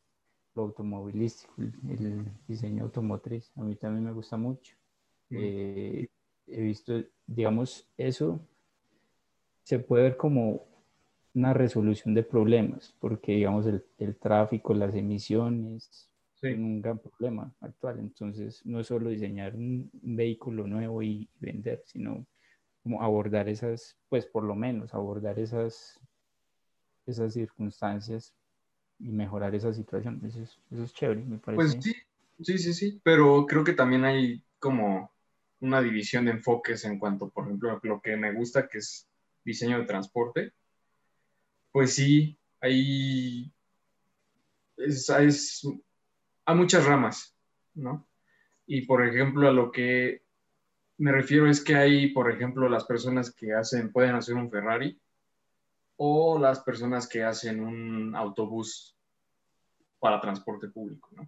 lo 0.55 0.63
automovilístico, 0.63 1.53
el, 1.59 2.25
diseño 2.47 2.85
automotriz, 2.85 3.51
a 3.57 3.63
mí 3.63 3.75
también 3.77 4.05
me 4.05 4.13
gusta 4.13 4.37
mucho. 4.37 4.77
-huh. 5.31 5.39
eh, 5.41 6.09
he 6.47 6.61
visto, 6.63 6.93
digamos, 7.27 7.89
eso 7.97 8.41
se 9.63 9.79
puede 9.79 10.05
ver 10.05 10.17
como 10.17 10.67
una 11.35 11.53
resolución 11.55 12.15
de 12.15 12.23
problemas, 12.23 12.95
porque 13.01 13.33
digamos 13.33 13.67
el, 13.67 13.85
el 13.99 14.17
tráfico, 14.17 14.75
las 14.75 14.95
emisiones, 14.95 16.09
Sí. 16.35 16.49
es 16.49 16.59
un 16.59 16.83
gran 16.83 16.99
problema 16.99 17.55
actual. 17.61 17.99
Entonces, 18.01 18.65
no 18.67 18.81
es 18.81 18.87
solo 18.89 19.09
diseñar 19.11 19.55
un, 19.57 19.91
un 20.03 20.17
vehículo 20.17 20.67
nuevo 20.67 21.03
y 21.03 21.29
vender, 21.41 21.83
sino 21.87 22.27
como 22.83 23.01
abordar 23.03 23.49
esas, 23.49 23.97
pues 24.11 24.27
por 24.27 24.45
lo 24.45 24.55
menos 24.55 24.93
abordar 24.93 25.39
esas, 25.39 25.99
esas 27.07 27.33
circunstancias 27.33 28.35
y 29.05 29.13
mejorar 29.13 29.55
esa 29.55 29.73
situación. 29.73 30.21
Eso 30.25 30.41
es, 30.43 30.59
eso 30.71 30.83
es 30.83 30.95
chévere, 30.95 31.23
me 31.25 31.39
parece. 31.39 31.77
Pues 31.77 31.83
sí, 31.83 31.95
sí, 32.41 32.59
sí, 32.59 32.73
sí, 32.75 33.01
pero 33.05 33.47
creo 33.47 33.63
que 33.63 33.75
también 33.75 34.05
hay 34.05 34.43
como 34.59 35.13
una 35.61 35.83
división 35.83 36.25
de 36.25 36.33
enfoques 36.33 36.85
en 36.85 36.99
cuanto, 36.99 37.29
por 37.29 37.45
ejemplo, 37.45 37.79
lo 37.83 38.01
que 38.01 38.17
me 38.17 38.33
gusta, 38.33 38.67
que 38.67 38.79
es 38.79 39.07
diseño 39.45 39.79
de 39.79 39.85
transporte. 39.85 40.53
Pues 41.73 41.95
sí, 41.95 42.39
hay, 42.61 43.53
es, 44.79 45.09
es- 45.11 45.69
hay 46.47 46.57
muchas 46.57 46.85
ramas, 46.87 47.37
¿no? 47.75 48.07
Y 48.67 48.87
por 48.87 49.07
ejemplo, 49.07 49.49
a 49.49 49.53
lo 49.53 49.71
que 49.71 50.23
me 50.99 51.13
refiero 51.13 51.49
es 51.51 51.63
que 51.63 51.75
hay, 51.77 52.13
por 52.13 52.31
ejemplo, 52.31 52.69
las 52.69 52.85
personas 52.85 53.35
que 53.35 53.53
hacen, 53.53 53.93
pueden 53.93 54.15
hacer 54.15 54.35
un 54.35 54.51
Ferrari 54.51 54.99
o 55.97 56.39
las 56.39 56.61
personas 56.61 57.09
que 57.09 57.23
hacen 57.25 57.61
un 57.61 58.15
autobús 58.17 58.94
para 60.05 60.21
transporte 60.21 60.69
público, 60.69 61.09
¿no? 61.17 61.27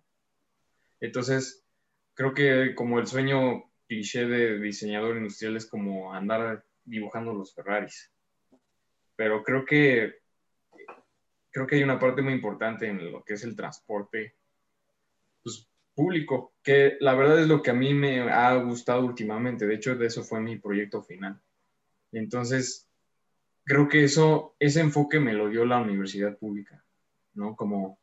Entonces, 1.00 1.64
creo 2.12 2.34
que 2.34 2.74
como 2.74 2.98
el 2.98 3.06
sueño 3.06 3.64
cliché 3.88 4.26
de 4.26 4.58
diseñador 4.58 5.16
industrial 5.16 5.56
es 5.56 5.64
como 5.64 6.12
andar 6.12 6.62
dibujando 6.84 7.32
los 7.32 7.54
Ferraris. 7.54 8.12
Pero 9.16 9.42
creo 9.42 9.64
que 9.64 10.16
creo 11.50 11.66
que 11.66 11.76
hay 11.76 11.84
una 11.84 11.98
parte 11.98 12.20
muy 12.20 12.34
importante 12.34 12.86
en 12.86 13.10
lo 13.10 13.24
que 13.24 13.32
es 13.32 13.44
el 13.44 13.56
transporte 13.56 14.34
pues, 15.42 15.66
público, 15.94 16.52
que 16.62 16.98
la 17.00 17.14
verdad 17.14 17.40
es 17.40 17.48
lo 17.48 17.62
que 17.62 17.70
a 17.70 17.80
mí 17.82 17.94
me 17.94 18.30
ha 18.30 18.54
gustado 18.56 19.06
últimamente. 19.06 19.66
De 19.66 19.76
hecho, 19.76 19.96
de 19.96 20.04
eso 20.04 20.22
fue 20.22 20.40
mi 20.40 20.58
proyecto 20.58 21.02
final. 21.02 21.40
Entonces, 22.12 22.86
creo 23.64 23.88
que 23.88 24.04
eso, 24.04 24.54
ese 24.58 24.80
enfoque 24.80 25.18
me 25.18 25.32
lo 25.32 25.48
dio 25.48 25.64
la 25.64 25.80
universidad 25.80 26.36
pública, 26.36 26.84
¿no? 27.32 27.56
Como 27.56 27.98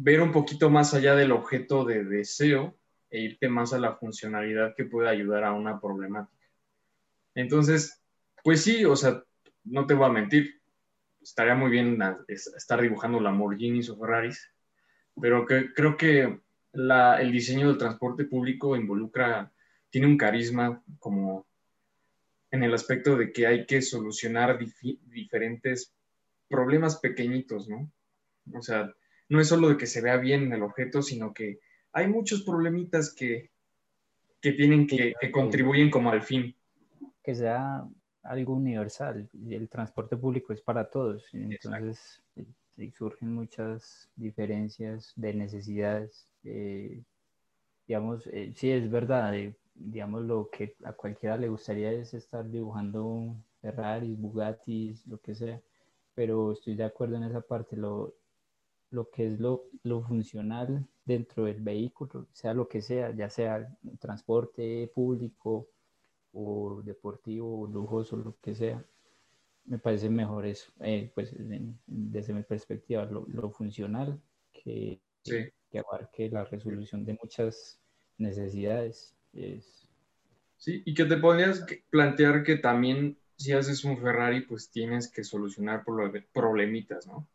ver 0.00 0.20
un 0.20 0.30
poquito 0.30 0.70
más 0.70 0.94
allá 0.94 1.16
del 1.16 1.32
objeto 1.32 1.84
de 1.84 2.04
deseo 2.04 2.78
e 3.10 3.20
irte 3.20 3.48
más 3.48 3.72
a 3.72 3.80
la 3.80 3.96
funcionalidad 3.96 4.74
que 4.76 4.84
puede 4.84 5.08
ayudar 5.08 5.42
a 5.42 5.52
una 5.52 5.80
problemática. 5.80 6.46
Entonces, 7.34 8.00
pues 8.44 8.62
sí, 8.62 8.84
o 8.84 8.94
sea, 8.94 9.24
no 9.64 9.86
te 9.86 9.94
voy 9.94 10.06
a 10.06 10.12
mentir, 10.12 10.60
estaría 11.20 11.56
muy 11.56 11.70
bien 11.70 11.98
estar 12.28 12.80
dibujando 12.80 13.18
Lamborghinis 13.18 13.90
o 13.90 13.98
Ferraris, 13.98 14.48
pero 15.20 15.44
que, 15.44 15.72
creo 15.74 15.96
que 15.96 16.40
el 16.72 17.32
diseño 17.32 17.66
del 17.66 17.78
transporte 17.78 18.24
público 18.24 18.76
involucra, 18.76 19.52
tiene 19.90 20.06
un 20.06 20.16
carisma 20.16 20.80
como 21.00 21.44
en 22.52 22.62
el 22.62 22.72
aspecto 22.72 23.16
de 23.16 23.32
que 23.32 23.48
hay 23.48 23.66
que 23.66 23.82
solucionar 23.82 24.60
diferentes 25.06 25.92
problemas 26.48 27.00
pequeñitos, 27.00 27.68
¿no? 27.68 27.90
O 28.54 28.62
sea, 28.62 28.94
no 29.28 29.40
es 29.40 29.48
solo 29.48 29.68
de 29.68 29.76
que 29.76 29.86
se 29.86 30.00
vea 30.00 30.16
bien 30.16 30.52
el 30.52 30.62
objeto, 30.62 31.02
sino 31.02 31.32
que 31.32 31.60
hay 31.92 32.08
muchos 32.08 32.42
problemitas 32.42 33.14
que, 33.14 33.50
que 34.40 34.52
tienen 34.52 34.86
que, 34.86 35.14
que 35.20 35.30
contribuyen 35.30 35.90
como 35.90 36.10
al 36.10 36.22
fin. 36.22 36.54
que 37.22 37.34
sea 37.34 37.86
algo 38.22 38.54
universal. 38.54 39.28
El 39.48 39.68
transporte 39.68 40.16
público 40.16 40.52
es 40.52 40.60
para 40.60 40.88
todos, 40.88 41.26
entonces 41.32 42.22
surgen 42.96 43.34
muchas 43.34 44.08
diferencias 44.16 45.12
de 45.16 45.34
necesidades. 45.34 46.28
eh, 46.44 47.02
digamos, 47.86 48.26
eh, 48.28 48.52
sí 48.54 48.70
es 48.70 48.90
verdad, 48.90 49.34
eh, 49.34 49.56
digamos, 49.74 50.22
lo 50.24 50.50
que 50.50 50.76
a 50.84 50.92
cualquiera 50.92 51.38
le 51.38 51.48
gustaría 51.48 51.90
es 51.90 52.12
estar 52.12 52.48
dibujando 52.48 53.34
Ferraris, 53.62 54.18
Bugattis, 54.18 55.06
lo 55.06 55.18
que 55.18 55.34
sea, 55.34 55.60
pero 56.14 56.52
estoy 56.52 56.74
de 56.74 56.84
acuerdo 56.84 57.16
en 57.16 57.24
esa 57.24 57.40
parte, 57.40 57.76
lo, 57.76 58.14
lo 58.90 59.10
que 59.10 59.26
es 59.26 59.40
lo, 59.40 59.64
lo 59.82 60.02
funcional 60.02 60.86
dentro 61.04 61.44
del 61.44 61.60
vehículo, 61.60 62.26
sea 62.32 62.54
lo 62.54 62.68
que 62.68 62.82
sea, 62.82 63.14
ya 63.14 63.30
sea 63.30 63.68
transporte 64.00 64.90
público, 64.94 65.68
o 66.32 66.82
deportivo, 66.84 67.62
o 67.62 67.66
lujoso, 67.66 68.16
lo 68.16 68.36
que 68.42 68.54
sea, 68.54 68.84
me 69.64 69.78
parece 69.78 70.08
mejor 70.10 70.46
eso, 70.46 70.72
eh, 70.80 71.10
pues 71.14 71.32
en- 71.34 71.78
desde 71.86 72.32
mi 72.34 72.42
perspectiva, 72.42 73.04
lo, 73.06 73.26
lo 73.28 73.50
funcional 73.50 74.20
que, 74.52 75.00
Sí. 75.22 75.36
que 75.70 75.78
abarque 75.78 76.30
la 76.30 76.44
resolución 76.44 77.04
de 77.04 77.18
muchas 77.22 77.80
necesidades. 78.18 79.14
Es, 79.32 79.88
Sí, 80.56 80.82
y 80.84 80.94
que 80.94 81.04
te 81.04 81.16
podrías 81.18 81.64
plantear 81.90 82.42
que 82.42 82.56
también 82.56 83.16
si 83.36 83.52
haces 83.52 83.84
un 83.84 83.96
Ferrari, 83.96 84.40
pues 84.40 84.70
tienes 84.70 85.08
que 85.10 85.22
solucionar 85.22 85.84
proble- 85.84 86.26
problemitas, 86.32 87.06
¿no? 87.06 87.26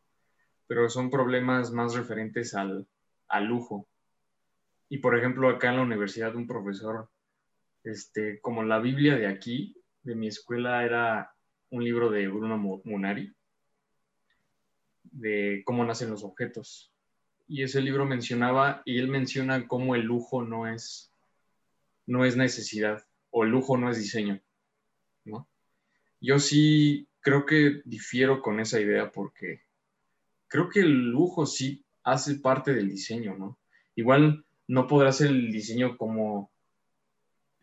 Pero 0.68 0.90
son 0.90 1.10
problemas 1.10 1.72
más 1.72 1.94
referentes 1.96 2.54
al, 2.56 2.88
al 3.28 3.46
lujo. 3.46 3.88
Y 4.90 5.00
por 5.00 5.18
ejemplo, 5.18 5.50
acá 5.50 5.70
en 5.70 5.78
la 5.78 5.84
universidad, 5.84 6.36
un 6.36 6.48
profesor, 6.48 7.10
este, 7.84 8.40
como 8.42 8.64
la 8.64 8.80
Biblia 8.80 9.16
de 9.18 9.28
aquí, 9.28 9.76
de 10.04 10.16
mi 10.16 10.28
escuela, 10.28 10.84
era 10.84 11.34
un 11.70 11.84
libro 11.84 12.10
de 12.10 12.28
Bruno 12.28 12.58
Mu- 12.58 12.82
Munari, 12.86 13.34
de 15.04 15.64
cómo 15.66 15.84
nacen 15.86 16.10
los 16.10 16.24
objetos. 16.24 16.92
Y 17.48 17.64
ese 17.64 17.82
libro 17.82 18.06
mencionaba, 18.06 18.82
y 18.86 19.00
él 19.00 19.08
menciona 19.08 19.68
cómo 19.68 19.96
el 19.96 20.02
lujo 20.04 20.44
no 20.44 20.68
es, 20.68 21.12
no 22.06 22.26
es 22.26 22.38
necesidad, 22.38 23.04
o 23.32 23.44
el 23.44 23.50
lujo 23.50 23.78
no 23.78 23.90
es 23.90 23.98
diseño, 23.98 24.40
¿no? 25.26 25.48
Yo 26.22 26.40
sí 26.40 27.08
creo 27.20 27.46
que 27.46 27.82
difiero 27.86 28.42
con 28.42 28.60
esa 28.60 28.80
idea 28.80 29.12
porque 29.12 29.62
creo 30.54 30.70
que 30.70 30.82
el 30.82 31.10
lujo 31.10 31.48
sí 31.48 31.84
hace 32.04 32.36
parte 32.36 32.76
del 32.76 32.88
diseño, 32.88 33.36
¿no? 33.36 33.58
Igual 33.96 34.46
no 34.68 34.86
podrá 34.86 35.12
ser 35.12 35.32
el 35.32 35.52
diseño 35.52 35.98
como 35.98 36.52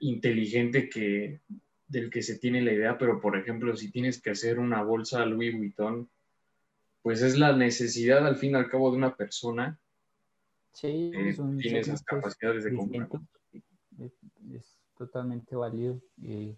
inteligente 0.00 0.88
que 0.88 1.38
del 1.86 2.10
que 2.10 2.20
se 2.22 2.40
tiene 2.40 2.62
la 2.62 2.72
idea, 2.72 2.98
pero 2.98 3.20
por 3.20 3.38
ejemplo, 3.38 3.76
si 3.76 3.92
tienes 3.92 4.20
que 4.20 4.30
hacer 4.30 4.58
una 4.58 4.82
bolsa 4.82 5.24
Louis 5.24 5.56
Vuitton, 5.56 6.08
pues 7.02 7.22
es 7.22 7.38
la 7.38 7.56
necesidad 7.56 8.26
al 8.26 8.34
fin 8.34 8.52
y 8.52 8.54
al 8.56 8.68
cabo 8.68 8.90
de 8.90 8.96
una 8.96 9.14
persona 9.14 9.78
sí, 10.72 11.12
tiene 11.60 11.78
esas 11.78 12.02
capacidades 12.02 12.64
de 12.64 12.74
compra. 12.74 13.08
es, 14.00 14.12
es 14.52 14.80
totalmente 14.98 15.54
válido. 15.54 16.00
eh, 16.24 16.56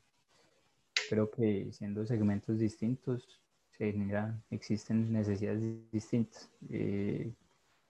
creo 1.10 1.30
que 1.30 1.70
siendo 1.72 2.06
segmentos 2.06 2.58
distintos, 2.58 3.41
se 3.82 3.90
generan, 3.92 4.40
existen 4.50 5.12
necesidades 5.12 5.60
distintas. 5.90 6.48
Eh, 6.70 7.32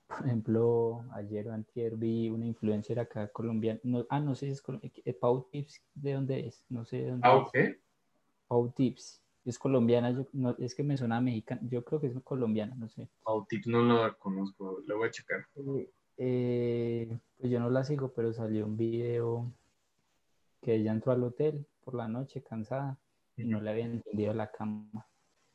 por 0.07 0.27
ejemplo, 0.27 1.05
ayer 1.13 1.49
o 1.49 1.53
antier 1.53 1.97
vi 1.97 2.31
una 2.31 2.47
influencer 2.47 2.99
acá 2.99 3.29
colombiana, 3.29 3.79
no, 3.83 4.07
ah, 4.09 4.19
no 4.21 4.35
sé 4.35 4.47
si 4.47 4.53
es 4.53 4.63
colombiana, 4.63 4.95
Pau 5.21 5.49
Tips, 5.51 5.83
¿de 5.95 6.13
dónde 6.15 6.47
es? 6.47 6.65
No 6.71 6.87
sé 6.87 6.97
de 6.99 7.11
dónde 7.11 7.29
Ah, 7.29 7.37
es. 7.37 7.43
ok. 7.47 7.79
Pau 8.49 8.71
Tips, 8.71 9.23
es 9.45 9.59
colombiana, 9.59 10.11
yo, 10.11 10.27
no, 10.33 10.57
es 10.59 10.75
que 10.75 10.83
me 10.83 10.97
suena 10.97 11.21
mexicana, 11.21 11.61
yo 11.65 11.85
creo 11.85 12.01
que 12.01 12.07
es 12.07 12.15
colombiana, 12.25 12.75
no 12.75 12.89
sé. 12.89 13.09
Bautip 13.25 13.67
no 13.67 13.83
lo 13.83 14.19
conozco, 14.19 14.79
lo 14.87 14.97
voy 14.97 15.09
a 15.09 15.11
checar. 15.11 15.47
Eh, 15.57 15.91
eh, 16.17 17.19
pues 17.37 17.51
yo 17.53 17.61
no 17.61 17.69
la 17.69 17.85
sigo, 17.85 18.13
pero 18.13 18.33
salió 18.33 18.65
un 18.65 18.79
video 18.79 19.53
que 20.63 20.77
ella 20.77 20.93
entró 20.93 21.13
al 21.13 21.23
hotel 21.23 21.67
por 21.85 21.95
la 21.95 22.09
noche 22.09 22.43
cansada 22.43 22.99
y 23.37 23.45
no 23.45 23.61
le 23.61 23.71
habían 23.71 23.93
entendido 23.93 24.33
la 24.33 24.51
cama. 24.51 25.07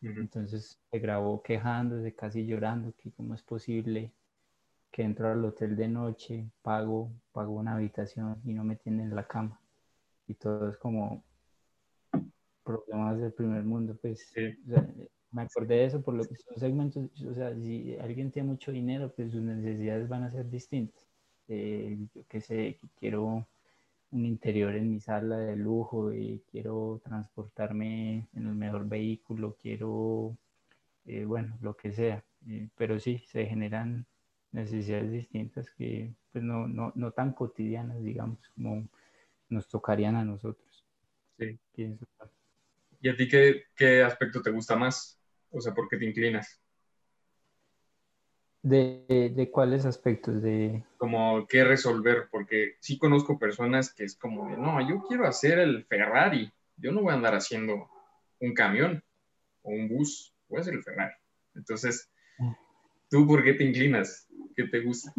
Entonces 0.01 0.79
se 0.91 0.99
grabó 0.99 1.41
quejándose, 1.41 2.13
casi 2.13 2.45
llorando, 2.45 2.93
que 2.97 3.11
cómo 3.11 3.33
es 3.33 3.41
posible 3.41 4.11
que 4.91 5.03
entro 5.03 5.31
al 5.31 5.43
hotel 5.43 5.75
de 5.75 5.87
noche, 5.87 6.49
pago, 6.61 7.11
pago 7.31 7.53
una 7.53 7.75
habitación 7.75 8.41
y 8.45 8.53
no 8.53 8.63
me 8.63 8.75
tienen 8.75 9.15
la 9.15 9.27
cama. 9.27 9.59
Y 10.27 10.35
todo 10.35 10.69
es 10.69 10.77
como 10.77 11.23
problemas 12.63 13.19
del 13.19 13.33
primer 13.33 13.63
mundo, 13.63 13.97
pues. 14.01 14.29
Sí. 14.33 14.57
o 14.67 14.69
sea, 14.69 14.87
me 15.31 15.41
acordé 15.41 15.75
de 15.75 15.85
eso 15.85 16.01
por 16.01 16.13
lo 16.13 16.23
que 16.23 16.35
son 16.35 16.57
segmentos, 16.57 17.09
o 17.23 17.33
sea, 17.33 17.53
si 17.55 17.95
alguien 17.99 18.31
tiene 18.31 18.49
mucho 18.49 18.71
dinero, 18.71 19.13
pues 19.15 19.31
sus 19.31 19.41
necesidades 19.41 20.07
van 20.07 20.23
a 20.23 20.31
ser 20.31 20.49
distintas. 20.49 21.05
Eh, 21.47 21.97
yo 22.13 22.23
qué 22.27 22.41
sé, 22.41 22.79
quiero 22.99 23.47
un 24.12 24.26
interior 24.26 24.76
en 24.76 24.91
mi 24.91 24.99
sala 24.99 25.38
de 25.38 25.55
lujo, 25.55 26.14
y 26.14 26.41
quiero 26.51 27.01
transportarme 27.03 28.28
en 28.34 28.47
el 28.47 28.55
mejor 28.55 28.88
vehículo, 28.88 29.58
quiero, 29.62 30.38
eh, 31.05 31.26
bueno, 31.26 31.58
lo 31.62 31.76
que 31.76 31.91
sea. 31.91 32.24
Eh, 32.47 32.70
pero 32.76 32.99
sí, 32.99 33.20
se 33.28 33.45
generan 33.45 34.05
necesidades 34.51 35.12
distintas 35.12 35.70
que 35.72 36.14
pues 36.32 36.43
no, 36.43 36.68
no, 36.68 36.91
no 36.95 37.12
tan 37.12 37.34
cotidianas, 37.34 38.01
digamos, 38.01 38.39
como 38.55 38.88
nos 39.49 39.68
tocarían 39.68 40.16
a 40.16 40.24
nosotros. 40.24 40.86
Sí. 41.38 41.58
Pienso. 41.74 42.05
¿Y 43.01 43.10
a 43.10 43.16
ti 43.16 43.28
qué, 43.28 43.64
qué 43.76 44.03
aspecto 44.03 44.41
te 44.41 44.51
gusta 44.51 44.76
más? 44.76 45.20
O 45.51 45.62
sea, 45.62 45.74
¿por 45.74 45.88
qué 45.88 45.97
te 45.97 46.05
inclinas? 46.05 46.60
¿De, 48.70 49.32
de 49.34 49.49
cuáles 49.49 49.86
aspectos? 49.86 50.41
De... 50.41 50.84
Como 50.97 51.47
qué 51.47 51.63
resolver, 51.63 52.28
porque 52.30 52.76
sí 52.82 52.97
conozco 52.97 53.39
personas 53.39 53.93
que 53.93 54.03
es 54.03 54.15
como 54.15 54.49
de, 54.49 54.57
no, 54.57 54.88
yo 54.88 55.03
quiero 55.07 55.26
hacer 55.26 55.59
el 55.59 55.86
Ferrari, 55.86 56.51
yo 56.76 56.91
no 56.91 57.01
voy 57.01 57.11
a 57.11 57.15
andar 57.15 57.34
haciendo 57.34 57.88
un 58.41 58.53
camión 58.53 59.01
o 59.61 59.72
un 59.72 59.88
bus, 59.88 60.34
voy 60.49 60.57
a 60.57 60.61
hacer 60.61 60.74
el 60.74 60.84
Ferrari. 60.84 61.13
Entonces, 61.55 62.09
¿tú 63.09 63.26
por 63.26 63.43
qué 63.43 63.53
te 63.53 63.63
inclinas? 63.63 64.28
¿Qué 64.55 64.65
te 64.65 64.82
gusta? 64.82 65.13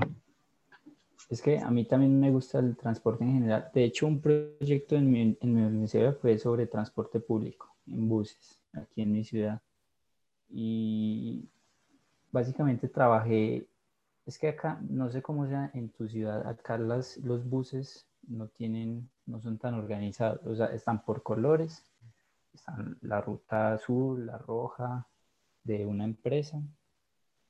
Es 1.30 1.40
que 1.40 1.58
a 1.58 1.70
mí 1.70 1.86
también 1.86 2.20
me 2.20 2.30
gusta 2.30 2.58
el 2.58 2.76
transporte 2.76 3.24
en 3.24 3.34
general. 3.34 3.70
De 3.74 3.84
hecho, 3.84 4.06
un 4.06 4.20
proyecto 4.20 4.96
en 4.96 5.10
mi, 5.10 5.38
en 5.40 5.54
mi 5.54 5.62
universidad 5.62 6.16
fue 6.18 6.38
sobre 6.38 6.66
transporte 6.66 7.20
público, 7.20 7.74
en 7.86 8.08
buses, 8.08 8.60
aquí 8.74 9.02
en 9.02 9.12
mi 9.12 9.24
ciudad. 9.24 9.60
Y 10.50 11.48
básicamente 12.30 12.88
trabajé, 12.88 13.66
es 14.26 14.38
que 14.38 14.48
acá, 14.48 14.78
no 14.88 15.10
sé 15.10 15.22
cómo 15.22 15.46
sea 15.46 15.70
en 15.74 15.90
tu 15.90 16.08
ciudad, 16.08 16.46
acá 16.46 16.76
los 16.78 17.48
buses 17.48 18.06
no 18.26 18.48
tienen, 18.48 19.08
no 19.26 19.40
son 19.40 19.58
tan 19.58 19.74
organizados, 19.74 20.44
o 20.46 20.54
sea, 20.54 20.66
están 20.66 21.04
por 21.04 21.22
colores, 21.22 21.84
están 22.52 22.98
la 23.00 23.20
ruta 23.20 23.72
azul, 23.72 24.26
la 24.26 24.38
roja 24.38 25.06
de 25.64 25.86
una 25.86 26.04
empresa, 26.04 26.62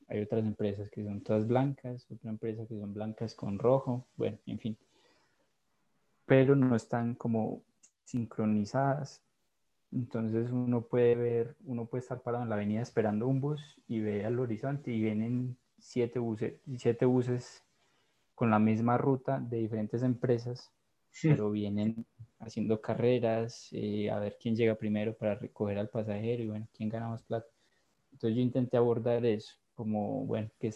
hay 0.09 0.23
otras 0.23 0.45
empresas 0.45 0.91
que 0.91 1.05
son 1.05 1.21
todas 1.21 1.47
blancas, 1.47 2.07
otra 2.11 2.31
empresa 2.31 2.67
que 2.67 2.79
son 2.79 2.95
blancas 2.95 3.35
con 3.35 3.59
rojo, 3.59 4.07
bueno, 4.17 4.39
en 4.47 4.59
fin. 4.59 4.79
Pero 6.25 6.57
no 6.57 6.75
están 6.75 7.15
como 7.15 7.63
sincronizadas. 8.05 9.23
Entonces 9.93 10.51
uno 10.51 10.83
puede 10.83 11.15
ver, 11.15 11.57
uno 11.65 11.87
puede 11.87 12.03
estar 12.03 12.21
parado 12.21 12.45
en 12.45 12.51
la 12.51 12.57
avenida 12.57 12.83
esperando 12.83 13.27
un 13.27 13.41
bus 13.41 13.81
y 13.87 14.01
ve 14.01 14.25
al 14.25 14.39
horizonte 14.39 14.93
y 14.93 15.01
vienen 15.01 15.57
siete 15.79 16.19
buses, 16.19 16.61
siete 16.77 17.07
buses 17.07 17.65
con 18.35 18.51
la 18.51 18.59
misma 18.59 18.99
ruta 18.99 19.41
de 19.41 19.59
diferentes 19.59 20.03
empresas, 20.03 20.71
pero 21.23 21.51
vienen 21.51 22.07
haciendo 22.39 22.81
carreras, 22.81 23.69
eh, 23.73 24.11
a 24.11 24.19
ver 24.19 24.37
quién 24.41 24.55
llega 24.55 24.75
primero 24.75 25.17
para 25.17 25.35
recoger 25.35 25.79
al 25.79 25.89
pasajero 25.89 26.43
y 26.43 26.49
bueno, 26.49 26.69
quién 26.73 26.89
gana 26.89 27.09
más 27.09 27.23
plata. 27.23 27.49
Entonces 28.13 28.37
yo 28.37 28.43
intenté 28.43 28.77
abordar 28.77 29.25
eso 29.25 29.57
como, 29.75 30.25
bueno, 30.27 30.51
que 30.59 30.71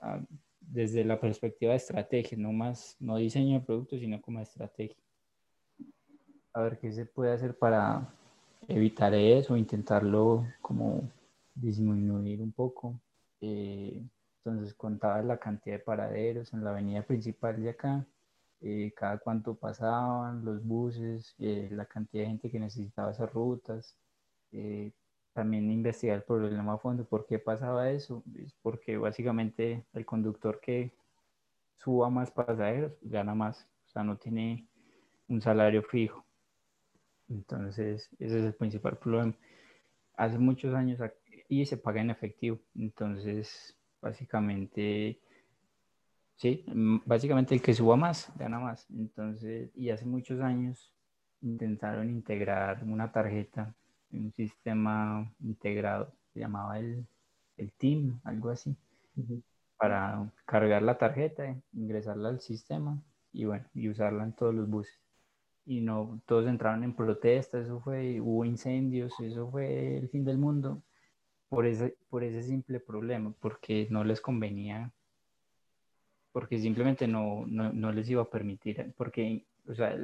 ah, 0.00 0.20
desde 0.60 1.04
la 1.04 1.20
perspectiva 1.20 1.72
de 1.72 1.76
estrategia, 1.76 2.36
no 2.38 2.52
más, 2.52 2.96
no 2.98 3.16
diseño 3.16 3.60
de 3.60 3.64
productos, 3.64 4.00
sino 4.00 4.20
como 4.20 4.40
estrategia. 4.40 4.96
A 6.54 6.62
ver 6.62 6.78
qué 6.78 6.92
se 6.92 7.06
puede 7.06 7.32
hacer 7.32 7.56
para 7.56 8.12
evitar 8.68 9.14
eso, 9.14 9.56
intentarlo 9.56 10.46
como 10.60 11.08
disminuir 11.54 12.40
un 12.40 12.52
poco. 12.52 13.00
Eh, 13.40 14.02
entonces 14.38 14.74
contaba 14.74 15.22
la 15.22 15.38
cantidad 15.38 15.76
de 15.76 15.84
paraderos 15.84 16.52
en 16.52 16.64
la 16.64 16.70
avenida 16.70 17.02
principal 17.02 17.62
de 17.62 17.70
acá, 17.70 18.06
eh, 18.60 18.92
cada 18.96 19.18
cuánto 19.18 19.54
pasaban 19.54 20.44
los 20.44 20.64
buses, 20.64 21.34
la 21.38 21.86
cantidad 21.86 22.24
de 22.24 22.28
gente 22.30 22.50
que 22.50 22.60
necesitaba 22.60 23.12
esas 23.12 23.32
rutas, 23.32 23.96
también 25.32 25.70
investigar 25.70 26.16
el 26.16 26.22
problema 26.24 26.74
a 26.74 26.78
fondo. 26.78 27.04
¿Por 27.04 27.26
qué 27.26 27.38
pasaba 27.38 27.90
eso? 27.90 28.22
Es 28.36 28.54
porque 28.62 28.96
básicamente 28.96 29.84
el 29.94 30.04
conductor 30.04 30.60
que 30.60 30.92
suba 31.78 32.10
más 32.10 32.30
pasajeros 32.30 32.92
gana 33.02 33.34
más, 33.34 33.66
o 33.86 33.90
sea, 33.90 34.04
no 34.04 34.16
tiene 34.16 34.66
un 35.28 35.40
salario 35.40 35.82
fijo. 35.82 36.24
Entonces, 37.32 38.08
ese 38.18 38.38
es 38.38 38.44
el 38.44 38.54
principal 38.54 38.98
problema. 38.98 39.34
Hace 40.16 40.38
muchos 40.38 40.74
años 40.74 41.00
y 41.48 41.66
se 41.66 41.76
paga 41.76 42.00
en 42.00 42.10
efectivo. 42.10 42.58
Entonces, 42.74 43.76
básicamente, 44.00 45.20
sí, 46.36 46.64
básicamente 47.06 47.54
el 47.54 47.62
que 47.62 47.74
suba 47.74 47.96
más 47.96 48.32
gana 48.36 48.58
más. 48.58 48.86
Entonces, 48.90 49.70
y 49.74 49.90
hace 49.90 50.04
muchos 50.04 50.40
años 50.40 50.92
intentaron 51.40 52.10
integrar 52.10 52.84
una 52.84 53.10
tarjeta 53.10 53.74
un 54.12 54.32
sistema 54.32 55.30
integrado, 55.40 56.12
se 56.32 56.40
llamaba 56.40 56.78
el, 56.78 57.06
el 57.56 57.72
TIM, 57.72 58.20
algo 58.24 58.50
así, 58.50 58.76
para 59.76 60.30
cargar 60.44 60.82
la 60.82 60.98
tarjeta, 60.98 61.56
ingresarla 61.72 62.28
al 62.28 62.40
sistema 62.40 63.02
y 63.32 63.44
bueno, 63.46 63.64
y 63.74 63.88
usarla 63.88 64.24
en 64.24 64.32
todos 64.32 64.54
los 64.54 64.68
buses. 64.68 65.01
Y 65.64 65.80
no, 65.80 66.20
todos 66.26 66.46
entraron 66.46 66.82
en 66.84 66.94
protesta, 66.94 67.60
eso 67.60 67.80
fue, 67.80 68.20
hubo 68.20 68.44
incendios, 68.44 69.18
eso 69.20 69.48
fue 69.50 69.98
el 69.98 70.08
fin 70.08 70.24
del 70.24 70.38
mundo 70.38 70.82
por 71.48 71.66
ese, 71.66 71.96
por 72.08 72.24
ese 72.24 72.42
simple 72.42 72.80
problema, 72.80 73.32
porque 73.40 73.86
no 73.90 74.02
les 74.04 74.20
convenía, 74.20 74.92
porque 76.32 76.58
simplemente 76.58 77.06
no, 77.06 77.44
no, 77.46 77.72
no 77.72 77.92
les 77.92 78.08
iba 78.10 78.22
a 78.22 78.30
permitir, 78.30 78.92
porque, 78.96 79.44
o 79.68 79.74
sea, 79.74 79.96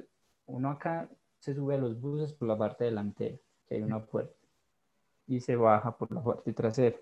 uno 0.47 0.71
acá 0.71 1.09
se 1.39 1.55
sube 1.55 1.75
a 1.75 1.79
los 1.79 2.01
buses 2.01 2.33
por 2.33 2.49
la 2.49 2.59
parte 2.59 2.85
delantera 2.85 3.37
que 3.67 3.77
hay 3.77 3.83
una 3.83 4.05
puerta 4.05 4.35
y 5.27 5.41
se 5.41 5.57
baja 5.57 5.97
por 5.97 6.11
la 6.11 6.23
parte 6.23 6.53
trasera. 6.53 6.97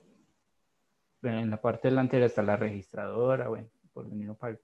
en 1.22 1.50
la 1.50 1.60
parte 1.60 1.88
delantera 1.88 2.26
está 2.26 2.42
la 2.42 2.56
registradora, 2.56 3.48
bueno, 3.48 3.68
por 3.92 4.08
venir 4.08 4.34
para 4.34 4.58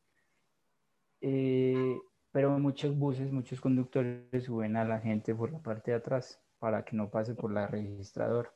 eh, 1.20 1.96
pero 2.32 2.58
muchos 2.58 2.96
buses, 2.96 3.30
muchos 3.30 3.60
conductores 3.60 4.44
suben 4.44 4.76
a 4.76 4.84
la 4.84 4.98
gente 4.98 5.34
por 5.34 5.52
la 5.52 5.58
parte 5.58 5.90
de 5.90 5.98
atrás 5.98 6.40
para 6.58 6.84
que 6.84 6.96
no 6.96 7.10
pase 7.10 7.34
por 7.34 7.52
la 7.52 7.66
registradora. 7.66 8.52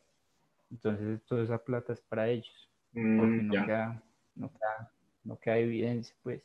Entonces 0.71 1.23
toda 1.25 1.43
esa 1.45 1.59
plata 1.59 1.93
es 1.93 2.01
para 2.01 2.29
ellos, 2.29 2.71
mm, 2.93 3.19
porque 3.19 3.43
no, 3.43 3.67
queda, 3.67 4.03
no, 4.35 4.51
queda, 4.51 4.93
no, 5.25 5.39
queda, 5.39 5.59
evidencia, 5.59 6.17
pues. 6.23 6.43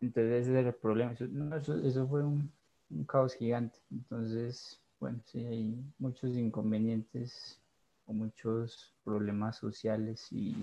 Entonces 0.00 0.42
ese 0.42 0.60
es 0.60 0.66
el 0.66 0.74
problema. 0.74 1.12
Eso, 1.12 1.78
eso, 1.78 2.06
fue 2.08 2.24
un, 2.24 2.50
un 2.90 3.04
caos 3.04 3.34
gigante. 3.34 3.78
Entonces, 3.90 4.80
bueno, 5.00 5.20
sí, 5.24 5.44
hay 5.44 5.84
muchos 5.98 6.36
inconvenientes 6.36 7.60
o 8.06 8.12
muchos 8.12 8.94
problemas 9.04 9.56
sociales 9.56 10.26
y, 10.32 10.56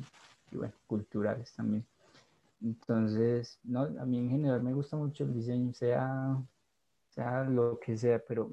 bueno, 0.52 0.74
culturales 0.88 1.54
también. 1.54 1.86
Entonces, 2.62 3.60
no, 3.64 3.82
a 3.82 4.06
mí 4.06 4.20
en 4.20 4.30
general 4.30 4.64
me 4.64 4.74
gusta 4.74 4.98
mucho 4.98 5.24
el 5.24 5.34
diseño, 5.34 5.74
sea, 5.74 6.42
sea 7.10 7.44
lo 7.44 7.80
que 7.80 7.98
sea, 7.98 8.20
pero 8.20 8.52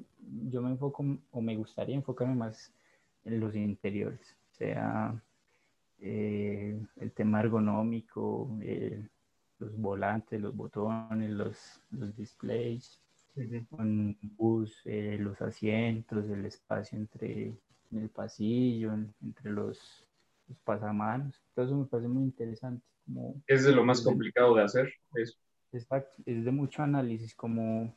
yo 0.49 0.61
me 0.61 0.69
enfoco 0.69 1.05
o 1.31 1.41
me 1.41 1.55
gustaría 1.55 1.95
enfocarme 1.95 2.35
más 2.35 2.71
en 3.25 3.39
los 3.39 3.55
interiores, 3.55 4.35
sea 4.51 5.21
eh, 5.99 6.79
el 6.97 7.11
tema 7.13 7.39
ergonómico, 7.39 8.49
eh, 8.61 9.07
los 9.59 9.77
volantes, 9.77 10.41
los 10.41 10.55
botones, 10.55 11.29
los, 11.31 11.81
los 11.91 12.15
displays, 12.15 12.99
un 13.71 14.17
bus, 14.21 14.81
eh, 14.85 15.17
los 15.19 15.41
asientos, 15.41 16.29
el 16.29 16.45
espacio 16.45 16.97
entre 16.97 17.53
el 17.91 18.09
pasillo, 18.09 18.93
entre 18.93 19.51
los, 19.51 20.05
los, 20.47 20.57
pasamanos. 20.59 21.41
Todo 21.53 21.65
eso 21.65 21.75
me 21.75 21.85
parece 21.85 22.07
muy 22.07 22.23
interesante. 22.23 22.85
Como, 23.05 23.41
es 23.47 23.65
de 23.65 23.73
lo 23.73 23.83
más 23.83 24.01
complicado 24.01 24.55
de 24.55 24.63
hacer. 24.63 24.93
Eso. 25.15 25.37
Exacto, 25.71 26.21
es 26.25 26.45
de 26.45 26.51
mucho 26.51 26.83
análisis, 26.83 27.33
como 27.35 27.95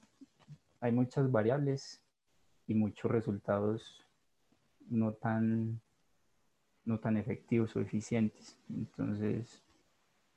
hay 0.81 0.93
muchas 0.93 1.31
variables 1.31 2.03
y 2.67 2.75
muchos 2.75 3.11
resultados 3.11 4.05
no 4.89 5.13
tan, 5.13 5.81
no 6.85 6.99
tan 6.99 7.17
efectivos 7.19 7.77
o 7.77 7.81
eficientes. 7.81 8.59
Entonces, 8.71 9.63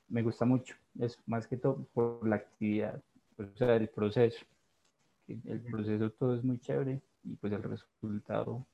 me 0.09 0.21
gusta 0.21 0.45
mucho, 0.45 0.75
es 0.99 1.17
más 1.27 1.47
que 1.47 1.57
todo 1.57 1.87
por 1.93 2.27
la 2.27 2.35
actividad, 2.35 3.01
o 3.37 3.45
sea, 3.55 3.75
el 3.75 3.87
proceso 3.87 4.45
el 5.45 5.61
proceso 5.61 6.09
todo 6.11 6.35
es 6.35 6.43
muy 6.43 6.59
chévere 6.59 7.01
y 7.23 7.35
pues 7.35 7.53
el 7.53 7.63
resultado 7.63 8.65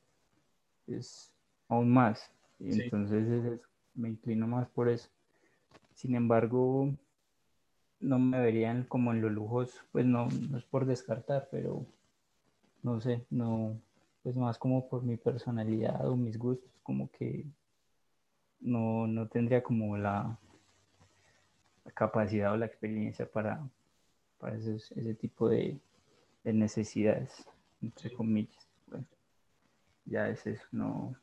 es 0.88 1.32
aún 1.68 1.92
más. 1.92 2.32
Entonces 2.60 3.60
me 3.94 4.10
inclino 4.10 4.48
más 4.48 4.68
por 4.70 4.90
eso. 4.90 5.10
Sin 5.94 6.16
embargo, 6.16 6.94
no 8.00 8.20
me 8.20 8.40
verían 8.40 8.84
como 8.84 9.12
en 9.12 9.22
los 9.22 9.32
lujos, 9.32 9.84
pues 9.92 10.06
no, 10.06 10.28
no 10.50 10.58
es 10.58 10.66
por 10.66 10.86
descartar, 10.86 11.48
pero 11.52 11.86
no 12.84 13.02
sé, 13.02 13.26
no, 13.30 13.80
pues 14.24 14.36
más 14.36 14.58
como 14.58 14.88
por 14.88 15.04
mi 15.04 15.18
personalidad 15.18 16.08
o 16.08 16.16
mis 16.16 16.38
gustos, 16.38 16.70
como 16.84 17.10
que 17.12 17.46
no, 18.60 19.08
no 19.08 19.28
tendría 19.28 19.64
como 19.64 19.98
la, 19.98 20.38
la 21.84 21.92
capacidad 21.92 22.54
o 22.54 22.58
la 22.58 22.66
experiencia 22.66 23.26
para, 23.26 23.68
para 24.40 24.56
ese 24.56 25.14
tipo 25.16 25.50
de, 25.50 25.80
de 26.44 26.54
necesidades, 26.54 27.48
entre 27.82 28.12
comillas. 28.14 28.68
Bueno, 28.88 29.06
ya 30.06 30.30
es 30.30 30.46
eso, 30.46 30.66
no. 30.72 31.16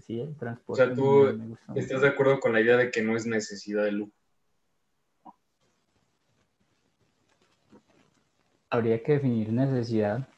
Sí, 0.00 0.20
el 0.20 0.36
transporte. 0.36 0.82
O 0.82 0.86
sea, 0.86 0.94
tú 0.94 1.56
estás 1.74 2.02
de 2.02 2.08
acuerdo 2.08 2.40
con 2.40 2.52
la 2.52 2.60
idea 2.60 2.76
de 2.76 2.90
que 2.90 3.02
no 3.02 3.16
es 3.16 3.26
necesidad 3.26 3.84
de 3.84 3.92
lujo. 3.92 4.12
Habría 8.70 9.02
que 9.02 9.12
definir 9.12 9.52
necesidad. 9.52 10.28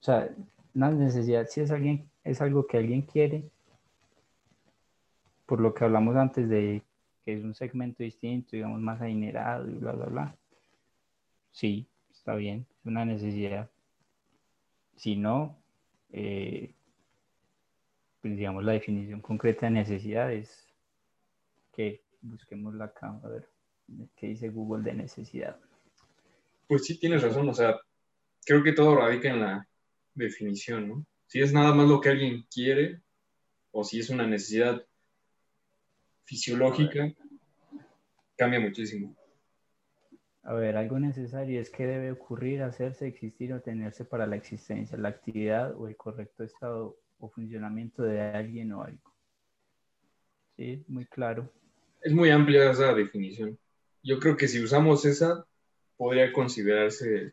O 0.00 0.04
sea, 0.04 0.28
una 0.74 0.90
necesidad, 0.90 1.46
si 1.48 1.60
es 1.60 1.70
alguien, 1.70 2.08
es 2.24 2.40
algo 2.40 2.66
que 2.66 2.76
alguien 2.76 3.02
quiere, 3.02 3.50
por 5.46 5.60
lo 5.60 5.74
que 5.74 5.84
hablamos 5.84 6.14
antes 6.16 6.48
de 6.48 6.82
que 7.24 7.34
es 7.34 7.42
un 7.42 7.54
segmento 7.54 8.02
distinto, 8.02 8.50
digamos, 8.52 8.80
más 8.80 9.00
adinerado 9.00 9.68
y 9.68 9.74
bla, 9.74 9.92
bla, 9.92 10.06
bla, 10.06 10.36
sí, 11.50 11.88
está 12.10 12.34
bien, 12.34 12.66
es 12.78 12.86
una 12.86 13.04
necesidad. 13.04 13.70
Si 14.96 15.16
no, 15.16 15.56
eh, 16.10 16.74
pues 18.20 18.36
digamos, 18.36 18.64
la 18.64 18.72
definición 18.72 19.20
concreta 19.20 19.66
de 19.66 19.72
necesidad 19.72 20.32
es 20.32 20.66
que 21.72 22.02
busquemos 22.20 22.74
la 22.74 22.86
acá, 22.86 23.20
a 23.22 23.28
ver, 23.28 23.48
¿qué 24.16 24.28
dice 24.28 24.48
Google 24.48 24.82
de 24.82 24.94
necesidad? 24.94 25.58
Pues 26.66 26.84
sí, 26.84 26.98
tienes 26.98 27.22
razón, 27.22 27.48
o 27.48 27.54
sea, 27.54 27.80
creo 28.44 28.62
que 28.62 28.72
todo 28.72 28.96
radica 28.96 29.30
en 29.30 29.40
la 29.40 29.68
definición, 30.14 30.88
¿no? 30.88 31.06
Si 31.26 31.40
es 31.40 31.52
nada 31.52 31.74
más 31.74 31.88
lo 31.88 32.00
que 32.00 32.08
alguien 32.08 32.46
quiere 32.52 33.00
o 33.70 33.84
si 33.84 34.00
es 34.00 34.10
una 34.10 34.26
necesidad 34.26 34.84
fisiológica, 36.24 37.12
cambia 38.36 38.60
muchísimo. 38.60 39.14
A 40.42 40.54
ver, 40.54 40.76
algo 40.76 40.98
necesario 40.98 41.60
es 41.60 41.68
que 41.70 41.86
debe 41.86 42.10
ocurrir, 42.12 42.62
hacerse, 42.62 43.06
existir 43.06 43.52
o 43.52 43.60
tenerse 43.60 44.04
para 44.04 44.26
la 44.26 44.36
existencia, 44.36 44.96
la 44.96 45.10
actividad 45.10 45.76
o 45.76 45.88
el 45.88 45.96
correcto 45.96 46.42
estado 46.42 46.96
o 47.18 47.28
funcionamiento 47.28 48.02
de 48.02 48.20
alguien 48.20 48.72
o 48.72 48.82
algo. 48.82 49.14
Sí, 50.56 50.84
muy 50.88 51.06
claro. 51.06 51.52
Es 52.00 52.12
muy 52.12 52.30
amplia 52.30 52.70
esa 52.70 52.94
definición. 52.94 53.58
Yo 54.02 54.18
creo 54.18 54.36
que 54.36 54.48
si 54.48 54.62
usamos 54.62 55.04
esa, 55.04 55.46
podría 55.96 56.32
considerarse 56.32 57.32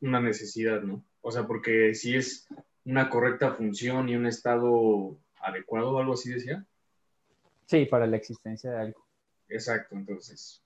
una 0.00 0.20
necesidad, 0.20 0.82
¿no? 0.82 1.04
O 1.20 1.30
sea, 1.30 1.46
porque 1.46 1.94
si 1.94 2.14
es 2.16 2.46
una 2.84 3.10
correcta 3.10 3.52
función 3.52 4.08
y 4.08 4.16
un 4.16 4.26
estado 4.26 5.18
adecuado 5.40 5.92
o 5.92 5.98
algo 5.98 6.14
así 6.14 6.32
decía. 6.32 6.64
Sí, 7.66 7.86
para 7.86 8.06
la 8.06 8.16
existencia 8.16 8.70
de 8.70 8.78
algo. 8.78 9.06
Exacto, 9.48 9.94
entonces, 9.94 10.62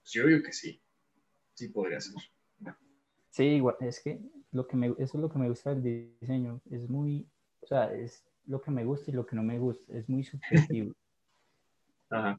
pues 0.00 0.12
yo 0.12 0.26
digo 0.26 0.42
que 0.42 0.52
sí, 0.52 0.80
sí 1.54 1.68
podría 1.68 2.00
ser. 2.00 2.14
Sí, 3.30 3.44
igual, 3.44 3.76
es 3.80 4.00
que 4.00 4.20
lo 4.54 4.66
que 4.66 4.76
me, 4.76 4.86
eso 4.98 4.98
es 4.98 5.14
lo 5.14 5.28
que 5.28 5.38
me 5.38 5.48
gusta 5.48 5.74
del 5.74 6.16
diseño, 6.20 6.60
es 6.70 6.88
muy, 6.88 7.26
o 7.60 7.66
sea, 7.66 7.92
es 7.92 8.24
lo 8.46 8.62
que 8.62 8.70
me 8.70 8.84
gusta 8.84 9.10
y 9.10 9.14
lo 9.14 9.26
que 9.26 9.34
no 9.34 9.42
me 9.42 9.58
gusta, 9.58 9.92
es 9.92 10.08
muy 10.08 10.22
subjetivo. 10.22 10.94
Ajá. 12.10 12.38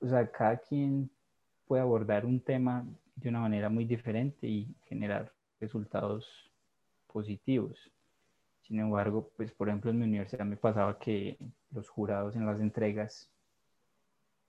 O 0.00 0.08
sea, 0.08 0.30
cada 0.30 0.58
quien 0.58 1.08
puede 1.66 1.82
abordar 1.82 2.26
un 2.26 2.40
tema 2.40 2.84
de 3.14 3.28
una 3.28 3.40
manera 3.40 3.68
muy 3.68 3.84
diferente 3.84 4.48
y 4.48 4.74
generar 4.86 5.32
resultados 5.60 6.50
positivos. 7.06 7.78
Sin 8.62 8.80
embargo, 8.80 9.30
pues 9.36 9.52
por 9.52 9.68
ejemplo 9.68 9.90
en 9.90 9.98
mi 9.98 10.04
universidad 10.04 10.44
me 10.44 10.56
pasaba 10.56 10.98
que 10.98 11.38
los 11.70 11.88
jurados 11.88 12.34
en 12.34 12.44
las 12.44 12.60
entregas 12.60 13.30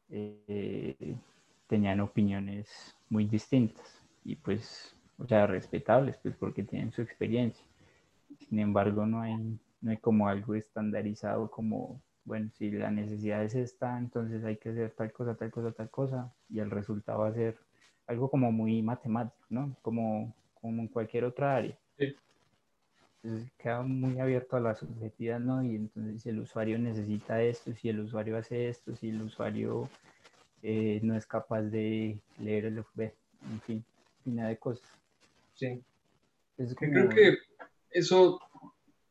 eh, 0.10 1.16
tenían 1.68 2.00
opiniones 2.00 2.96
muy 3.08 3.26
distintas 3.26 4.02
y 4.24 4.36
pues 4.36 4.96
o 5.20 5.28
sea, 5.28 5.48
respetables, 5.48 6.18
pues 6.18 6.36
porque 6.36 6.64
tienen 6.64 6.92
su 6.92 7.02
experiencia. 7.02 7.66
Sin 8.48 8.60
embargo, 8.60 9.06
no 9.06 9.22
hay, 9.22 9.60
no 9.82 9.92
hay 9.92 9.98
como 9.98 10.28
algo 10.28 10.56
estandarizado 10.56 11.52
como, 11.52 12.02
bueno, 12.24 12.50
si 12.58 12.72
la 12.72 12.90
necesidad 12.90 13.44
es 13.44 13.54
esta, 13.56 13.98
entonces 13.98 14.44
hay 14.44 14.58
que 14.58 14.70
hacer 14.70 14.92
tal 14.92 15.12
cosa, 15.12 15.36
tal 15.36 15.52
cosa, 15.52 15.72
tal 15.72 15.90
cosa, 15.90 16.34
y 16.50 16.60
el 16.60 16.72
resultado 16.72 17.20
va 17.20 17.28
a 17.28 17.34
ser 17.34 17.58
algo 18.08 18.30
como 18.30 18.52
muy 18.52 18.82
matemático, 18.82 19.46
¿no? 19.50 19.76
Como, 19.82 20.34
como 20.62 20.82
en 20.82 20.88
cualquier 20.88 21.26
otra 21.26 21.58
área. 21.58 21.78
Sí. 21.98 22.16
Entonces 23.22 23.52
queda 23.58 23.82
muy 23.82 24.20
abierto 24.20 24.56
a 24.56 24.62
la 24.62 24.76
subjetividad, 24.76 25.40
¿no? 25.40 25.62
Y 25.62 25.76
entonces 25.76 26.22
si 26.22 26.30
el 26.30 26.40
usuario 26.40 26.80
necesita 26.80 27.42
esto, 27.42 27.74
si 27.74 27.90
el 27.90 28.00
usuario 28.00 28.38
hace 28.38 28.70
esto, 28.70 28.96
si 28.96 29.10
el 29.10 29.22
usuario 29.22 29.90
eh, 30.64 31.02
no 31.04 31.16
es 31.16 31.26
capaz 31.26 31.64
de 31.64 32.18
leer 32.40 32.66
el 32.66 32.78
en 32.78 33.62
fin, 33.62 33.86
nada 34.26 34.50
de 34.50 34.58
cosas. 34.58 34.99
Sí. 35.60 35.84
Creo 36.78 37.10
que 37.10 37.38
eso 37.90 38.40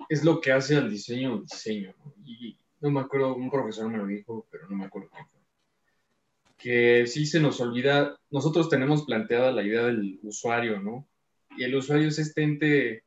es 0.08 0.24
lo 0.24 0.40
que 0.40 0.52
hace 0.52 0.76
al 0.76 0.90
diseño 0.90 1.42
diseño. 1.42 1.94
Y 2.24 2.56
no 2.80 2.90
me 2.90 3.00
acuerdo, 3.00 3.34
un 3.34 3.50
profesor 3.50 3.90
me 3.90 3.98
lo 3.98 4.06
dijo, 4.06 4.46
pero 4.50 4.66
no 4.68 4.76
me 4.76 4.86
acuerdo 4.86 5.10
quién 5.10 5.26
fue. 5.26 5.40
Que 6.56 7.06
sí 7.06 7.26
se 7.26 7.38
nos 7.38 7.60
olvida, 7.60 8.18
nosotros 8.30 8.70
tenemos 8.70 9.04
planteada 9.04 9.52
la 9.52 9.62
idea 9.62 9.84
del 9.84 10.18
usuario, 10.22 10.80
¿no? 10.80 11.06
Y 11.58 11.64
el 11.64 11.74
usuario 11.74 12.08
es 12.08 12.18
este 12.18 12.42
ente 12.42 13.04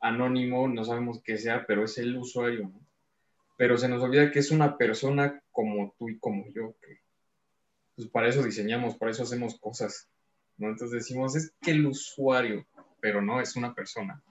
anónimo, 0.00 0.66
no 0.66 0.84
sabemos 0.84 1.20
qué 1.22 1.36
sea, 1.36 1.66
pero 1.66 1.84
es 1.84 1.98
el 1.98 2.16
usuario, 2.16 2.62
¿no? 2.68 2.80
Pero 3.58 3.76
se 3.76 3.88
nos 3.88 4.02
olvida 4.02 4.30
que 4.30 4.38
es 4.38 4.50
una 4.50 4.78
persona 4.78 5.42
como 5.52 5.94
tú 5.98 6.08
y 6.08 6.18
como 6.18 6.48
yo, 6.52 6.74
que 6.80 7.00
pues 7.96 8.08
para 8.08 8.28
eso 8.28 8.42
diseñamos, 8.42 8.96
para 8.96 9.10
eso 9.10 9.24
hacemos 9.24 9.58
cosas. 9.58 10.08
Entonces 10.58 10.90
decimos, 10.90 11.36
es 11.36 11.52
que 11.60 11.72
el 11.72 11.86
usuario, 11.86 12.66
pero 13.00 13.20
no, 13.20 13.40
es 13.40 13.56
una 13.56 13.74
persona. 13.74 14.22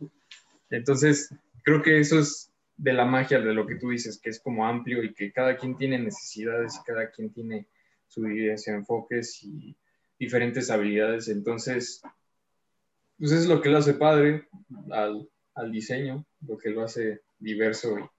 Entonces, 0.70 1.34
creo 1.64 1.82
que 1.82 2.00
eso 2.00 2.20
es 2.20 2.52
de 2.78 2.94
la 2.94 3.06
magia 3.06 3.40
de 3.40 3.54
lo 3.54 3.66
que 3.66 3.76
tú 3.76 3.90
dices, 3.90 4.20
que 4.20 4.30
es 4.30 4.40
como 4.40 4.66
amplio 4.66 5.04
y 5.04 5.14
que 5.14 5.32
cada 5.32 5.58
quien 5.58 5.78
tiene 5.78 6.00
necesidades 6.00 6.76
y 6.76 6.84
cada 6.84 7.10
quien 7.12 7.32
tiene 7.32 7.68
sus 8.08 8.26
enfoques 8.68 9.44
y 9.44 9.76
diferentes 10.20 10.70
habilidades. 10.70 11.28
Entonces, 11.28 12.02
pues 13.18 13.32
eso 13.32 13.42
es 13.42 13.48
lo 13.48 13.62
que 13.62 13.70
lo 13.70 13.78
hace 13.78 13.94
padre 13.94 14.48
al, 14.92 15.30
al 15.54 15.72
diseño, 15.72 16.26
lo 16.42 16.58
que 16.58 16.70
lo 16.70 16.84
hace 16.84 17.22
diverso. 17.40 18.12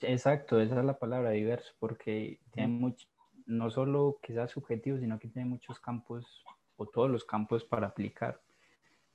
Exacto, 0.00 0.60
esa 0.60 0.78
es 0.78 0.84
la 0.84 0.98
palabra 0.98 1.30
diverso, 1.30 1.72
porque 1.80 2.38
tiene 2.52 2.68
mucho, 2.68 3.08
no 3.46 3.70
solo 3.70 4.18
sea 4.24 4.46
subjetivo, 4.46 4.98
sino 4.98 5.18
que 5.18 5.28
tiene 5.28 5.48
muchos 5.48 5.80
campos 5.80 6.44
o 6.78 6.86
todos 6.86 7.10
los 7.10 7.24
campos 7.24 7.64
para 7.64 7.88
aplicar. 7.88 8.40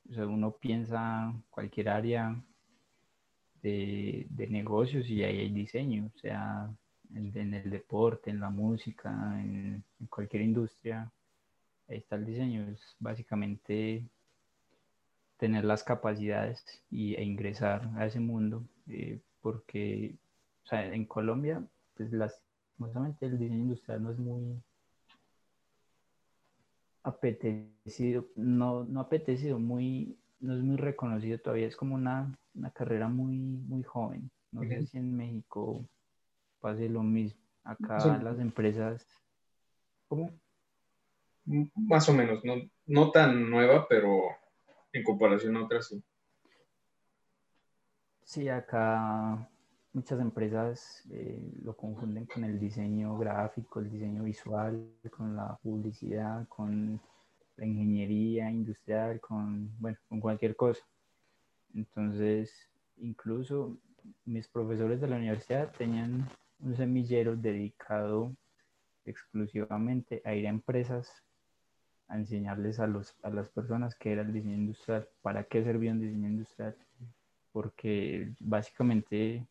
O 0.10 0.14
sea, 0.14 0.28
uno 0.28 0.52
piensa 0.52 1.34
cualquier 1.50 1.90
área 1.90 2.36
de, 3.62 4.28
negocios 4.50 5.10
y 5.10 5.24
ahí 5.24 5.40
hay 5.40 5.50
diseño, 5.50 6.12
o 6.14 6.20
sea, 6.20 6.70
en, 7.16 7.54
el 7.54 7.70
deporte, 7.72 8.30
en 8.30 8.40
la 8.40 8.50
música, 8.50 9.10
en, 9.40 9.84
cualquier 10.10 10.44
industria, 10.44 11.12
ahí 11.88 11.98
está 11.98 12.18
el 12.18 12.26
diseño. 12.26 12.68
Es 12.70 12.96
básicamente 13.00 14.06
tener 15.38 15.64
las 15.64 15.84
capacidades 15.84 16.64
y, 16.92 17.16
e 17.16 17.24
ingresar 17.24 17.90
a 17.96 18.06
ese 18.06 18.20
mundo, 18.20 18.64
eh, 18.88 19.20
porque 19.42 20.16
o 20.66 20.68
sea, 20.68 20.86
en 20.94 21.06
Colombia, 21.06 21.64
pues 21.96 22.12
lastimosamente 22.12 23.26
el 23.26 23.38
diseño 23.38 23.64
industrial 23.64 24.04
no 24.04 24.12
es 24.12 24.18
muy 24.20 24.62
apetecido, 27.04 28.28
no, 28.36 28.86
no 28.86 29.02
apetecido, 29.02 29.60
muy, 29.60 30.18
no 30.40 30.56
es 30.56 30.64
muy 30.64 30.78
reconocido 30.78 31.38
todavía, 31.38 31.68
es 31.68 31.76
como 31.76 31.96
una, 31.96 32.34
una 32.56 32.72
carrera 32.72 33.08
muy, 33.08 33.38
muy 33.38 33.84
joven. 33.84 34.32
No 34.52 34.64
sé 34.64 34.86
si 34.86 34.98
en 34.98 35.16
México 35.16 35.86
pase 36.60 36.88
lo 36.90 37.04
mismo. 37.04 37.42
Acá 37.64 38.20
las 38.22 38.40
empresas, 38.40 39.08
¿cómo? 40.08 40.32
Más 41.46 42.08
o 42.10 42.14
menos, 42.14 42.44
no, 42.44 42.56
no 42.86 43.12
tan 43.12 43.50
nueva, 43.50 43.88
pero 43.88 44.24
en 44.92 45.04
comparación 45.04 45.58
a 45.58 45.64
otras 45.64 45.88
sí. 45.88 46.04
Sí, 48.24 48.48
acá 48.48 49.50
muchas 49.94 50.20
empresas 50.20 51.04
eh, 51.12 51.40
lo 51.64 51.76
confunden 51.76 52.26
con 52.26 52.44
el 52.44 52.60
diseño 52.60 53.18
gráfico, 53.18 53.80
el 53.80 53.92
diseño 53.92 54.24
visual, 54.24 54.88
con 55.16 55.36
la 55.36 55.56
publicidad, 55.62 56.48
con 56.48 57.00
la 57.58 57.66
ingeniería 57.66 58.50
industrial, 58.50 59.20
con, 59.20 59.70
bueno, 59.80 59.98
con 60.10 60.20
cualquier 60.20 60.56
cosa. 60.56 60.84
Entonces, 61.76 62.52
incluso 62.98 63.78
mis 64.26 64.48
profesores 64.48 65.00
de 65.00 65.08
la 65.08 65.18
universidad 65.18 65.72
tenían 65.78 66.28
un 66.60 66.76
semillero 66.76 67.36
dedicado 67.36 68.36
exclusivamente 69.06 70.22
a 70.26 70.34
ir 70.34 70.48
a 70.48 70.50
empresas 70.50 71.24
a 72.08 72.18
enseñarles 72.18 72.80
a, 72.80 72.88
los, 72.88 73.16
a 73.24 73.30
las 73.30 73.50
personas 73.50 73.96
qué 73.96 74.12
era 74.12 74.22
el 74.24 74.34
diseño 74.34 74.56
industrial, 74.56 75.08
para 75.22 75.46
qué 75.46 75.64
servía 75.64 75.92
un 75.92 76.02
diseño 76.02 76.28
industrial, 76.28 76.76
porque 77.52 78.34
básicamente 78.40 79.48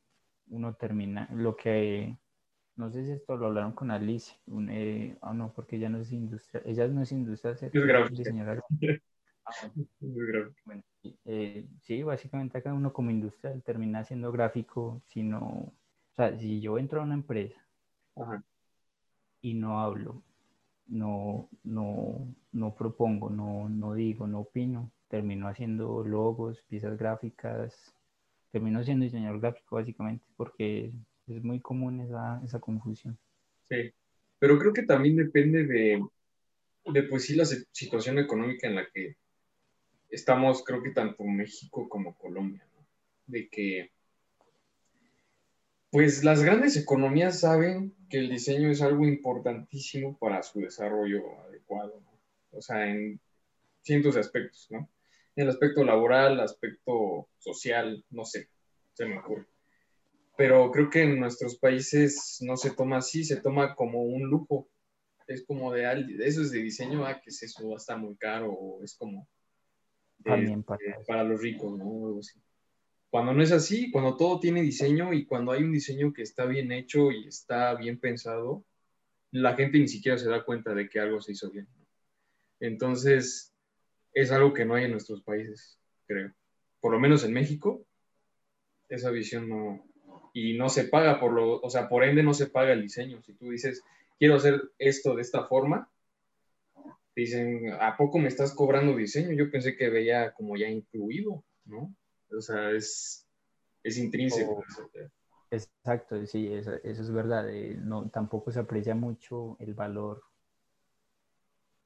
uno 0.52 0.74
termina 0.74 1.28
lo 1.32 1.56
que 1.56 2.16
no 2.76 2.90
sé 2.90 3.04
si 3.04 3.12
esto 3.12 3.36
lo 3.36 3.46
hablaron 3.46 3.72
con 3.72 3.90
Alice, 3.90 4.34
un, 4.46 4.68
eh, 4.70 5.16
ah, 5.20 5.34
no, 5.34 5.52
porque 5.52 5.76
ella 5.76 5.88
no 5.88 5.98
es 5.98 6.12
industrial, 6.12 6.62
ella 6.66 6.88
no 6.88 7.02
es 7.02 7.12
industrial, 7.12 7.58
es 7.60 8.16
diseñadora. 8.16 8.62
Ah, 9.44 9.50
bueno, 10.64 10.84
eh, 11.24 11.66
sí, 11.80 12.04
básicamente 12.04 12.58
acá 12.58 12.72
uno 12.72 12.92
como 12.92 13.10
industrial 13.10 13.60
termina 13.64 14.04
siendo 14.04 14.30
gráfico, 14.30 15.02
sino, 15.08 15.40
o 15.40 15.74
sea, 16.14 16.38
si 16.38 16.60
yo 16.60 16.78
entro 16.78 17.00
a 17.00 17.04
una 17.04 17.14
empresa 17.14 17.60
y 19.40 19.54
no 19.54 19.80
hablo, 19.80 20.22
no, 20.86 21.48
no, 21.64 22.32
no 22.52 22.74
propongo, 22.76 23.30
no, 23.30 23.68
no 23.68 23.94
digo, 23.94 24.28
no 24.28 24.42
opino, 24.42 24.92
termino 25.08 25.48
haciendo 25.48 26.04
logos, 26.04 26.62
piezas 26.68 26.96
gráficas, 26.96 27.92
termino 28.52 28.84
siendo 28.84 29.04
diseñador 29.04 29.40
gráfico 29.40 29.76
básicamente 29.76 30.24
porque 30.36 30.92
es 31.26 31.42
muy 31.42 31.60
común 31.60 32.00
esa, 32.00 32.40
esa 32.44 32.60
confusión. 32.60 33.18
Sí, 33.68 33.92
pero 34.38 34.58
creo 34.58 34.72
que 34.72 34.82
también 34.82 35.16
depende 35.16 35.64
de, 35.64 36.04
de, 36.92 37.02
pues 37.04 37.24
sí, 37.24 37.34
la 37.34 37.46
situación 37.46 38.18
económica 38.18 38.68
en 38.68 38.76
la 38.76 38.86
que 38.92 39.16
estamos, 40.10 40.62
creo 40.62 40.82
que 40.82 40.90
tanto 40.90 41.24
México 41.24 41.88
como 41.88 42.16
Colombia, 42.16 42.66
¿no? 42.74 42.86
De 43.26 43.48
que, 43.48 43.90
pues 45.90 46.22
las 46.24 46.42
grandes 46.42 46.76
economías 46.76 47.40
saben 47.40 47.94
que 48.08 48.18
el 48.18 48.28
diseño 48.28 48.70
es 48.70 48.82
algo 48.82 49.06
importantísimo 49.06 50.18
para 50.18 50.42
su 50.42 50.60
desarrollo 50.60 51.40
adecuado. 51.42 52.02
O 52.50 52.60
sea, 52.60 52.88
en 52.88 53.20
cientos 53.82 54.14
de 54.14 54.20
aspectos, 54.20 54.68
¿no? 54.70 54.88
En 55.34 55.44
el 55.44 55.48
aspecto 55.48 55.82
laboral, 55.84 56.40
aspecto 56.40 57.28
social, 57.38 58.04
no 58.10 58.24
sé, 58.24 58.48
se 58.92 59.06
me 59.06 59.18
ocurre. 59.18 59.46
Pero 60.36 60.70
creo 60.70 60.90
que 60.90 61.02
en 61.02 61.20
nuestros 61.20 61.56
países 61.56 62.38
no 62.40 62.56
se 62.56 62.70
toma 62.70 62.98
así, 62.98 63.24
se 63.24 63.40
toma 63.40 63.74
como 63.74 64.02
un 64.02 64.28
lujo. 64.28 64.68
Es 65.26 65.44
como 65.46 65.72
de, 65.72 65.84
eso 66.20 66.42
es 66.42 66.50
de 66.50 66.62
diseño, 66.62 67.06
ah, 67.06 67.20
que 67.20 67.30
es 67.30 67.42
eso, 67.42 67.68
va 67.68 67.74
a 67.74 67.76
estar 67.76 67.98
muy 67.98 68.16
caro, 68.16 68.50
o 68.50 68.82
es 68.82 68.96
como 68.96 69.28
También 70.24 70.64
para, 70.64 71.24
los 71.24 71.40
ricos, 71.40 71.78
¿no? 71.78 72.20
Cuando 73.08 73.34
no 73.34 73.42
es 73.42 73.52
así, 73.52 73.90
cuando 73.90 74.16
todo 74.16 74.40
tiene 74.40 74.62
diseño 74.62 75.12
y 75.12 75.26
cuando 75.26 75.52
hay 75.52 75.62
un 75.62 75.72
diseño 75.72 76.12
que 76.14 76.22
está 76.22 76.46
bien 76.46 76.72
hecho 76.72 77.10
y 77.10 77.28
está 77.28 77.74
bien 77.74 78.00
pensado, 78.00 78.64
la 79.32 79.54
gente 79.54 79.78
ni 79.78 79.88
siquiera 79.88 80.16
se 80.16 80.28
da 80.28 80.44
cuenta 80.44 80.74
de 80.74 80.88
que 80.88 80.98
algo 80.98 81.20
se 81.20 81.32
hizo 81.32 81.50
bien. 81.50 81.68
Entonces, 82.58 83.51
es 84.12 84.30
algo 84.30 84.52
que 84.52 84.64
no 84.64 84.74
hay 84.74 84.84
en 84.84 84.92
nuestros 84.92 85.22
países, 85.22 85.78
creo. 86.06 86.32
Por 86.80 86.92
lo 86.92 87.00
menos 87.00 87.24
en 87.24 87.32
México, 87.32 87.84
esa 88.88 89.10
visión 89.10 89.48
no, 89.48 89.84
y 90.32 90.56
no 90.56 90.68
se 90.68 90.84
paga 90.84 91.20
por 91.20 91.32
lo, 91.32 91.60
o 91.60 91.70
sea, 91.70 91.88
por 91.88 92.04
ende 92.04 92.22
no 92.22 92.34
se 92.34 92.46
paga 92.46 92.72
el 92.72 92.82
diseño. 92.82 93.22
Si 93.22 93.34
tú 93.34 93.50
dices, 93.50 93.82
quiero 94.18 94.36
hacer 94.36 94.60
esto 94.78 95.14
de 95.14 95.22
esta 95.22 95.44
forma, 95.44 95.90
dicen, 97.14 97.72
¿a 97.80 97.96
poco 97.96 98.18
me 98.18 98.28
estás 98.28 98.54
cobrando 98.54 98.96
diseño? 98.96 99.32
Yo 99.32 99.50
pensé 99.50 99.76
que 99.76 99.90
veía 99.90 100.32
como 100.32 100.56
ya 100.56 100.68
incluido, 100.68 101.44
¿no? 101.64 101.94
O 102.30 102.40
sea, 102.40 102.70
es, 102.70 103.26
es 103.82 103.98
intrínseco. 103.98 104.64
exacto, 105.50 106.24
sí, 106.26 106.52
eso, 106.52 106.72
es 106.82 107.12
verdad. 107.12 107.48
Eh, 107.50 107.76
no, 107.78 108.08
tampoco 108.08 108.50
se 108.50 108.60
aprecia 108.60 108.94
mucho 108.94 109.56
el 109.60 109.74
valor 109.74 110.22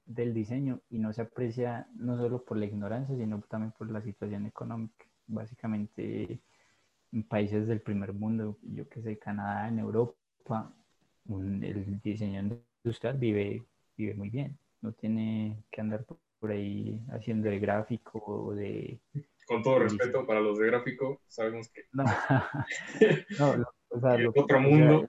del 0.06 0.32
diseño 0.32 0.80
y 0.88 0.98
no 0.98 1.12
se 1.12 1.22
aprecia 1.22 1.86
no 1.96 2.16
solo 2.16 2.42
por 2.44 2.56
la 2.56 2.66
ignorancia, 2.66 3.16
sino 3.16 3.40
también 3.42 3.72
por 3.72 3.90
la 3.90 4.00
situación 4.00 4.46
económica. 4.46 5.04
Básicamente, 5.26 6.40
en 7.12 7.22
países 7.24 7.66
del 7.66 7.80
primer 7.80 8.12
mundo, 8.12 8.56
yo 8.62 8.88
que 8.88 9.02
sé, 9.02 9.18
Canadá, 9.18 9.68
en 9.68 9.80
Europa, 9.80 10.72
el 11.28 12.00
diseño 12.02 12.58
industrial 12.84 13.18
vive, 13.18 13.64
vive 13.96 14.14
muy 14.14 14.30
bien. 14.30 14.56
No 14.80 14.92
tiene 14.92 15.64
que 15.70 15.80
andar 15.80 16.04
por 16.38 16.50
ahí 16.50 17.00
haciendo 17.10 17.48
de 17.48 17.58
gráfico 17.58 18.22
o 18.24 18.54
de... 18.54 19.00
Con 19.46 19.62
todo 19.62 19.80
respeto 19.80 20.26
para 20.26 20.40
los 20.40 20.58
de 20.58 20.66
gráfico, 20.66 21.20
sabemos 21.26 21.68
que... 21.68 21.82
No, 21.92 22.04
no 23.38 23.66
o 23.88 24.00
sea, 24.00 24.16
lo, 24.18 24.30
otro 24.34 24.60
mundo. 24.60 25.08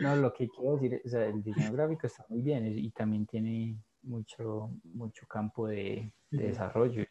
No, 0.00 0.16
lo 0.16 0.32
que 0.32 0.48
quiero 0.48 0.76
decir, 0.76 1.02
o 1.04 1.08
sea, 1.08 1.26
el 1.26 1.42
diseño 1.42 1.72
gráfico 1.72 2.06
está 2.06 2.24
muy 2.28 2.40
bien 2.40 2.66
y 2.66 2.90
también 2.90 3.26
tiene 3.26 3.76
mucho, 4.02 4.70
mucho 4.84 5.26
campo 5.26 5.68
de, 5.68 6.10
desarrollo. 6.30 7.04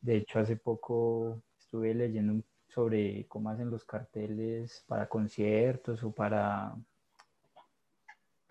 de 0.00 0.16
hecho, 0.16 0.38
hace 0.38 0.56
poco 0.56 1.42
estuve 1.58 1.94
leyendo 1.94 2.42
sobre 2.68 3.26
cómo 3.26 3.50
hacen 3.50 3.70
los 3.70 3.84
carteles 3.84 4.84
para 4.88 5.06
conciertos 5.06 6.02
o 6.02 6.12
para 6.12 6.74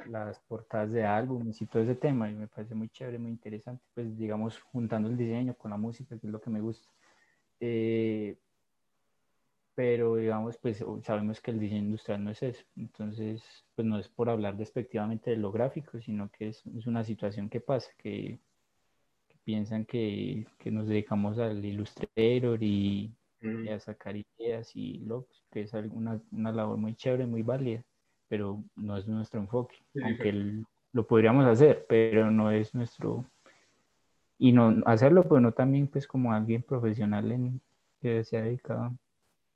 las 0.07 0.39
portadas 0.39 0.91
de 0.91 1.03
álbumes 1.03 1.61
y 1.61 1.65
todo 1.65 1.83
ese 1.83 1.95
tema 1.95 2.29
y 2.29 2.35
me 2.35 2.47
parece 2.47 2.75
muy 2.75 2.89
chévere, 2.89 3.19
muy 3.19 3.31
interesante, 3.31 3.83
pues 3.93 4.17
digamos 4.17 4.59
juntando 4.59 5.09
el 5.09 5.17
diseño 5.17 5.55
con 5.55 5.71
la 5.71 5.77
música, 5.77 6.17
que 6.17 6.27
es 6.27 6.31
lo 6.31 6.41
que 6.41 6.49
me 6.49 6.61
gusta. 6.61 6.87
Eh, 7.59 8.37
pero 9.75 10.15
digamos, 10.15 10.57
pues 10.57 10.83
sabemos 11.03 11.41
que 11.41 11.51
el 11.51 11.59
diseño 11.59 11.81
industrial 11.81 12.23
no 12.23 12.31
es 12.31 12.43
eso. 12.43 12.63
Entonces, 12.75 13.43
pues 13.75 13.87
no 13.87 13.99
es 13.99 14.09
por 14.09 14.29
hablar 14.29 14.57
despectivamente 14.57 15.31
de 15.31 15.37
lo 15.37 15.51
gráfico, 15.51 15.99
sino 15.99 16.29
que 16.29 16.49
es, 16.49 16.63
es 16.77 16.87
una 16.87 17.03
situación 17.03 17.49
que 17.49 17.61
pasa, 17.61 17.89
que, 17.97 18.39
piensan 19.43 19.85
que, 19.85 20.45
que, 20.59 20.71
nos 20.71 20.87
dedicamos 20.87 21.39
al 21.39 21.63
Illustrator 21.65 22.61
y, 22.61 23.11
a 23.71 23.79
sacar 23.79 24.15
ideas 24.15 24.75
y 24.75 24.99
logos, 24.99 25.43
que 25.51 25.61
es 25.61 25.73
una, 25.73 26.21
una, 26.31 26.51
labor 26.51 26.77
muy 26.77 26.93
chévere, 26.93 27.25
muy 27.25 27.41
válida, 27.41 27.83
pero 28.27 28.63
no 28.75 28.97
es 28.97 29.07
nuestro 29.07 29.39
enfoque, 29.39 29.77
aunque 30.03 30.61
lo 30.93 31.07
podríamos 31.07 31.45
hacer, 31.45 31.85
pero 31.87 32.29
no 32.29 32.51
es 32.51 32.75
nuestro... 32.75 33.25
Y 34.37 34.53
no 34.53 34.81
hacerlo, 34.85 35.23
pero 35.23 35.39
no 35.39 35.51
también 35.53 35.87
pues 35.87 36.07
como 36.07 36.33
alguien 36.33 36.63
profesional 36.63 37.31
en, 37.31 37.61
que 38.01 38.23
se 38.23 38.37
ha 38.37 38.41
dedicado 38.41 38.91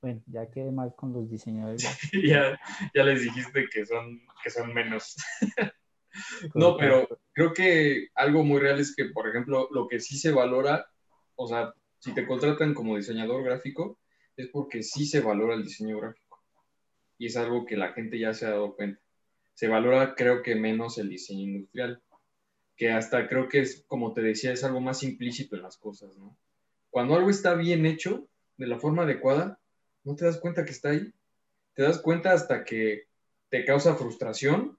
bueno, 0.00 0.22
ya 0.26 0.50
quedé 0.50 0.70
mal 0.70 0.94
con 0.94 1.12
los 1.12 1.30
diseñadores. 1.30 1.82
ya, 2.12 2.58
ya 2.94 3.04
les 3.04 3.22
dijiste 3.22 3.66
que 3.72 3.86
son, 3.86 4.20
que 4.42 4.50
son 4.50 4.72
menos. 4.72 5.16
no, 6.54 6.76
pero 6.76 7.08
creo 7.32 7.52
que 7.52 8.08
algo 8.14 8.44
muy 8.44 8.60
real 8.60 8.80
es 8.80 8.94
que, 8.94 9.06
por 9.06 9.28
ejemplo, 9.28 9.68
lo 9.72 9.88
que 9.88 10.00
sí 10.00 10.16
se 10.18 10.32
valora, 10.32 10.86
o 11.34 11.46
sea, 11.46 11.74
si 11.98 12.12
te 12.14 12.26
contratan 12.26 12.74
como 12.74 12.96
diseñador 12.96 13.42
gráfico, 13.42 13.98
es 14.36 14.48
porque 14.48 14.82
sí 14.82 15.06
se 15.06 15.20
valora 15.20 15.54
el 15.54 15.64
diseño 15.64 15.98
gráfico. 15.98 16.42
Y 17.18 17.26
es 17.26 17.36
algo 17.36 17.64
que 17.64 17.76
la 17.76 17.92
gente 17.92 18.18
ya 18.18 18.34
se 18.34 18.46
ha 18.46 18.50
dado 18.50 18.76
cuenta. 18.76 19.00
Se 19.54 19.68
valora, 19.68 20.14
creo 20.14 20.42
que 20.42 20.54
menos 20.54 20.98
el 20.98 21.08
diseño 21.08 21.44
industrial, 21.44 22.02
que 22.76 22.90
hasta 22.90 23.26
creo 23.26 23.48
que 23.48 23.60
es, 23.60 23.84
como 23.88 24.12
te 24.12 24.20
decía, 24.20 24.52
es 24.52 24.62
algo 24.64 24.80
más 24.80 25.02
implícito 25.02 25.56
en 25.56 25.62
las 25.62 25.78
cosas, 25.78 26.14
¿no? 26.18 26.36
Cuando 26.90 27.16
algo 27.16 27.30
está 27.30 27.54
bien 27.54 27.86
hecho, 27.86 28.28
de 28.58 28.66
la 28.66 28.78
forma 28.78 29.04
adecuada, 29.04 29.58
no 30.06 30.14
te 30.14 30.24
das 30.24 30.38
cuenta 30.38 30.64
que 30.64 30.70
está 30.70 30.90
ahí. 30.90 31.12
Te 31.74 31.82
das 31.82 31.98
cuenta 31.98 32.32
hasta 32.32 32.64
que 32.64 33.08
te 33.50 33.64
causa 33.64 33.96
frustración 33.96 34.78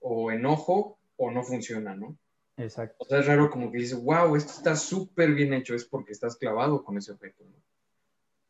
o 0.00 0.30
enojo 0.30 0.98
o 1.16 1.30
no 1.30 1.44
funciona, 1.44 1.94
¿no? 1.94 2.18
Exacto. 2.56 2.96
O 2.98 3.04
sea, 3.04 3.20
es 3.20 3.26
raro 3.26 3.48
como 3.48 3.70
que 3.70 3.78
dices, 3.78 4.02
wow, 4.02 4.34
esto 4.36 4.52
está 4.52 4.76
súper 4.76 5.32
bien 5.34 5.54
hecho, 5.54 5.74
es 5.74 5.84
porque 5.84 6.12
estás 6.12 6.36
clavado 6.36 6.84
con 6.84 6.98
ese 6.98 7.12
objeto, 7.12 7.44
¿no? 7.44 7.62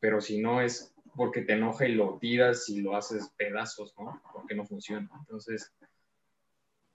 Pero 0.01 0.20
si 0.20 0.41
no 0.41 0.62
es 0.62 0.95
porque 1.16 1.43
te 1.43 1.53
enoja 1.53 1.87
y 1.87 1.95
lo 1.95 2.18
tiras 2.18 2.68
y 2.70 2.80
lo 2.80 2.97
haces 2.97 3.30
pedazos, 3.37 3.95
¿no? 3.99 4.22
Porque 4.32 4.55
no 4.55 4.64
funciona. 4.64 5.09
Entonces, 5.20 5.70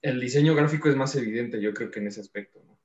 el 0.02 0.20
diseño 0.20 0.56
gráfico 0.56 0.90
es 0.90 0.96
más 0.96 1.16
evidente, 1.16 1.62
yo 1.62 1.74
creo 1.76 1.92
que 1.92 2.00
en 2.00 2.08
ese 2.08 2.22
aspecto, 2.22 2.60
¿no? 2.66 2.78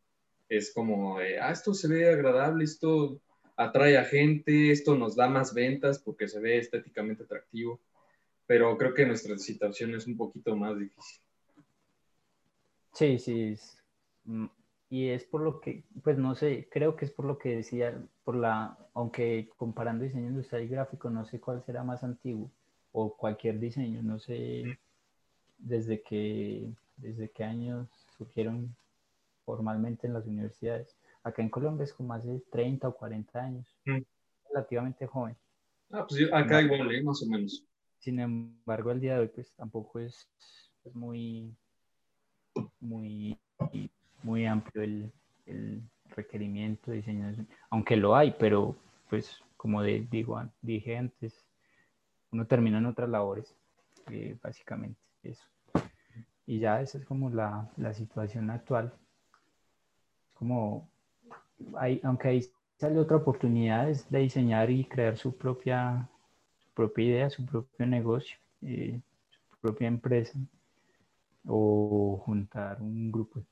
Es 0.51 0.73
como, 0.75 1.19
ah, 1.19 1.51
esto 1.51 1.73
se 1.73 1.89
ve 1.89 2.11
agradable, 2.11 2.65
esto 2.65 3.21
atrae 3.57 3.97
a 3.99 4.05
gente, 4.05 4.71
esto 4.71 4.97
nos 4.97 5.17
da 5.17 5.29
más 5.29 5.55
ventas 5.55 5.99
porque 5.99 6.29
se 6.29 6.41
ve 6.41 6.59
estéticamente 6.59 7.25
atractivo, 7.25 7.81
pero 8.47 8.77
creo 8.77 8.95
que 8.95 9.07
nuestra 9.07 9.39
situación 9.39 9.95
es 9.95 10.07
un 10.07 10.17
poquito 10.17 10.57
más 10.57 10.79
difícil. 10.79 11.23
Sí, 12.93 13.19
sí, 13.19 13.57
mm, 14.25 14.47
y 14.91 15.09
es 15.09 15.25
por 15.25 15.41
lo 15.41 15.61
que, 15.61 15.85
pues 16.03 16.19
no 16.19 16.35
sé, 16.35 16.69
creo 16.71 16.97
que 16.97 17.05
es 17.05 17.11
por 17.11 17.25
lo 17.25 17.39
que 17.39 17.57
decía, 17.57 18.01
por 18.25 18.37
la, 18.37 18.79
aunque 18.95 19.49
comparando 19.57 20.05
diseño 20.05 20.29
industrial 20.29 20.65
y 20.65 20.69
gráfico, 20.69 21.11
no 21.11 21.25
sé 21.25 21.41
cuál 21.41 21.65
será 21.65 21.83
más 21.83 22.05
antiguo, 22.05 22.51
o 22.93 23.17
cualquier 23.17 23.59
diseño, 23.59 24.03
no 24.03 24.19
sé 24.19 24.79
desde 25.59 26.03
qué, 26.03 26.71
desde 26.97 27.31
qué 27.31 27.45
años 27.45 27.89
surgieron 28.17 28.77
formalmente 29.45 30.07
en 30.07 30.15
las 30.15 30.27
universidades 30.27 30.97
Acá 31.25 31.41
en 31.41 31.49
Colombia 31.49 31.85
es 31.85 31.95
como 31.95 32.13
hace 32.13 32.43
30 32.51 32.87
o 32.87 32.95
40 32.95 33.41
años, 33.41 33.67
mm. 33.87 33.99
relativamente 34.51 35.07
joven. 35.07 35.37
Ah, 35.91 36.07
pues 36.07 36.31
acá 36.31 36.61
igual, 36.61 36.95
¿eh? 36.95 37.03
más 37.03 37.23
o 37.23 37.27
menos. 37.27 37.65
Sin 37.99 38.21
embargo, 38.21 38.91
el 38.91 39.01
día 39.01 39.15
de 39.15 39.21
hoy, 39.21 39.29
pues 39.29 39.51
tampoco 39.55 39.99
es, 40.01 40.29
muy, 40.93 41.57
muy, 42.81 43.39
muy 44.23 44.47
amplio 44.47 44.83
el, 44.83 45.83
requerimiento 46.15 46.91
de 46.91 46.99
diseño, 46.99 47.35
aunque 47.71 47.97
lo 47.97 48.15
hay, 48.15 48.37
pero 48.39 48.77
pues 49.11 49.43
como 49.57 49.83
digo, 49.83 50.41
dije 50.61 50.97
antes, 50.97 51.45
uno 52.31 52.47
termina 52.47 52.79
en 52.79 52.87
otras 52.87 53.09
labores, 53.09 53.57
eh, 54.11 54.37
básicamente 54.41 55.01
eso. 55.23 55.45
Y 56.47 56.61
ya 56.61 56.81
esa 56.83 56.99
es 56.99 57.05
como 57.05 57.31
la, 57.31 57.69
la 57.77 57.95
situación 57.95 58.51
actual. 58.51 58.93
Como 60.35 60.89
aunque 62.03 62.29
ahí 62.29 62.43
sale 62.79 62.99
otra 62.99 63.17
oportunidad, 63.17 63.89
es 63.89 64.11
de 64.11 64.21
diseñar 64.21 64.71
y 64.71 64.85
crear 64.85 65.17
su 65.17 65.37
propia, 65.37 66.09
propia 66.75 67.05
idea, 67.05 67.31
su 67.31 67.45
propio 67.47 67.87
negocio, 67.87 68.37
eh, 68.63 69.01
su 69.51 69.59
propia 69.61 69.89
empresa, 69.89 70.39
o 71.47 72.23
juntar 72.25 72.81
un 72.81 73.13
grupo, 73.13 73.43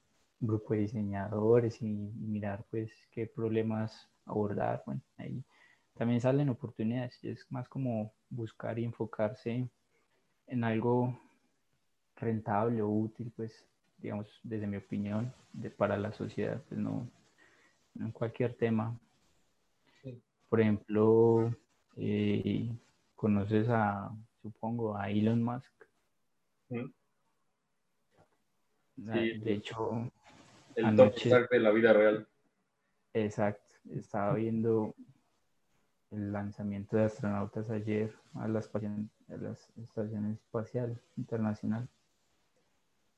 grupo 0.40 0.74
de 0.74 0.80
diseñadores 0.80 1.80
y, 1.82 1.86
mirar 1.86 2.64
pues 2.70 2.90
qué 3.10 3.26
problemas 3.26 4.08
abordar. 4.26 4.82
Bueno, 4.86 5.02
ahí 5.18 5.44
también 5.94 6.20
salen 6.20 6.48
oportunidades. 6.48 7.18
Es 7.22 7.46
más 7.50 7.68
como 7.68 8.12
buscar 8.30 8.78
y 8.78 8.84
enfocarse 8.84 9.68
en 10.46 10.64
algo 10.64 11.18
rentable 12.16 12.82
o 12.82 12.88
útil, 12.88 13.32
pues, 13.36 13.66
digamos, 13.98 14.40
desde 14.42 14.66
mi 14.66 14.76
opinión, 14.76 15.32
de, 15.52 15.70
para 15.70 15.96
la 15.96 16.12
sociedad, 16.12 16.62
pues 16.68 16.80
no, 16.80 17.08
en 17.98 18.10
cualquier 18.12 18.54
tema. 18.54 18.98
Por 20.48 20.60
ejemplo, 20.60 21.54
eh, 21.96 22.70
conoces 23.14 23.68
a, 23.68 24.10
supongo, 24.42 24.96
a 24.96 25.10
Elon 25.10 25.42
Musk. 25.42 25.72
de 28.96 29.52
hecho, 29.52 30.10
el 30.74 30.84
anoche, 30.84 31.30
de 31.50 31.58
la 31.58 31.70
vida 31.70 31.92
real. 31.92 32.26
Exacto, 33.14 33.74
estaba 33.90 34.34
viendo 34.34 34.94
el 36.10 36.32
lanzamiento 36.32 36.96
de 36.96 37.04
astronautas 37.04 37.70
ayer 37.70 38.14
a 38.34 38.48
las, 38.48 38.70
a 38.74 39.36
las 39.36 39.70
estaciones 39.78 40.38
espacial 40.38 41.00
internacional. 41.16 41.88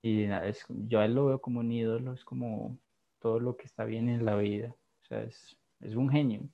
Y 0.03 0.25
es, 0.25 0.65
yo 0.69 1.01
a 1.01 1.07
él 1.07 1.15
lo 1.15 1.27
veo 1.27 1.41
como 1.41 1.61
un 1.61 1.73
ídolo, 1.73 2.13
es 2.13 2.25
como 2.25 2.77
todo 3.25 3.41
lo 3.41 3.57
que 3.57 3.65
está 3.65 3.87
bien 3.87 4.11
en 4.11 4.27
la 4.27 4.37
vida. 4.37 4.77
O 5.03 5.07
sea, 5.07 5.23
es, 5.23 5.57
es 5.81 5.95
un 5.95 6.11
genio. 6.11 6.47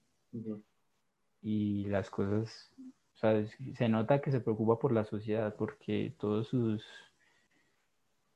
Y 1.43 1.87
las 1.87 2.11
cosas, 2.11 2.71
o 2.79 3.19
sea, 3.19 3.45
se 3.75 3.89
nota 3.89 4.21
que 4.21 4.31
se 4.31 4.39
preocupa 4.39 4.79
por 4.79 4.93
la 4.93 5.05
sociedad 5.05 5.57
porque 5.57 6.15
todos 6.17 6.47
sus, 6.47 6.85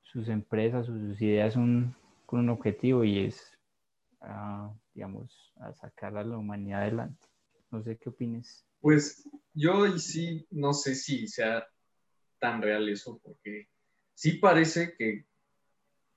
sus 0.03 0.29
empresas, 0.29 0.87
sus, 0.87 1.23
ideas 1.23 1.55
son 1.55 1.95
con 2.27 2.41
un 2.41 2.49
objetivo 2.49 3.05
y 3.05 3.21
es, 3.21 3.57
digamos, 4.95 5.53
a 5.61 5.73
sacar 5.73 6.17
a 6.17 6.25
la 6.25 6.37
humanidad 6.37 6.83
adelante. 6.83 7.29
No 7.71 7.85
sé 7.85 7.97
qué 7.99 8.09
opines. 8.09 8.67
Pues 8.81 9.31
yo 9.53 9.97
sí, 9.97 10.45
no 10.51 10.75
sé 10.75 10.97
si 10.97 11.29
sea 11.29 11.69
tan 12.41 12.61
real 12.61 12.89
eso, 12.89 13.21
porque 13.23 13.69
sí 14.13 14.39
parece 14.39 14.97
que 14.97 15.25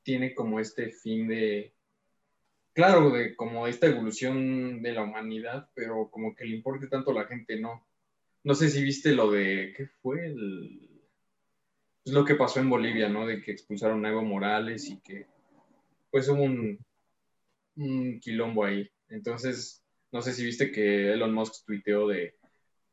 tiene 0.02 0.34
como 0.34 0.60
este 0.60 0.90
fin 0.90 1.28
de, 1.28 1.77
claro, 2.78 3.10
de 3.10 3.36
como 3.36 3.66
esta 3.66 3.88
evolución 3.88 4.84
de 4.84 4.92
la 4.92 5.02
humanidad, 5.02 5.68
pero 5.74 6.12
como 6.12 6.36
que 6.36 6.46
le 6.46 6.56
importe 6.56 6.86
tanto 6.86 7.10
a 7.10 7.16
la 7.16 7.26
gente, 7.26 7.60
no. 7.60 7.84
No 8.44 8.54
sé 8.54 8.70
si 8.70 8.84
viste 8.84 9.14
lo 9.14 9.32
de, 9.32 9.74
¿qué 9.76 9.88
fue? 9.88 10.28
El, 10.28 10.88
es 12.06 12.12
lo 12.12 12.24
que 12.24 12.36
pasó 12.36 12.60
en 12.60 12.70
Bolivia, 12.70 13.10
¿no? 13.10 13.26
De 13.26 13.42
que 13.42 13.52
expulsaron 13.52 14.06
a 14.06 14.10
Evo 14.10 14.22
Morales 14.22 14.92
y 14.92 15.00
que 15.00 15.26
pues 16.12 16.30
hubo 16.30 16.44
un, 16.44 16.78
un 17.78 18.20
quilombo 18.20 18.64
ahí. 18.64 18.88
Entonces, 19.10 19.84
no 20.12 20.22
sé 20.22 20.34
si 20.34 20.46
viste 20.46 20.72
que 20.72 21.12
Elon 21.14 21.34
Musk 21.34 21.66
tuiteó 21.66 22.08
de, 22.08 22.36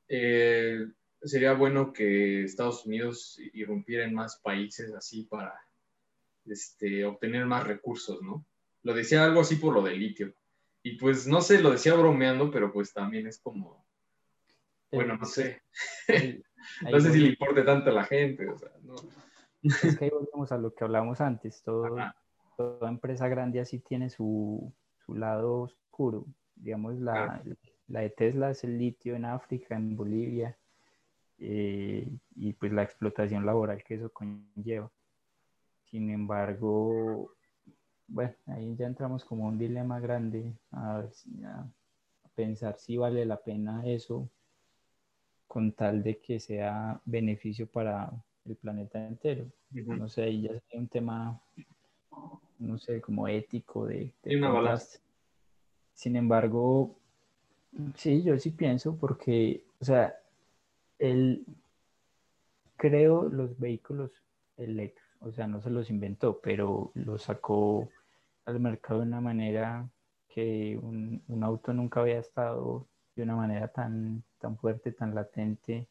eh, 0.08 0.78
sería 1.20 1.52
bueno 1.52 1.92
que 1.92 2.42
Estados 2.44 2.86
Unidos 2.86 3.38
irrumpiera 3.52 4.04
en 4.06 4.14
más 4.14 4.38
países 4.38 4.94
así 4.94 5.24
para 5.24 5.52
este, 6.46 7.04
obtener 7.04 7.44
más 7.44 7.66
recursos, 7.66 8.22
¿no? 8.22 8.46
Lo 8.84 8.94
decía 8.94 9.24
algo 9.24 9.40
así 9.40 9.56
por 9.56 9.74
lo 9.74 9.82
del 9.82 9.98
litio. 9.98 10.32
Y 10.82 10.96
pues 10.96 11.26
no 11.26 11.40
sé, 11.40 11.60
lo 11.60 11.70
decía 11.70 11.94
bromeando, 11.94 12.50
pero 12.50 12.72
pues 12.72 12.92
también 12.92 13.26
es 13.26 13.40
como, 13.40 13.84
bueno, 14.92 15.16
no 15.16 15.24
sé. 15.24 15.62
no 16.90 17.00
sé 17.00 17.12
si 17.12 17.20
le 17.20 17.28
importe 17.28 17.62
tanto 17.62 17.90
a 17.90 17.94
la 17.94 18.04
gente. 18.04 18.48
O 18.48 18.58
sea, 18.58 18.70
no. 18.82 18.94
Es 19.62 19.98
que 19.98 20.04
ahí 20.04 20.10
volvemos 20.10 20.52
a 20.52 20.58
lo 20.58 20.74
que 20.74 20.84
hablábamos 20.84 21.20
antes. 21.20 21.62
Todo, 21.62 21.96
toda 22.56 22.88
empresa 22.88 23.28
grande 23.28 23.60
así 23.60 23.78
tiene 23.80 24.10
su, 24.10 24.72
su 25.04 25.14
lado 25.14 25.62
oscuro. 25.62 26.26
Digamos, 26.54 27.00
la, 27.00 27.42
la, 27.88 28.00
de 28.00 28.10
Tesla 28.10 28.50
es 28.50 28.62
el 28.64 28.78
litio 28.78 29.16
en 29.16 29.24
África, 29.24 29.74
en 29.74 29.96
Bolivia, 29.96 30.56
eh, 31.38 32.06
y 32.36 32.52
pues 32.52 32.72
la 32.72 32.82
explotación 32.82 33.44
laboral 33.44 33.82
que 33.82 33.94
eso 33.94 34.10
conlleva. 34.10 34.90
Sin 35.90 36.10
embargo, 36.10 37.34
bueno, 38.06 38.34
ahí 38.46 38.74
ya 38.76 38.86
entramos 38.86 39.24
como 39.24 39.46
un 39.46 39.58
dilema 39.58 40.00
grande 40.00 40.52
a, 40.72 40.98
a 40.98 42.28
pensar 42.34 42.78
si 42.78 42.96
vale 42.96 43.24
la 43.24 43.36
pena 43.36 43.86
eso 43.86 44.28
con 45.46 45.72
tal 45.72 46.02
de 46.02 46.18
que 46.18 46.40
sea 46.40 47.00
beneficio 47.04 47.66
para 47.66 48.10
el 48.44 48.56
planeta 48.56 49.06
entero. 49.06 49.46
No 49.70 50.08
sé, 50.08 50.24
ahí 50.24 50.42
ya 50.42 50.50
es 50.52 50.62
un 50.72 50.88
tema 50.88 51.40
no 52.58 52.78
sé, 52.78 53.00
como 53.00 53.28
ético 53.28 53.86
de... 53.86 54.12
Sin 55.92 56.16
embargo, 56.16 56.96
sí, 57.94 58.22
yo 58.22 58.38
sí 58.38 58.50
pienso 58.50 58.96
porque, 58.96 59.64
o 59.80 59.84
sea, 59.84 60.14
él 60.98 61.44
creó 62.76 63.28
los 63.28 63.58
vehículos 63.58 64.10
eléctricos, 64.56 65.03
o 65.24 65.32
sea, 65.32 65.46
no 65.46 65.60
se 65.62 65.70
los 65.70 65.90
inventó, 65.90 66.40
pero 66.40 66.90
los 66.94 67.22
sacó 67.22 67.88
al 68.44 68.60
mercado 68.60 69.00
de 69.00 69.06
una 69.06 69.20
manera 69.20 69.88
que 70.28 70.78
un, 70.80 71.22
auto 71.42 71.72
nunca 71.72 72.00
había 72.00 72.18
estado 72.18 72.86
de 73.16 73.22
una 73.22 73.36
manera 73.36 73.68
tan, 73.68 74.22
tan 74.38 74.56
fuerte, 74.58 74.92
tan 74.92 75.14
latente 75.14 75.86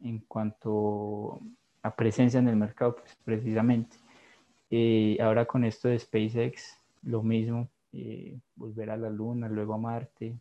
en 0.00 0.18
cuanto 0.20 1.40
a 1.82 1.94
presencia 1.94 2.38
en 2.38 2.48
el 2.48 2.56
mercado, 2.56 2.96
pues 2.96 3.16
precisamente. 3.24 3.96
Eh, 4.70 5.16
ahora 5.20 5.46
con 5.46 5.64
esto 5.64 5.88
de 5.88 5.98
SpaceX, 5.98 6.78
lo 7.02 7.22
mismo, 7.22 7.68
eh, 7.92 8.38
volver 8.54 8.90
a 8.90 8.96
la 8.96 9.10
Luna, 9.10 9.48
luego 9.48 9.74
a 9.74 9.78
Marte. 9.78 10.36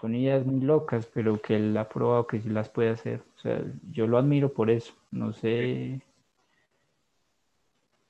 son 0.00 0.14
ideas 0.14 0.44
muy 0.44 0.60
locas, 0.60 1.06
pero 1.12 1.40
que 1.40 1.56
él 1.56 1.76
ha 1.76 1.88
probado 1.88 2.26
que 2.26 2.40
sí 2.40 2.50
las 2.50 2.68
puede 2.68 2.90
hacer. 2.90 3.22
O 3.36 3.40
sea, 3.40 3.62
yo 3.90 4.06
lo 4.06 4.18
admiro 4.18 4.52
por 4.52 4.70
eso. 4.70 4.92
No 5.10 5.32
sé. 5.32 6.02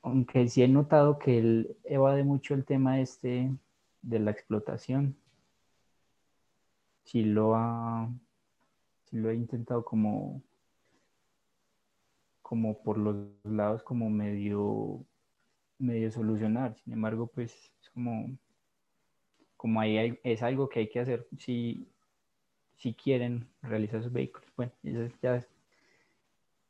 Aunque 0.03 0.49
sí 0.49 0.63
he 0.63 0.69
notado 0.69 1.19
que 1.19 1.39
él 1.39 1.77
evade 1.85 2.25
mucho 2.25 2.55
el 2.55 2.65
tema 2.65 3.01
este 3.01 3.51
de 4.03 4.19
la 4.19 4.31
explotación. 4.31 5.17
Sí 7.05 7.25
lo 7.25 7.55
ha, 7.55 8.09
sí 9.05 9.17
lo 9.17 9.31
ha 9.31 9.35
intentado 9.35 9.85
como 9.85 10.43
como 12.51 12.83
por 12.83 12.99
los 12.99 13.15
lados 13.45 13.85
como 13.85 14.11
medio, 14.11 15.07
medio 15.79 16.11
solucionar. 16.11 16.75
Sin 16.83 16.95
embargo, 16.95 17.29
pues 17.29 17.55
es 17.81 17.91
como, 17.91 18.29
como 19.57 19.81
ahí 19.81 20.19
es 20.25 20.43
algo 20.43 20.69
que 20.69 20.81
hay 20.81 20.89
que 20.89 20.99
hacer 20.99 21.29
si, 21.39 21.87
si 22.75 22.93
quieren 22.93 23.47
realizar 23.63 24.03
sus 24.03 24.13
vehículos. 24.13 24.51
Bueno, 24.57 24.73
eso 24.83 25.15
ya 25.23 25.47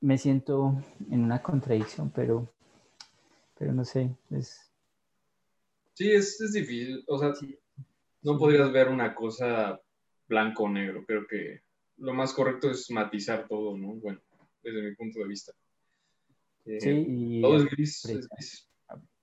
me 0.03 0.19
siento 0.19 0.75
en 1.11 1.25
una 1.25 1.41
contradicción, 1.41 2.11
pero, 2.11 2.47
pero 3.61 3.75
no 3.75 3.85
sé, 3.85 4.11
es... 4.31 4.73
Sí, 5.93 6.11
es, 6.11 6.39
difícil, 6.51 7.05
o 7.07 7.19
sea, 7.19 7.35
no 8.23 8.39
podrías 8.39 8.73
ver 8.73 8.89
una 8.89 9.15
cosa 9.15 9.79
blanco 10.27 10.63
o 10.63 10.69
negro, 10.71 11.05
creo 11.05 11.27
que 11.27 11.61
lo 11.99 12.15
más 12.15 12.33
correcto 12.33 12.71
es 12.71 12.91
matizar 12.91 13.47
todo, 13.47 13.77
¿no? 13.77 13.89
Bueno, 13.97 14.19
desde 14.63 14.81
mi 14.81 14.95
punto 14.95 15.19
de 15.19 15.29
vista. 15.29 15.53
Sí, 16.65 17.05
y 17.07 17.43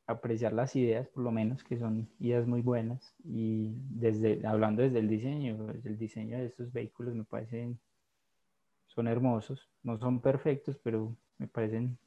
apreciar, 0.05 0.53
las 0.53 0.75
ideas, 0.75 1.07
por 1.07 1.23
lo 1.23 1.31
menos, 1.31 1.63
que 1.63 1.79
son 1.79 2.07
ideas 2.19 2.45
muy 2.45 2.61
buenas. 2.61 3.15
Y 3.23 3.73
desde, 3.89 4.45
hablando 4.45 4.83
desde 4.83 4.99
el 4.99 5.09
diseño, 5.09 5.65
desde 5.73 5.89
el 5.89 5.97
diseño 5.97 6.37
de 6.37 6.45
estos 6.45 6.71
vehículos 6.71 7.15
me 7.15 7.23
parecen, 7.23 7.79
son 8.85 9.07
hermosos. 9.07 9.67
No 9.81 9.97
son 9.97 10.21
perfectos, 10.21 10.77
pero 10.83 11.17
me 11.39 11.47
parecen 11.47 11.97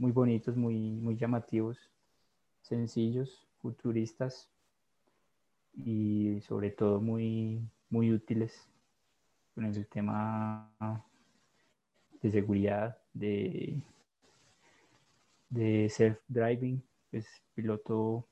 muy 0.00 0.12
bonitos, 0.12 0.56
muy, 0.56 0.76
muy 0.76 1.16
llamativos, 1.16 1.78
sencillos, 2.62 3.46
futuristas 3.60 4.48
y 5.74 6.40
sobre 6.40 6.70
todo 6.70 7.00
muy, 7.00 7.60
muy 7.88 8.12
útiles 8.12 8.68
con 9.54 9.64
el 9.66 9.86
tema 9.86 10.72
de 12.22 12.30
seguridad, 12.30 12.98
de 13.12 13.82
de 15.50 15.88
self-driving, 15.90 16.80
pues 17.10 17.26
piloto 17.54 18.26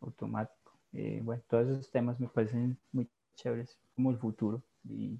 automático. 0.00 0.72
Eh, 0.92 1.20
bueno, 1.22 1.42
todos 1.48 1.68
esos 1.68 1.90
temas 1.90 2.18
me 2.18 2.28
parecen 2.28 2.78
muy 2.92 3.08
chéveres, 3.34 3.78
como 3.94 4.10
el 4.10 4.18
futuro. 4.18 4.62
Y 4.84 5.18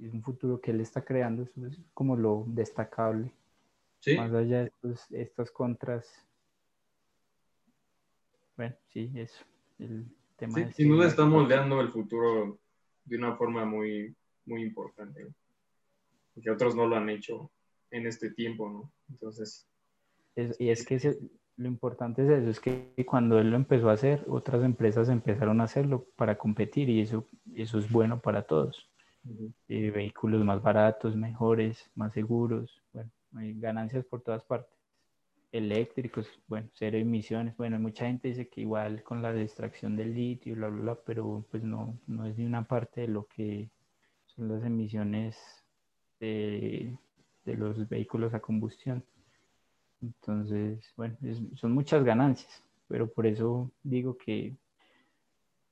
es 0.00 0.12
un 0.12 0.22
futuro 0.22 0.60
que 0.60 0.72
él 0.72 0.80
está 0.80 1.04
creando, 1.04 1.42
eso 1.42 1.66
es 1.66 1.78
como 1.94 2.16
lo 2.16 2.44
destacable. 2.48 3.30
Más 4.16 4.32
allá 4.32 4.60
de 4.60 4.66
estos, 4.66 5.10
estos 5.10 5.50
contras. 5.50 6.24
Bueno, 8.56 8.74
sí, 8.88 9.10
eso. 9.14 9.44
El 9.78 10.06
tema 10.36 10.54
sí, 10.54 10.72
sin 10.72 10.88
duda 10.88 11.08
está 11.08 11.24
moldeando 11.24 11.80
el 11.80 11.90
futuro 11.90 12.58
de 13.04 13.16
una 13.16 13.36
forma 13.36 13.64
muy, 13.64 14.14
muy 14.44 14.62
importante. 14.62 15.26
Que 16.42 16.50
otros 16.50 16.74
no 16.76 16.86
lo 16.86 16.96
han 16.96 17.08
hecho 17.10 17.50
en 17.90 18.06
este 18.06 18.30
tiempo, 18.30 18.68
¿no? 18.68 18.92
Entonces, 19.08 19.66
y 20.58 20.68
es 20.68 20.84
que 20.84 21.18
lo 21.56 21.68
importante 21.68 22.22
es 22.22 22.30
eso, 22.30 22.50
es 22.50 22.60
que 22.60 22.92
cuando 23.06 23.38
él 23.38 23.50
lo 23.50 23.56
empezó 23.56 23.88
a 23.88 23.94
hacer, 23.94 24.24
otras 24.28 24.62
empresas 24.62 25.08
empezaron 25.08 25.60
a 25.60 25.64
hacerlo 25.64 26.06
para 26.16 26.36
competir 26.36 26.90
y 26.90 27.00
eso, 27.00 27.26
eso 27.54 27.78
es 27.78 27.90
bueno 27.90 28.20
para 28.20 28.42
todos. 28.42 28.90
Eh, 29.68 29.90
vehículos 29.90 30.44
más 30.44 30.62
baratos, 30.62 31.16
mejores, 31.16 31.90
más 31.94 32.12
seguros, 32.12 32.82
bueno, 32.92 33.10
hay 33.38 33.58
ganancias 33.58 34.04
por 34.04 34.22
todas 34.22 34.42
partes. 34.44 34.72
Eléctricos, 35.52 36.28
bueno, 36.48 36.68
cero 36.74 36.98
emisiones. 36.98 37.56
Bueno, 37.56 37.78
mucha 37.78 38.06
gente 38.06 38.28
dice 38.28 38.48
que 38.48 38.60
igual 38.62 39.02
con 39.02 39.22
la 39.22 39.34
extracción 39.40 39.96
del 39.96 40.14
litio, 40.14 40.54
bla, 40.54 40.68
bla, 40.68 40.82
bla, 40.82 40.98
pero 41.06 41.44
pues 41.50 41.62
no, 41.62 41.98
no 42.06 42.26
es 42.26 42.36
ni 42.36 42.44
una 42.44 42.66
parte 42.66 43.02
de 43.02 43.08
lo 43.08 43.26
que 43.26 43.70
son 44.26 44.48
las 44.48 44.64
emisiones 44.64 45.36
de, 46.20 46.96
de 47.44 47.56
los 47.56 47.88
vehículos 47.88 48.34
a 48.34 48.40
combustión. 48.40 49.04
Entonces, 50.02 50.92
bueno, 50.96 51.16
son 51.54 51.72
muchas 51.72 52.04
ganancias, 52.04 52.62
pero 52.86 53.10
por 53.10 53.26
eso 53.26 53.70
digo 53.82 54.16
que, 54.18 54.54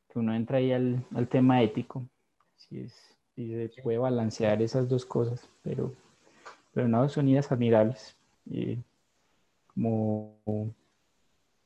que 0.08 0.18
uno 0.18 0.34
entra 0.34 0.58
ahí 0.58 0.72
al, 0.72 1.04
al 1.14 1.28
tema 1.28 1.62
ético, 1.62 2.08
si, 2.56 2.80
es, 2.80 3.16
si 3.34 3.50
se 3.68 3.82
puede 3.82 3.98
balancear 3.98 4.62
esas 4.62 4.88
dos 4.88 5.04
cosas, 5.04 5.46
pero, 5.62 5.92
pero 6.74 6.88
no, 6.88 7.08
son 7.08 7.28
ideas 7.28 7.50
admirables, 7.52 8.16
eh, 8.50 8.82
como 9.68 10.74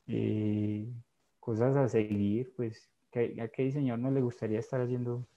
eh, 0.07 0.87
cosas 1.39 1.75
a 1.75 1.89
seguir, 1.89 2.53
pues 2.55 2.89
¿a 3.41 3.47
qué 3.47 3.63
diseñador 3.63 3.99
no 3.99 4.11
le 4.11 4.21
gustaría 4.21 4.59
estar 4.59 4.79
haciendo 4.79 5.27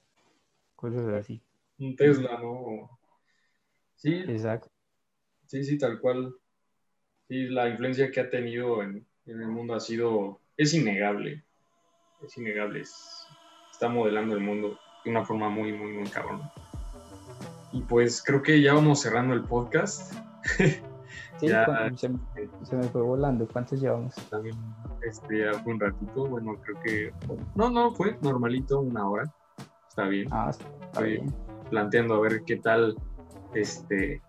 cosas 0.76 1.06
así? 1.08 1.40
Un 1.78 1.96
Tesla, 1.96 2.38
¿no? 2.38 2.98
Sí. 3.96 4.14
Exacto. 4.28 4.68
Sí, 5.46 5.64
sí, 5.64 5.78
tal 5.78 6.00
cual. 6.00 6.34
Sí, 7.28 7.46
la 7.46 7.68
influencia 7.68 8.10
que 8.10 8.20
ha 8.20 8.28
tenido 8.28 8.82
en, 8.82 9.06
el 9.26 9.48
mundo 9.48 9.74
ha 9.74 9.80
sido, 9.80 10.40
es 10.56 10.74
innegable. 10.74 11.42
Es 12.22 12.36
innegable. 12.36 12.82
está 12.82 13.88
modelando 13.88 14.34
el 14.34 14.40
mundo 14.40 14.78
de 15.04 15.10
una 15.10 15.24
forma 15.24 15.48
muy, 15.48 15.72
muy, 15.72 15.92
muy 15.92 16.08
cabrón. 16.10 16.42
Y 17.72 17.80
pues 17.82 18.22
creo 18.22 18.42
que 18.42 18.60
ya 18.60 18.74
vamos 18.74 19.00
cerrando 19.00 19.34
el 19.34 19.42
podcast. 19.42 20.12
Sí, 21.38 21.48
ya, 21.48 21.90
se, 21.96 22.08
me 22.08 22.82
fue 22.84 23.02
volando. 23.02 23.48
¿Cuántos 23.48 23.80
llevamos? 23.80 24.14
También 24.30 24.56
este, 25.02 25.40
ya 25.40 25.58
fue 25.58 25.72
un 25.72 25.80
ratito. 25.80 26.26
Bueno, 26.26 26.56
creo 26.62 26.80
que. 26.80 27.12
No, 27.56 27.68
no, 27.68 27.92
fue 27.96 28.16
normalito, 28.22 28.78
una 28.80 29.08
hora. 29.08 29.34
Está 29.88 30.04
bien. 30.04 30.28
Ah, 30.30 30.50
está 30.50 31.00
bien. 31.00 31.34
Planteando 31.68 32.14
a 32.14 32.20
ver 32.20 32.44
qué 32.44 32.58
tal 32.58 32.96
este, 33.54 34.22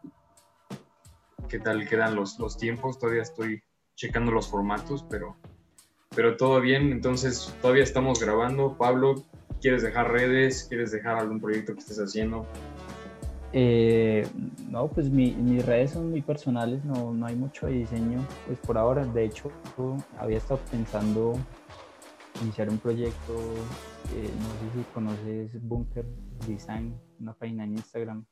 qué 1.47 1.59
tal 1.59 1.87
quedan 1.87 2.15
los, 2.15 2.39
los 2.39 2.57
tiempos. 2.57 2.97
Todavía 2.97 3.21
estoy 3.21 3.61
checando 3.95 4.31
los 4.31 4.47
formatos, 4.47 5.05
pero, 5.09 5.37
pero 6.15 6.35
todo 6.35 6.61
bien. 6.61 6.91
Entonces, 6.91 7.55
todavía 7.61 7.83
estamos 7.83 8.19
grabando. 8.19 8.77
Pablo, 8.77 9.23
¿quieres 9.61 9.83
dejar 9.83 10.11
redes? 10.11 10.65
¿Quieres 10.67 10.91
dejar 10.91 11.17
algún 11.17 11.39
proyecto 11.39 11.73
que 11.73 11.79
estés 11.79 11.99
haciendo? 11.99 12.47
Eh, 13.54 14.28
no, 14.70 14.88
pues 14.88 15.10
mis 15.10 15.66
redes 15.66 15.91
son 15.91 16.10
muy 16.10 16.22
personales, 16.22 16.84
no, 16.84 17.14
no 17.14 17.26
hay 17.26 17.36
mucho 17.36 17.68
de 17.68 17.74
diseño, 17.74 18.20
pues 18.47 18.60
por 18.60 18.78
ahora. 18.78 19.06
De 19.06 19.26
hecho, 19.26 19.51
había 20.18 20.38
estado 20.38 20.60
pensando 20.72 21.34
iniciar 22.41 22.70
un 22.70 22.80
proyecto, 22.80 23.34
eh, 24.16 24.30
no 24.39 24.72
sé 24.72 24.78
si 24.78 24.84
conoces 24.93 25.68
Bunker 25.68 26.06
Design, 26.47 26.93
una 27.20 27.34
página 27.34 27.64
en 27.64 27.74
Instagram. 27.74 28.26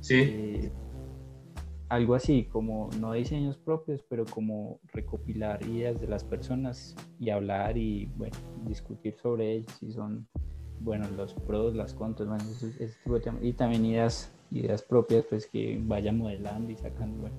Sí. 0.00 0.20
Eh, 0.20 0.72
algo 1.92 2.14
así, 2.14 2.44
como 2.44 2.88
no 2.98 3.12
diseños 3.12 3.58
propios, 3.58 4.02
pero 4.08 4.24
como 4.24 4.80
recopilar 4.94 5.62
ideas 5.68 6.00
de 6.00 6.06
las 6.06 6.24
personas 6.24 6.96
y 7.20 7.28
hablar 7.28 7.76
y, 7.76 8.06
bueno, 8.16 8.34
discutir 8.66 9.14
sobre 9.20 9.52
ellos, 9.52 9.72
si 9.78 9.92
son, 9.92 10.26
bueno, 10.80 11.06
los 11.14 11.34
pros, 11.34 11.74
las 11.74 11.92
contras, 11.92 12.30
bueno, 12.30 12.44
ese, 12.44 12.88
tipo 13.04 13.16
de 13.16 13.20
temas. 13.20 13.44
Y 13.44 13.52
también 13.52 13.84
ideas, 13.84 14.32
ideas 14.52 14.82
propias, 14.82 15.24
pues 15.26 15.46
que 15.46 15.80
vaya 15.82 16.12
modelando 16.12 16.70
y 16.70 16.76
sacando, 16.76 17.22
bueno. 17.22 17.36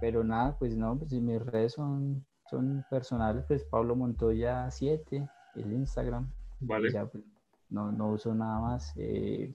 Pero 0.00 0.24
nada, 0.24 0.56
pues 0.58 0.76
no, 0.76 0.96
pues 0.96 1.12
mis 1.12 1.44
redes 1.44 1.72
son, 1.72 2.24
son 2.48 2.84
personales, 2.88 3.44
pues 3.46 3.64
Pablo 3.64 3.96
Montoya 3.96 4.70
7, 4.70 5.28
el 5.56 5.72
Instagram. 5.72 6.30
Vale. 6.60 6.92
Ya, 6.92 7.06
pues, 7.06 7.24
no, 7.68 7.92
no 7.92 8.08
uso 8.12 8.34
nada 8.34 8.60
más. 8.60 8.92
Eh, 8.96 9.52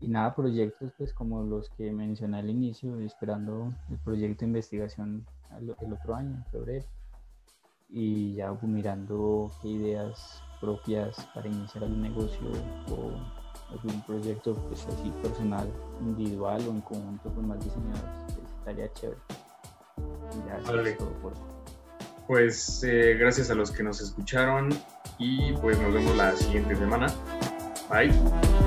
y 0.00 0.08
nada, 0.08 0.34
proyectos 0.34 0.92
pues 0.98 1.12
como 1.12 1.42
los 1.42 1.70
que 1.70 1.92
mencioné 1.92 2.38
al 2.38 2.50
inicio, 2.50 2.98
esperando 3.00 3.72
el 3.90 3.98
proyecto 3.98 4.40
de 4.40 4.46
investigación 4.46 5.26
el 5.58 5.70
otro 5.70 6.14
año, 6.14 6.36
en 6.36 6.44
febrero. 6.46 6.84
Y 7.88 8.34
ya 8.34 8.52
mirando 8.62 9.50
qué 9.62 9.68
ideas 9.68 10.42
propias 10.60 11.16
para 11.34 11.48
iniciar 11.48 11.84
algún 11.84 12.02
negocio 12.02 12.48
o 12.90 13.12
algún 13.70 14.00
proyecto 14.02 14.54
pues 14.54 14.86
así 14.86 15.12
personal, 15.22 15.68
individual 16.00 16.62
o 16.68 16.70
en 16.70 16.80
conjunto 16.80 17.30
con 17.34 17.48
más 17.48 17.58
diseñadores, 17.64 18.34
pues, 18.34 18.38
estaría 18.58 18.92
chévere. 18.92 19.20
Ya, 20.46 20.60
Pues 22.26 22.82
eh, 22.84 23.14
gracias 23.18 23.50
a 23.50 23.54
los 23.54 23.70
que 23.70 23.82
nos 23.82 24.00
escucharon 24.00 24.70
y 25.18 25.52
pues 25.54 25.80
nos 25.80 25.92
vemos 25.92 26.16
la 26.16 26.36
siguiente 26.36 26.74
semana. 26.74 27.06
Bye. 27.88 28.65